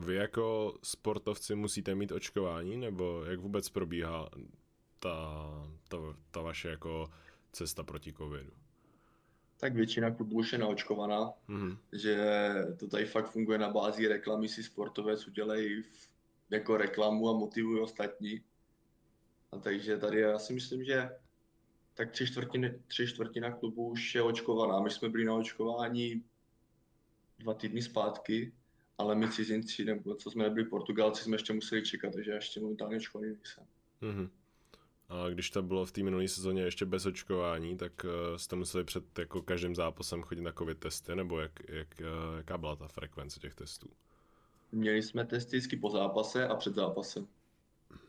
Vy 0.00 0.14
jako 0.14 0.74
sportovci 0.82 1.54
musíte 1.54 1.94
mít 1.94 2.12
očkování, 2.12 2.76
nebo 2.76 3.24
jak 3.24 3.40
vůbec 3.40 3.68
probíhá 3.68 4.30
ta, 4.98 5.38
ta, 5.88 5.96
ta 6.30 6.40
vaše 6.42 6.68
jako 6.68 7.10
cesta 7.52 7.82
proti 7.82 8.12
covidu? 8.12 8.52
Tak 9.56 9.74
většina 9.74 10.10
klubů 10.10 10.36
už 10.36 10.52
je 10.52 10.58
naočkovaná, 10.58 11.32
mm-hmm. 11.48 11.78
že 11.92 12.54
to 12.78 12.88
tady 12.88 13.04
fakt 13.04 13.30
funguje 13.30 13.58
na 13.58 13.70
bázi 13.70 14.08
reklamy, 14.08 14.48
si 14.48 14.62
sportovec 14.62 15.26
udělají 15.26 15.82
jako 16.50 16.76
reklamu 16.76 17.28
a 17.28 17.32
motivují 17.32 17.80
ostatní. 17.80 18.42
A 19.52 19.58
takže 19.58 19.98
tady 19.98 20.20
já 20.20 20.38
si 20.38 20.52
myslím, 20.52 20.84
že 20.84 21.10
tak 21.94 22.10
tři 22.10 22.26
čtvrtiny, 22.26 22.80
tři 22.86 23.06
čtvrtina 23.06 23.50
klubů 23.50 23.88
už 23.88 24.14
je 24.14 24.22
očkovaná. 24.22 24.80
My 24.80 24.90
jsme 24.90 25.08
byli 25.08 25.24
na 25.24 25.34
očkování 25.34 26.24
dva 27.38 27.54
týdny 27.54 27.82
zpátky 27.82 28.52
ale 29.02 29.14
my 29.14 29.28
cizinci, 29.28 29.84
nebo 29.84 30.14
co 30.14 30.30
jsme 30.30 30.50
byli 30.50 30.64
Portugalci, 30.64 31.24
jsme 31.24 31.34
ještě 31.34 31.52
museli 31.52 31.82
čekat, 31.82 32.12
takže 32.12 32.30
ještě 32.30 32.60
momentálně 32.60 32.96
očkovaný 32.96 33.32
nejsem. 33.32 33.64
Mm-hmm. 34.02 34.28
A 35.08 35.28
když 35.28 35.50
to 35.50 35.62
bylo 35.62 35.84
v 35.84 35.92
té 35.92 36.02
minulé 36.02 36.28
sezóně 36.28 36.62
ještě 36.62 36.86
bez 36.86 37.06
očkování, 37.06 37.76
tak 37.76 38.04
uh, 38.04 38.36
jste 38.36 38.56
museli 38.56 38.84
před 38.84 39.18
jako 39.18 39.42
každým 39.42 39.74
zápasem 39.74 40.22
chodit 40.22 40.40
na 40.40 40.52
covid 40.52 40.78
testy, 40.78 41.16
nebo 41.16 41.40
jak, 41.40 41.52
jak, 41.68 41.88
uh, 42.00 42.36
jaká 42.36 42.58
byla 42.58 42.76
ta 42.76 42.88
frekvence 42.88 43.40
těch 43.40 43.54
testů? 43.54 43.88
Měli 44.72 45.02
jsme 45.02 45.24
testy 45.24 45.56
vždycky 45.56 45.76
po 45.76 45.90
zápase 45.90 46.48
a 46.48 46.54
před 46.56 46.74
zápasem. 46.74 47.26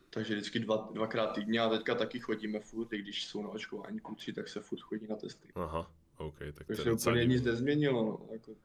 Takže 0.09 0.33
vždycky 0.33 0.59
dva, 0.59 0.89
dvakrát 0.93 1.27
týdně 1.27 1.59
a 1.59 1.69
teďka 1.69 1.95
taky 1.95 2.19
chodíme 2.19 2.59
furt, 2.59 2.93
i 2.93 2.97
když 2.97 3.25
jsou 3.25 3.43
na 3.43 3.49
očkování 3.49 3.99
kluci, 3.99 4.33
tak 4.33 4.47
se 4.47 4.59
furt 4.59 4.81
chodí 4.81 5.07
na 5.07 5.15
testy. 5.15 5.47
Aha, 5.55 5.91
OK. 6.17 6.39
Tak 6.53 6.67
Takže 6.67 6.83
se 6.83 6.91
úplně 6.91 7.25
nic 7.25 7.43
nezměnilo. 7.43 8.03
No. 8.03 8.33
Jako, 8.33 8.55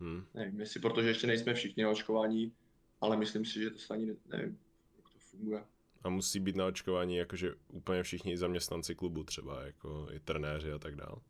Hmm. 0.00 0.24
Nevím, 0.34 0.60
jestli 0.60 0.80
protože 0.80 1.08
ještě 1.08 1.26
nejsme 1.26 1.54
všichni 1.54 1.82
na 1.82 1.90
očkování, 1.90 2.52
ale 3.00 3.16
myslím 3.16 3.44
si, 3.44 3.60
že 3.62 3.70
to 3.70 3.78
se 3.78 3.94
ani 3.94 4.06
ne, 4.06 4.14
nevím, 4.26 4.58
jak 4.96 5.10
to 5.12 5.18
funguje. 5.18 5.64
A 6.02 6.08
musí 6.08 6.40
být 6.40 6.56
na 6.56 6.66
očkování 6.66 7.16
jakože 7.16 7.54
úplně 7.68 8.02
všichni 8.02 8.38
zaměstnanci 8.38 8.94
klubu 8.94 9.24
třeba, 9.24 9.62
jako 9.62 10.08
i 10.12 10.20
trenéři 10.20 10.72
a 10.72 10.78
tak 10.78 10.96
dál. 10.96 11.22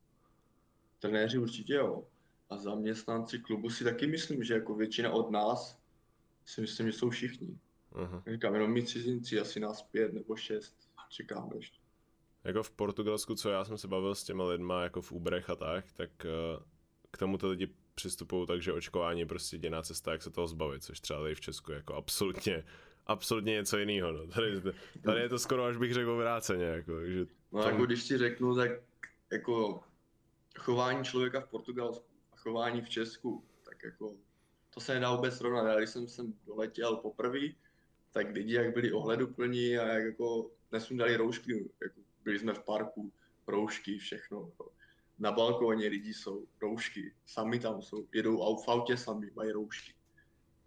Trenéři 0.98 1.38
určitě 1.38 1.74
jo. 1.74 2.04
A 2.50 2.56
zaměstnanci 2.56 3.38
klubu 3.38 3.70
si 3.70 3.84
taky 3.84 4.06
myslím, 4.06 4.44
že 4.44 4.54
jako 4.54 4.74
většina 4.74 5.10
od 5.10 5.30
nás 5.30 5.78
si 6.44 6.60
myslím, 6.60 6.86
že 6.86 6.92
jsou 6.92 7.10
všichni. 7.10 7.58
Aha. 7.92 8.22
Říkám, 8.32 8.54
jenom 8.54 8.72
my 8.72 8.82
cizinci, 8.86 9.40
asi 9.40 9.60
nás 9.60 9.82
pět 9.82 10.12
nebo 10.12 10.36
šest 10.36 10.90
čekáme 11.08 11.56
ještě. 11.56 11.78
jako 12.44 12.62
v 12.62 12.70
Portugalsku, 12.70 13.34
co 13.34 13.50
já 13.50 13.64
jsem 13.64 13.78
se 13.78 13.88
bavil 13.88 14.14
s 14.14 14.24
těma 14.24 14.44
lidma 14.44 14.82
jako 14.82 15.02
v 15.02 15.12
Uberech 15.12 15.50
a 15.50 15.56
tak, 15.56 15.92
tak 15.92 16.10
uh, 16.24 16.62
k 17.10 17.18
tomu 17.18 17.38
ty 17.38 17.46
lidi 17.46 17.68
přistupují 17.96 18.46
tak, 18.46 18.62
že 18.62 18.72
očkování 18.72 19.20
je 19.20 19.26
prostě 19.26 19.56
jediná 19.56 19.82
cesta, 19.82 20.12
jak 20.12 20.22
se 20.22 20.30
toho 20.30 20.46
zbavit, 20.46 20.84
což 20.84 21.00
třeba 21.00 21.20
tady 21.20 21.34
v 21.34 21.40
Česku 21.40 21.72
jako 21.72 21.94
absolutně, 21.94 22.64
absolutně 23.06 23.52
něco 23.52 23.78
jiného. 23.78 24.12
No. 24.12 24.26
Tady, 24.26 24.60
tady 25.04 25.20
je 25.20 25.28
to 25.28 25.38
skoro, 25.38 25.64
až 25.64 25.76
bych 25.76 25.94
řekl 25.94 26.16
vráceně. 26.16 26.64
Jako, 26.64 27.06
že 27.06 27.26
no 27.52 27.62
tam... 27.62 27.72
jako 27.72 27.86
když 27.86 28.04
ti 28.04 28.18
řeknu, 28.18 28.56
tak 28.56 28.70
jako 29.32 29.80
chování 30.58 31.04
člověka 31.04 31.40
v 31.40 31.48
Portugalsku 31.48 32.06
a 32.32 32.36
chování 32.36 32.80
v 32.82 32.88
Česku, 32.88 33.44
tak 33.62 33.84
jako 33.84 34.14
to 34.74 34.80
se 34.80 34.94
nedá 34.94 35.14
vůbec 35.14 35.36
srovnat. 35.36 35.68
Já 35.68 35.76
když 35.76 35.90
jsem 35.90 36.08
sem 36.08 36.34
doletěl 36.46 36.96
poprvé, 36.96 37.48
tak 38.12 38.32
lidi 38.32 38.54
jak 38.54 38.74
byli 38.74 38.92
ohleduplní 38.92 39.78
a 39.78 39.86
jak 39.86 40.04
jako 40.04 40.50
nesundali 40.72 41.16
roušky, 41.16 41.70
jako 41.82 42.00
byli 42.24 42.38
jsme 42.38 42.54
v 42.54 42.64
parku, 42.64 43.12
roušky, 43.46 43.98
všechno. 43.98 44.46
Jako 44.50 44.75
na 45.18 45.32
balkóně 45.32 45.88
lidi 45.88 46.14
jsou 46.14 46.46
roušky, 46.62 47.14
sami 47.26 47.58
tam 47.58 47.82
jsou, 47.82 48.06
jedou 48.14 48.56
v 48.56 48.68
autě 48.68 48.96
sami, 48.96 49.30
mají 49.36 49.52
roušky. 49.52 49.94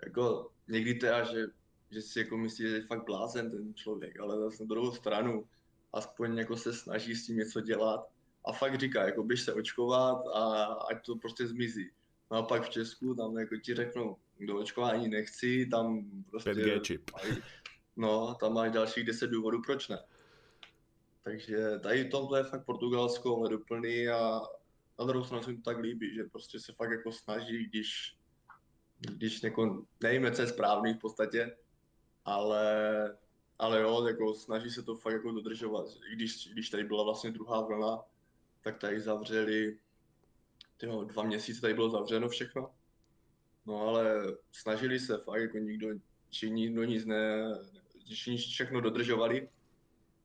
Jako 0.06 0.52
někdy 0.68 0.94
teda, 0.94 1.24
že, 1.24 1.48
že 1.92 2.02
si 2.02 2.20
jako 2.20 2.38
myslí, 2.38 2.70
že 2.70 2.76
je 2.76 2.88
fakt 2.88 3.06
blázen 3.06 3.52
ten 3.52 3.74
člověk, 3.74 4.20
ale 4.20 4.40
zase 4.40 4.64
na 4.64 4.68
druhou 4.68 4.92
stranu 4.92 5.46
aspoň 5.94 6.38
jako 6.38 6.58
se 6.58 6.74
snaží 6.74 7.16
s 7.16 7.26
tím 7.26 7.38
něco 7.38 7.62
dělat 7.62 8.10
a 8.46 8.54
fakt 8.54 8.80
říká, 8.80 9.06
jako 9.06 9.24
běž 9.24 9.42
se 9.42 9.54
očkovat 9.54 10.28
a 10.34 10.64
ať 10.66 11.06
to 11.06 11.16
prostě 11.16 11.48
zmizí. 11.48 11.92
No 12.32 12.38
a 12.38 12.44
pak 12.44 12.64
v 12.64 12.70
Česku 12.70 13.16
tam 13.16 13.38
jako 13.38 13.58
ti 13.58 13.76
řeknou, 13.76 14.18
do 14.40 14.60
očkování 14.60 15.08
nechci, 15.08 15.66
tam 15.72 16.12
prostě... 16.30 16.52
5G 16.52 16.82
čip. 16.82 17.12
No, 17.96 18.36
tam 18.36 18.54
máš 18.54 18.72
dalších 18.72 19.06
10 19.06 19.28
důvodů, 19.28 19.62
proč 19.66 19.88
ne. 19.88 20.00
Takže 21.24 21.80
tady 21.80 22.10
v 22.10 22.36
je 22.36 22.44
fakt 22.44 22.66
Portugalsko 22.66 23.36
hleduplný 23.36 24.08
a 24.08 24.42
na 25.00 25.06
druhou 25.06 25.26
stranu 25.26 25.44
se 25.44 25.52
mi 25.52 25.58
to 25.58 25.64
tak 25.64 25.78
líbí, 25.78 26.16
že 26.16 26.24
prostě 26.24 26.60
se 26.60 26.74
fakt 26.74 26.92
jako 26.92 27.12
snaží, 27.12 27.66
když, 27.66 28.18
když 29.00 29.44
jako, 29.44 29.86
nevíme, 30.04 30.32
co 30.32 30.42
je 30.42 30.48
správný 30.48 30.94
v 30.94 31.00
podstatě, 31.00 31.58
ale, 32.26 33.18
ale 33.60 33.82
jo, 33.82 34.08
jako 34.08 34.34
snaží 34.34 34.70
se 34.70 34.84
to 34.84 34.96
fakt 34.96 35.14
jako 35.14 35.32
dodržovat. 35.32 35.86
Když, 36.14 36.48
když 36.54 36.70
tady 36.70 36.84
byla 36.84 37.04
vlastně 37.04 37.32
druhá 37.32 37.62
vlna, 37.62 38.04
tak 38.62 38.78
tady 38.78 39.02
zavřeli, 39.02 39.78
tyjo, 40.78 41.04
dva 41.04 41.24
měsíce 41.24 41.62
tady 41.62 41.74
bylo 41.74 41.90
zavřeno 41.90 42.30
všechno. 42.30 42.74
No 43.66 43.88
ale 43.88 44.24
snažili 44.52 45.00
se 45.00 45.18
fakt, 45.18 45.42
jako 45.42 45.58
nikdo, 45.58 45.88
či 46.30 46.52
nikdo 46.52 46.84
nic 46.84 47.06
ne, 47.06 47.54
všichni 48.14 48.38
všechno 48.38 48.82
dodržovali 48.82 49.50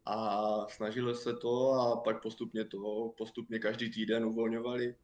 a 0.07 0.67
snažili 0.69 1.15
se 1.15 1.35
to 1.35 1.73
a 1.73 1.97
pak 1.97 2.23
postupně 2.23 2.65
to, 2.65 3.13
postupně 3.19 3.59
každý 3.59 3.91
týden 3.91 4.25
uvolňovali 4.25 4.95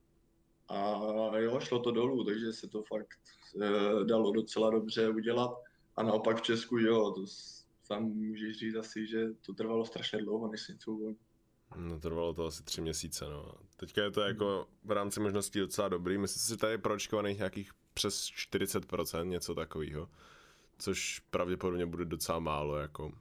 a 0.69 1.01
jo, 1.39 1.61
šlo 1.61 1.79
to 1.79 1.91
dolů, 1.91 2.25
takže 2.25 2.53
se 2.53 2.69
to 2.69 2.83
fakt 2.83 3.19
e, 3.63 4.05
dalo 4.05 4.33
docela 4.33 4.71
dobře 4.71 5.09
udělat 5.09 5.63
a 5.97 6.03
naopak 6.03 6.37
v 6.37 6.43
Česku, 6.43 6.79
jo, 6.79 7.11
to 7.11 7.25
sám 7.85 8.03
můžeš 8.03 8.59
říct 8.59 8.75
asi, 8.75 9.07
že 9.07 9.27
to 9.47 9.55
trvalo 9.55 9.85
strašně 9.85 10.19
dlouho, 10.19 10.49
než 10.49 10.61
se 10.61 10.73
něco 10.73 10.93
uvolnilo. 10.93 11.31
No 11.77 12.01
trvalo 12.01 12.35
to 12.35 12.47
asi 12.47 12.63
tři 12.63 12.81
měsíce, 12.81 13.25
no. 13.25 13.55
Teďka 13.77 14.03
je 14.03 14.11
to 14.11 14.21
jako 14.21 14.67
v 14.85 14.91
rámci 14.91 15.21
možností 15.21 15.59
docela 15.59 15.89
dobrý. 15.89 16.19
Myslím 16.19 16.41
si, 16.41 16.49
že 16.49 16.57
tady 16.57 16.73
je 16.73 16.79
proočkovaných 16.79 17.39
nějakých 17.39 17.73
přes 17.95 18.15
40%, 18.15 19.25
něco 19.25 19.55
takového. 19.55 20.09
Což 20.79 21.19
pravděpodobně 21.31 21.87
bude 21.87 22.05
docela 22.05 22.39
málo, 22.39 22.77
jako. 22.77 23.13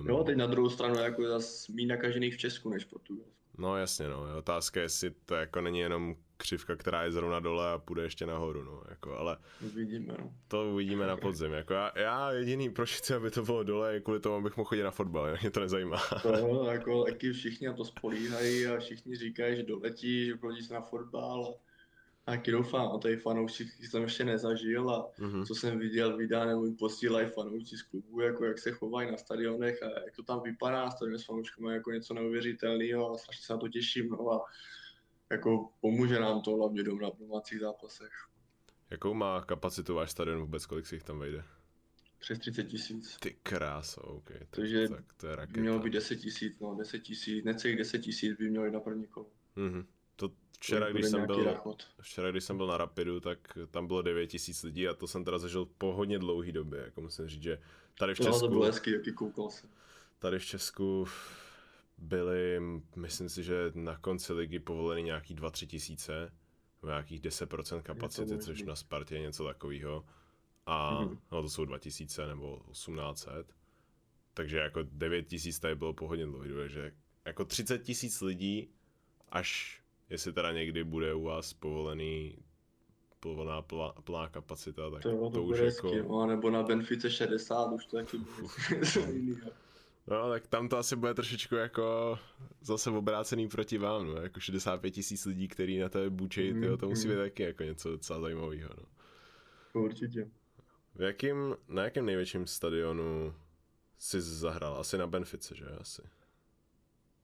Um, 0.00 0.08
jo, 0.08 0.24
teď 0.24 0.36
na 0.36 0.46
druhou 0.46 0.70
stranu 0.70 0.94
jako 0.94 1.28
zase 1.28 1.72
méně 1.72 1.88
nakažených 1.88 2.34
v 2.34 2.38
Česku 2.38 2.70
než 2.70 2.84
v 2.84 2.88
Portugalsku. 2.88 3.36
No 3.58 3.76
jasně, 3.76 4.08
no. 4.08 4.38
Otázka 4.38 4.80
je, 4.80 4.84
jestli 4.84 5.10
to 5.26 5.34
jako 5.34 5.60
není 5.60 5.78
jenom 5.78 6.16
křivka, 6.36 6.76
která 6.76 7.02
je 7.02 7.12
zrovna 7.12 7.40
dole 7.40 7.72
a 7.72 7.78
půjde 7.78 8.02
ještě 8.02 8.26
nahoru, 8.26 8.64
no. 8.64 8.82
Jako, 8.88 9.18
ale 9.18 9.36
uvidíme, 9.66 10.14
no. 10.18 10.32
To 10.48 10.70
uvidíme 10.72 11.06
na 11.06 11.16
podzim. 11.16 11.52
Jako 11.52 11.74
já, 11.74 11.92
já 11.96 12.32
jediný, 12.32 12.70
proč 12.70 12.96
chci, 12.96 13.14
aby 13.14 13.30
to 13.30 13.42
bylo 13.42 13.62
dole, 13.62 13.94
je 13.94 14.00
kvůli 14.00 14.20
tomu, 14.20 14.36
abych 14.36 14.56
mohl 14.56 14.68
chodit 14.68 14.82
na 14.82 14.90
fotbal, 14.90 15.36
mě 15.40 15.50
to 15.50 15.60
nezajímá. 15.60 15.98
To, 16.22 16.64
jako, 16.70 17.04
taky 17.04 17.32
všichni 17.32 17.66
na 17.66 17.72
to 17.72 17.84
spolíhají 17.84 18.66
a 18.66 18.78
všichni 18.78 19.16
říkají, 19.16 19.56
že 19.56 19.62
doletí, 19.62 20.26
že 20.26 20.62
se 20.62 20.74
na 20.74 20.80
fotbal 20.80 21.44
a 21.44 21.65
taky 22.26 22.50
doufám, 22.50 22.92
a 22.92 22.98
tady 22.98 23.16
fanoušci 23.16 23.64
jsem 23.64 24.02
ještě 24.02 24.24
nezažil 24.24 24.90
a 24.90 25.10
mm-hmm. 25.18 25.46
co 25.46 25.54
jsem 25.54 25.78
viděl, 25.78 26.16
vydá 26.16 26.44
nebo 26.44 26.74
posílají 26.78 27.30
fanoušci 27.30 27.76
z 27.76 27.82
klubu, 27.82 28.20
jako 28.20 28.44
jak 28.44 28.58
se 28.58 28.72
chovají 28.72 29.10
na 29.10 29.16
stadionech 29.16 29.82
a 29.82 29.86
jak 29.86 30.16
to 30.16 30.22
tam 30.22 30.42
vypadá 30.42 30.84
na 30.84 30.90
stadioně 30.90 31.18
s 31.18 31.24
fanouškami 31.24 31.74
jako 31.74 31.90
něco 31.90 32.14
neuvěřitelného 32.14 33.12
a 33.14 33.18
strašně 33.18 33.46
se 33.46 33.52
na 33.52 33.58
to 33.58 33.68
těším, 33.68 34.08
no 34.08 34.32
a 34.32 34.44
jako 35.30 35.68
pomůže 35.80 36.20
nám 36.20 36.42
to 36.42 36.56
hlavně 36.56 36.82
doma 36.82 37.02
na 37.02 37.10
domácích 37.18 37.60
zápasech. 37.60 38.12
Jakou 38.90 39.14
má 39.14 39.40
kapacitu 39.40 39.94
váš 39.94 40.10
stadion 40.10 40.40
vůbec, 40.40 40.66
kolik 40.66 40.86
si 40.86 40.94
jich 40.94 41.02
tam 41.02 41.18
vejde? 41.18 41.44
Přes 42.18 42.38
30 42.38 42.64
tisíc. 42.64 43.16
Ty 43.16 43.36
kráso, 43.42 44.00
OK. 44.00 44.30
Takže 44.50 44.88
tak 44.88 45.12
to 45.16 45.26
je 45.26 45.36
raketa. 45.36 45.60
mělo 45.60 45.78
být 45.78 45.92
10 45.92 46.16
tisíc, 46.16 46.60
no 46.60 46.74
10 46.74 46.98
tisíc, 46.98 47.44
necelých 47.44 47.76
10 47.76 47.98
tisíc 47.98 48.36
by 48.38 48.50
mělo 48.50 48.64
jít 48.64 48.72
na 48.72 48.80
první 48.80 49.06
kolo. 49.06 49.26
Mm-hmm. 49.56 49.86
To 50.16 50.30
včera, 50.52 50.90
když 50.90 51.06
jsem 51.06 51.26
byl, 51.26 51.44
rachot. 51.44 51.86
včera, 52.00 52.30
když 52.30 52.44
jsem 52.44 52.56
byl 52.56 52.66
na 52.66 52.76
Rapidu, 52.76 53.20
tak 53.20 53.58
tam 53.70 53.86
bylo 53.86 54.02
9 54.02 54.26
tisíc 54.26 54.62
lidí 54.62 54.88
a 54.88 54.94
to 54.94 55.06
jsem 55.06 55.24
teda 55.24 55.38
zažil 55.38 55.68
po 55.78 55.92
hodně 55.92 56.18
dlouhý 56.18 56.52
době, 56.52 56.80
jako 56.80 57.00
musím 57.00 57.28
říct, 57.28 57.42
že 57.42 57.58
tady 57.98 58.14
v 58.14 58.16
Česku... 58.16 58.32
No, 58.32 58.40
to 58.40 58.48
bylo 58.48 58.64
hezký, 58.64 58.90
jaký 58.90 59.12
koukal 59.12 59.50
jsem. 59.50 59.70
Tady 60.18 60.38
v 60.38 60.44
Česku 60.44 61.06
byly, 61.98 62.60
myslím 62.96 63.28
si, 63.28 63.42
že 63.42 63.72
na 63.74 63.96
konci 63.96 64.32
ligy 64.32 64.58
povoleny 64.58 65.02
nějaký 65.02 65.36
2-3 65.36 65.66
tisíce, 65.66 66.32
nějakých 66.84 67.20
10% 67.20 67.82
kapacity, 67.82 68.38
což 68.38 68.62
na 68.62 68.76
Spartě 68.76 69.14
je 69.14 69.20
něco 69.20 69.44
takového. 69.44 70.04
A 70.66 71.04
mm-hmm. 71.04 71.18
no, 71.32 71.42
to 71.42 71.48
jsou 71.48 71.64
2000 71.64 72.26
nebo 72.26 72.62
1800. 72.70 73.46
Takže 74.34 74.58
jako 74.58 74.80
9 74.82 75.22
tisíc 75.22 75.58
tady 75.58 75.74
bylo 75.74 75.92
pohodně 75.92 76.26
dlouhý, 76.26 76.50
že 76.66 76.92
jako 77.24 77.44
30 77.44 77.78
tisíc 77.78 78.20
lidí, 78.20 78.68
až 79.28 79.80
jestli 80.10 80.32
teda 80.32 80.52
někdy 80.52 80.84
bude 80.84 81.14
u 81.14 81.22
vás 81.22 81.52
povolený 81.52 82.38
plná, 83.20 83.62
plná 84.04 84.28
kapacita, 84.28 84.90
tak 84.90 85.02
to, 85.02 85.10
to, 85.10 85.30
to 85.30 85.42
už 85.42 85.58
jako... 85.58 85.92
No, 86.08 86.26
nebo 86.26 86.50
na 86.50 86.62
Benfice 86.62 87.10
60, 87.10 87.72
už 87.72 87.86
to 87.86 87.96
taky 87.96 88.18
bude 88.18 89.52
No, 90.08 90.30
tak 90.30 90.46
tam 90.46 90.68
to 90.68 90.78
asi 90.78 90.96
bude 90.96 91.14
trošičku 91.14 91.54
jako 91.54 92.18
zase 92.60 92.90
obrácený 92.90 93.48
proti 93.48 93.78
vám, 93.78 94.06
no, 94.06 94.16
jako 94.16 94.40
65 94.40 94.90
tisíc 94.90 95.26
lidí, 95.26 95.48
který 95.48 95.78
na 95.78 95.88
tebe 95.88 96.10
bučejí, 96.10 96.52
mm, 96.52 96.76
to 96.76 96.88
musí 96.88 97.08
být 97.08 97.14
mm. 97.14 97.20
taky 97.20 97.42
jako 97.42 97.62
něco 97.62 97.90
docela 97.90 98.20
zajímavého, 98.20 98.70
no. 98.76 98.84
Určitě. 99.82 100.30
V 100.94 101.02
jakým, 101.02 101.56
na 101.68 101.84
jakém 101.84 102.06
největším 102.06 102.46
stadionu 102.46 103.34
jsi 103.98 104.20
zahrál? 104.20 104.76
Asi 104.76 104.98
na 104.98 105.06
Benfice, 105.06 105.54
že? 105.54 105.64
Asi. 105.64 106.02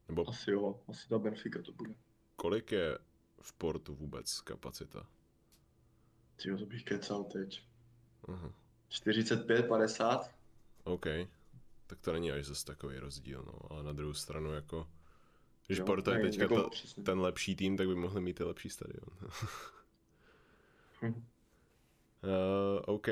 Nebo... 0.09 0.28
Asi 0.28 0.51
jo, 0.51 0.80
asi 0.89 1.09
ta 1.09 1.18
Benfica 1.18 1.62
to 1.62 1.72
bude. 1.72 1.95
Kolik 2.37 2.72
je 2.72 2.99
v 3.41 3.53
Portu 3.53 3.95
vůbec 3.95 4.41
kapacita? 4.41 5.07
Tyjo, 6.37 6.59
to 6.59 6.66
bych 6.66 6.85
kecal 6.85 7.24
teď. 7.24 7.62
Uh-huh. 8.26 8.53
45, 8.89 9.68
50. 9.68 10.30
OK 10.85 11.07
tak 11.93 12.01
to 12.01 12.12
není 12.12 12.33
až 12.33 12.47
zase 12.47 12.66
takový 12.66 12.99
rozdíl, 12.99 13.45
no. 13.47 13.72
Ale 13.72 13.83
na 13.83 13.93
druhou 13.93 14.14
stranu 14.14 14.53
jako, 14.53 14.89
když 15.66 15.78
jo, 15.78 15.85
Porto 15.85 16.11
je 16.11 16.20
teďka 16.22 16.43
jako, 16.43 16.62
ta, 16.62 17.03
ten 17.05 17.20
lepší 17.20 17.57
tým, 17.57 17.76
tak 17.76 17.89
by 17.89 17.95
mohli 17.95 18.20
mít 18.20 18.41
i 18.41 18.45
lepší 18.45 18.70
stadion. 18.70 19.09
hm. 21.03 21.07
uh, 21.07 21.14
OK, 22.87 23.09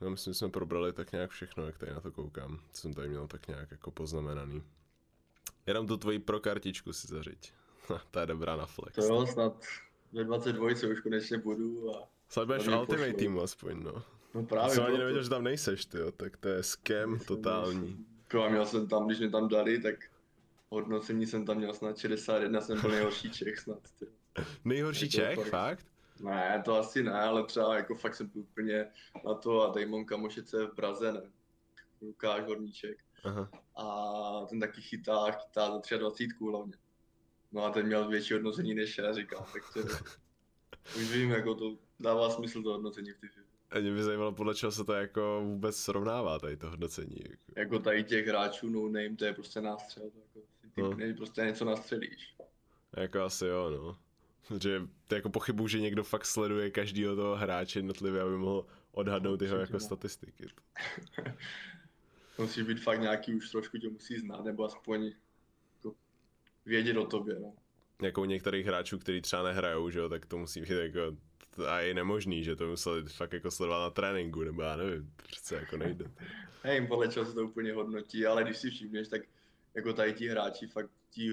no 0.00 0.10
myslím, 0.10 0.32
že 0.32 0.38
jsme 0.38 0.48
probrali 0.48 0.92
tak 0.92 1.12
nějak 1.12 1.30
všechno, 1.30 1.66
jak 1.66 1.78
tady 1.78 1.92
na 1.92 2.00
to 2.00 2.12
koukám, 2.12 2.60
co 2.72 2.80
jsem 2.80 2.94
tady 2.94 3.08
měl 3.08 3.26
tak 3.26 3.48
nějak 3.48 3.70
jako 3.70 3.90
poznamenaný. 3.90 4.62
Jenom 5.66 5.86
tu 5.86 5.96
tvoji 5.96 6.18
pro 6.18 6.40
kartičku 6.40 6.92
si 6.92 7.06
zařiď. 7.06 7.52
Ta 8.10 8.20
je 8.20 8.26
dobrá 8.26 8.56
na 8.56 8.66
flex. 8.66 8.94
To 8.94 9.02
jo, 9.02 9.26
snad 9.26 9.64
ve 10.12 10.24
22 10.24 10.66
už 10.92 11.00
konečně 11.02 11.38
budu 11.38 11.96
a... 11.96 12.08
Snad 12.28 12.46
budeš 12.46 12.68
Ultimate 12.68 13.12
Team 13.12 13.38
aspoň, 13.38 13.82
no. 13.82 14.02
No 14.34 14.42
právě. 14.42 14.74
Jsem 14.74 14.84
ani 14.84 14.98
nevěděl, 14.98 15.22
že 15.22 15.30
tam 15.30 15.44
nejseš, 15.44 15.84
ty 15.84 15.98
tak 16.16 16.36
to 16.36 16.48
je 16.48 16.62
scam 16.62 17.18
totální. 17.18 18.06
Jo, 18.34 18.42
a 18.42 18.48
měl 18.48 18.66
jsem 18.66 18.88
tam, 18.88 19.06
když 19.06 19.18
mě 19.18 19.30
tam 19.30 19.48
dali, 19.48 19.80
tak 19.80 19.94
hodnocení 20.68 21.26
jsem 21.26 21.46
tam 21.46 21.56
měl 21.56 21.74
snad 21.74 21.98
61, 21.98 22.60
jsem 22.60 22.80
byl 22.80 22.90
nejhorší 22.90 23.30
Čech 23.30 23.58
snad. 23.58 23.78
Ty. 23.98 24.06
Nejhorší 24.64 25.04
jako 25.18 25.42
Čech, 25.42 25.50
fakt? 25.50 25.86
Ne, 26.20 26.62
to 26.64 26.76
asi 26.76 27.02
ne, 27.02 27.12
ale 27.12 27.44
třeba 27.44 27.76
jako 27.76 27.94
fakt 27.94 28.14
jsem 28.14 28.28
byl 28.28 28.42
úplně 28.42 28.86
na 29.26 29.34
to 29.34 29.62
a 29.62 29.72
tady 29.72 29.86
mám 29.86 30.04
kamošice 30.04 30.66
v 30.66 30.74
Praze, 30.74 31.12
ne? 31.12 31.22
Lukáš 32.02 32.44
Horníček. 32.46 32.98
Aha. 33.24 33.50
A 33.76 34.46
ten 34.46 34.60
taky 34.60 34.80
chytá, 34.80 35.30
chytá 35.30 35.80
za 35.90 35.96
23 35.96 36.28
hlavně. 36.50 36.72
No 37.52 37.64
a 37.64 37.70
ten 37.70 37.86
měl 37.86 38.08
větší 38.08 38.34
hodnocení 38.34 38.74
než 38.74 38.98
já, 38.98 39.12
říkám, 39.12 39.44
tak 39.52 39.62
to, 39.72 39.80
už 40.96 41.12
vím, 41.12 41.30
jako 41.30 41.54
to 41.54 41.76
dává 42.00 42.30
smysl 42.30 42.62
to 42.62 42.70
hodnocení 42.72 43.10
v 43.10 43.20
té 43.20 43.28
a 43.72 43.78
mě 43.78 43.92
by 43.92 44.02
zajímalo, 44.02 44.32
podle 44.32 44.54
čeho 44.54 44.72
se 44.72 44.84
to 44.84 44.92
jako 44.92 45.40
vůbec 45.44 45.76
srovnává, 45.76 46.38
tady 46.38 46.56
to 46.56 46.70
hodnocení. 46.70 47.16
Jako, 47.30 47.52
jako 47.56 47.78
tady 47.78 48.04
těch 48.04 48.26
hráčů 48.26 48.68
no 48.68 48.82
name, 48.82 49.16
to 49.16 49.24
je 49.24 49.32
prostě 49.32 49.60
nástřel. 49.60 50.04
Jako 50.04 50.96
ty 50.96 51.08
no. 51.08 51.14
prostě 51.16 51.40
něco 51.40 51.64
nastřelíš. 51.64 52.36
Jako 52.96 53.20
asi 53.20 53.46
jo, 53.46 53.70
no. 53.70 53.98
Že 54.58 54.82
to 55.08 55.14
jako 55.14 55.30
pochybu, 55.30 55.68
že 55.68 55.80
někdo 55.80 56.04
fakt 56.04 56.26
sleduje 56.26 56.70
každýho 56.70 57.16
toho 57.16 57.36
hráče 57.36 57.78
jednotlivě, 57.78 58.22
aby 58.22 58.36
mohl 58.36 58.66
odhadnout 58.92 59.42
jeho 59.42 59.56
jako 59.56 59.80
statistiky. 59.80 60.46
musí 62.38 62.62
být 62.62 62.80
fakt 62.80 63.00
nějaký 63.00 63.34
už 63.34 63.50
trošku 63.50 63.78
tě 63.78 63.88
musí 63.88 64.18
znát, 64.18 64.44
nebo 64.44 64.64
aspoň 64.64 65.12
vědět 66.66 66.96
o 66.96 67.06
tobě, 67.06 67.38
no. 67.40 67.54
Jako 68.02 68.22
u 68.22 68.24
některých 68.24 68.66
hráčů, 68.66 68.98
kteří 68.98 69.20
třeba 69.20 69.42
nehrajou, 69.42 69.90
že 69.90 69.98
jo, 69.98 70.08
tak 70.08 70.26
to 70.26 70.38
musí 70.38 70.60
být 70.60 70.70
jako 70.70 71.16
a 71.68 71.80
je 71.80 71.94
nemožný, 71.94 72.44
že 72.44 72.56
to 72.56 72.68
museli 72.68 73.02
fakt 73.02 73.32
jako 73.32 73.50
sledovat 73.50 73.82
na 73.82 73.90
tréninku, 73.90 74.40
nebo 74.42 74.62
já 74.62 74.76
nevím, 74.76 75.12
přece 75.16 75.54
jako 75.54 75.76
nejde. 75.76 76.04
Hej, 76.62 76.86
podle 76.86 77.08
čeho 77.08 77.26
se 77.26 77.32
to 77.32 77.44
úplně 77.44 77.72
hodnotí, 77.72 78.26
ale 78.26 78.44
když 78.44 78.56
si 78.56 78.70
všimneš, 78.70 79.08
tak 79.08 79.22
jako 79.74 79.92
tady 79.92 80.12
ti 80.12 80.28
hráči 80.28 80.66
fakt 80.66 80.90
ti 81.10 81.32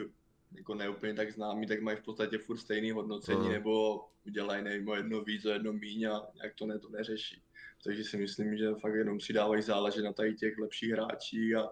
jako 0.57 0.75
neúplně 0.75 1.13
tak 1.13 1.31
známí, 1.31 1.67
tak 1.67 1.81
mají 1.81 1.97
v 1.97 2.03
podstatě 2.03 2.37
furt 2.37 2.57
stejný 2.57 2.91
hodnocení, 2.91 3.39
uh. 3.39 3.49
nebo 3.49 4.05
udělají 4.25 4.63
nevím, 4.63 4.87
o 4.87 4.95
jedno 4.95 5.21
víc, 5.21 5.45
o 5.45 5.49
jedno 5.49 5.73
míň 5.73 6.05
a 6.05 6.27
jak 6.43 6.53
to 6.53 6.65
ne, 6.65 6.79
to 6.79 6.89
neřeší. 6.89 7.41
Takže 7.83 8.03
si 8.03 8.17
myslím, 8.17 8.57
že 8.57 8.75
fakt 8.81 8.93
jenom 8.93 9.19
si 9.19 9.33
dávají 9.33 9.61
záležet 9.61 10.01
na 10.01 10.13
tady 10.13 10.35
těch 10.35 10.57
lepších 10.57 10.91
hráčích 10.91 11.55
a, 11.55 11.69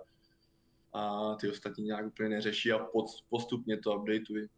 a 0.93 1.35
ty 1.35 1.49
ostatní 1.49 1.83
nějak 1.83 2.05
úplně 2.05 2.29
neřeší 2.29 2.71
a 2.71 2.79
pod, 2.79 3.05
postupně 3.29 3.77
to 3.77 3.95
updateují. 3.95 4.49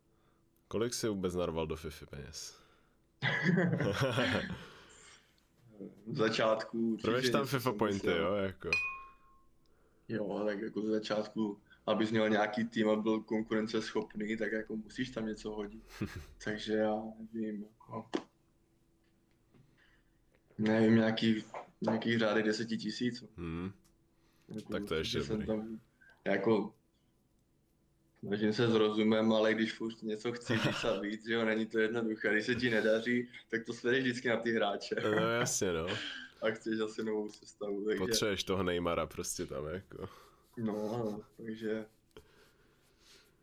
Kolik 0.68 0.94
si 0.94 1.08
vůbec 1.08 1.36
narval 1.36 1.68
do 1.68 1.76
FIFA 1.76 2.06
peněz? 2.06 2.60
v 6.08 6.16
začátku... 6.16 6.98
Prvěš 7.02 7.30
tam 7.30 7.46
FIFA 7.46 7.74
pointy, 7.74 8.08
jo, 8.08 8.34
jako. 8.36 8.70
Jo, 10.10 10.44
tak 10.46 10.62
jako 10.62 10.82
v 10.82 10.86
začátku, 10.86 11.60
abys 11.86 12.12
měl 12.12 12.30
nějaký 12.30 12.66
tým 12.66 12.90
a 12.90 12.96
byl 12.96 13.20
konkurenceschopný, 13.20 14.38
tak 14.38 14.52
jako 14.52 14.76
musíš 14.76 15.10
tam 15.10 15.26
něco 15.26 15.52
hodit. 15.52 15.84
Takže 16.44 16.74
já 16.74 17.04
nevím, 17.34 17.64
jako... 17.64 18.10
Nevím, 20.58 20.96
nějaký, 20.96 21.44
nějaký 21.82 22.18
řády 22.18 22.44
deseti 22.44 22.78
tisíc. 22.78 23.24
Hmm. 23.38 23.72
Jako, 24.48 24.74
tak 24.74 24.86
to 24.86 24.94
je 24.94 25.02
ještě 25.02 25.20
dobrý. 25.20 25.48
Tam, 25.48 25.80
jako 26.26 26.74
Snažím 28.20 28.54
se 28.54 28.68
s 28.68 28.74
rozumem, 28.74 29.34
ale 29.34 29.54
když 29.54 29.74
furt 29.74 30.02
něco 30.02 30.32
chci 30.32 30.54
víc 30.54 30.84
a 30.84 31.00
víc, 31.00 31.28
jo, 31.28 31.46
není 31.46 31.66
to 31.66 31.80
jednoduché. 31.80 32.34
Když 32.34 32.46
se 32.46 32.56
ti 32.56 32.70
nedaří, 32.70 33.30
tak 33.50 33.66
to 33.66 33.74
svedeš 33.74 34.04
vždycky 34.04 34.30
na 34.30 34.38
ty 34.38 34.52
hráče. 34.52 34.96
No 35.04 35.32
jasně, 35.32 35.74
no. 35.74 35.88
A 36.42 36.52
chceš 36.52 36.80
asi 36.80 37.04
novou 37.04 37.30
sestavu. 37.30 37.86
Takže... 37.86 38.00
Potřebuješ 38.00 38.44
toho 38.44 38.64
Neymara 38.64 39.06
prostě 39.06 39.46
tam, 39.46 39.68
jako. 39.68 40.10
No, 40.58 41.22
takže... 41.38 41.86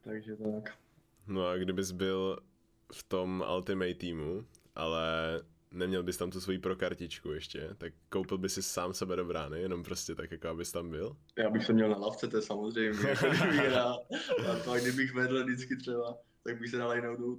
Takže 0.05 0.37
tak. 0.37 0.75
No 1.27 1.47
a 1.47 1.57
kdybys 1.57 1.91
byl 1.91 2.39
v 2.93 3.03
tom 3.03 3.45
Ultimate 3.57 3.95
týmu, 3.95 4.47
ale 4.75 5.41
neměl 5.71 6.03
bys 6.03 6.17
tam 6.17 6.31
tu 6.31 6.41
svoji 6.41 6.59
pro 6.59 6.77
kartičku 6.77 7.33
ještě, 7.33 7.71
tak 7.79 7.93
koupil 8.09 8.39
bys 8.39 8.55
si 8.55 8.63
sám 8.63 8.95
sebe 8.95 9.17
do 9.17 9.25
brány, 9.25 9.61
jenom 9.61 9.83
prostě 9.83 10.15
tak, 10.15 10.31
jako 10.31 10.49
abys 10.49 10.73
tam 10.73 10.91
byl? 10.91 11.17
Já 11.39 11.51
bych 11.51 11.65
se 11.65 11.73
měl 11.73 11.89
na 11.89 11.97
lavce, 11.97 12.29
to 12.29 12.37
je 12.37 12.43
samozřejmě, 12.43 13.09
jako. 13.09 13.27
A 14.51 14.57
to, 14.65 14.71
a 14.71 14.79
kdybych 14.79 15.15
vedl 15.15 15.45
vždycky 15.45 15.77
třeba, 15.77 16.19
tak 16.45 16.61
bych 16.61 16.71
se 16.71 16.77
dal 16.77 16.95
jinou 16.95 17.17
do 17.17 17.27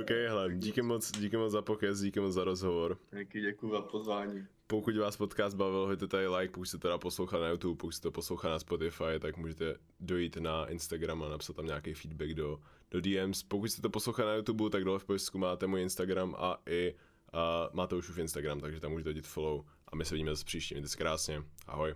OK, 0.00 0.10
hele, 0.10 0.54
díky 0.54 0.82
moc, 0.82 1.12
díky 1.12 1.36
moc 1.36 1.52
za 1.52 1.62
pokec, 1.62 2.00
díky 2.00 2.20
moc 2.20 2.32
za 2.34 2.44
rozhovor. 2.44 2.98
Díky, 3.18 3.40
děkuji 3.40 3.70
za 3.70 3.80
pozvání. 3.80 4.46
Pokud 4.66 4.96
vás 4.96 5.16
podcast 5.16 5.56
bavil, 5.56 5.86
hoďte 5.86 6.06
tady 6.06 6.28
like, 6.28 6.52
pokud 6.52 6.64
jste 6.64 6.78
teda 6.78 6.98
poslouchal 6.98 7.40
na 7.40 7.48
YouTube, 7.48 7.76
pokud 7.76 7.92
jste 7.92 8.10
poslouchal 8.10 8.50
na 8.50 8.58
Spotify, 8.58 9.18
tak 9.20 9.36
můžete 9.36 9.76
dojít 10.00 10.36
na 10.36 10.66
Instagram 10.66 11.22
a 11.22 11.28
napsat 11.28 11.56
tam 11.56 11.66
nějaký 11.66 11.94
feedback 11.94 12.30
do, 12.30 12.60
do 12.90 13.00
DMs. 13.00 13.42
Pokud 13.42 13.66
jste 13.66 13.82
to 13.82 13.90
poslouchali 13.90 14.28
na 14.28 14.34
YouTube, 14.34 14.70
tak 14.70 14.84
dole 14.84 14.98
v 14.98 15.04
popisku 15.04 15.38
máte 15.38 15.66
můj 15.66 15.82
Instagram 15.82 16.34
a 16.38 16.62
i 16.66 16.94
a 17.32 17.70
máte 17.72 17.94
už 17.94 18.10
v 18.10 18.18
Instagram, 18.18 18.60
takže 18.60 18.80
tam 18.80 18.90
můžete 18.90 19.08
hodit 19.08 19.26
follow 19.26 19.64
a 19.88 19.96
my 19.96 20.04
se 20.04 20.14
vidíme 20.14 20.30
zase 20.30 20.44
příště. 20.44 20.74
Mějte 20.74 20.88
se 20.88 20.96
krásně. 20.96 21.42
Ahoj. 21.66 21.94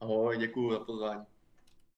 Ahoj, 0.00 0.38
děkuji 0.38 0.70
za 0.72 0.78
pozvání. 0.78 1.37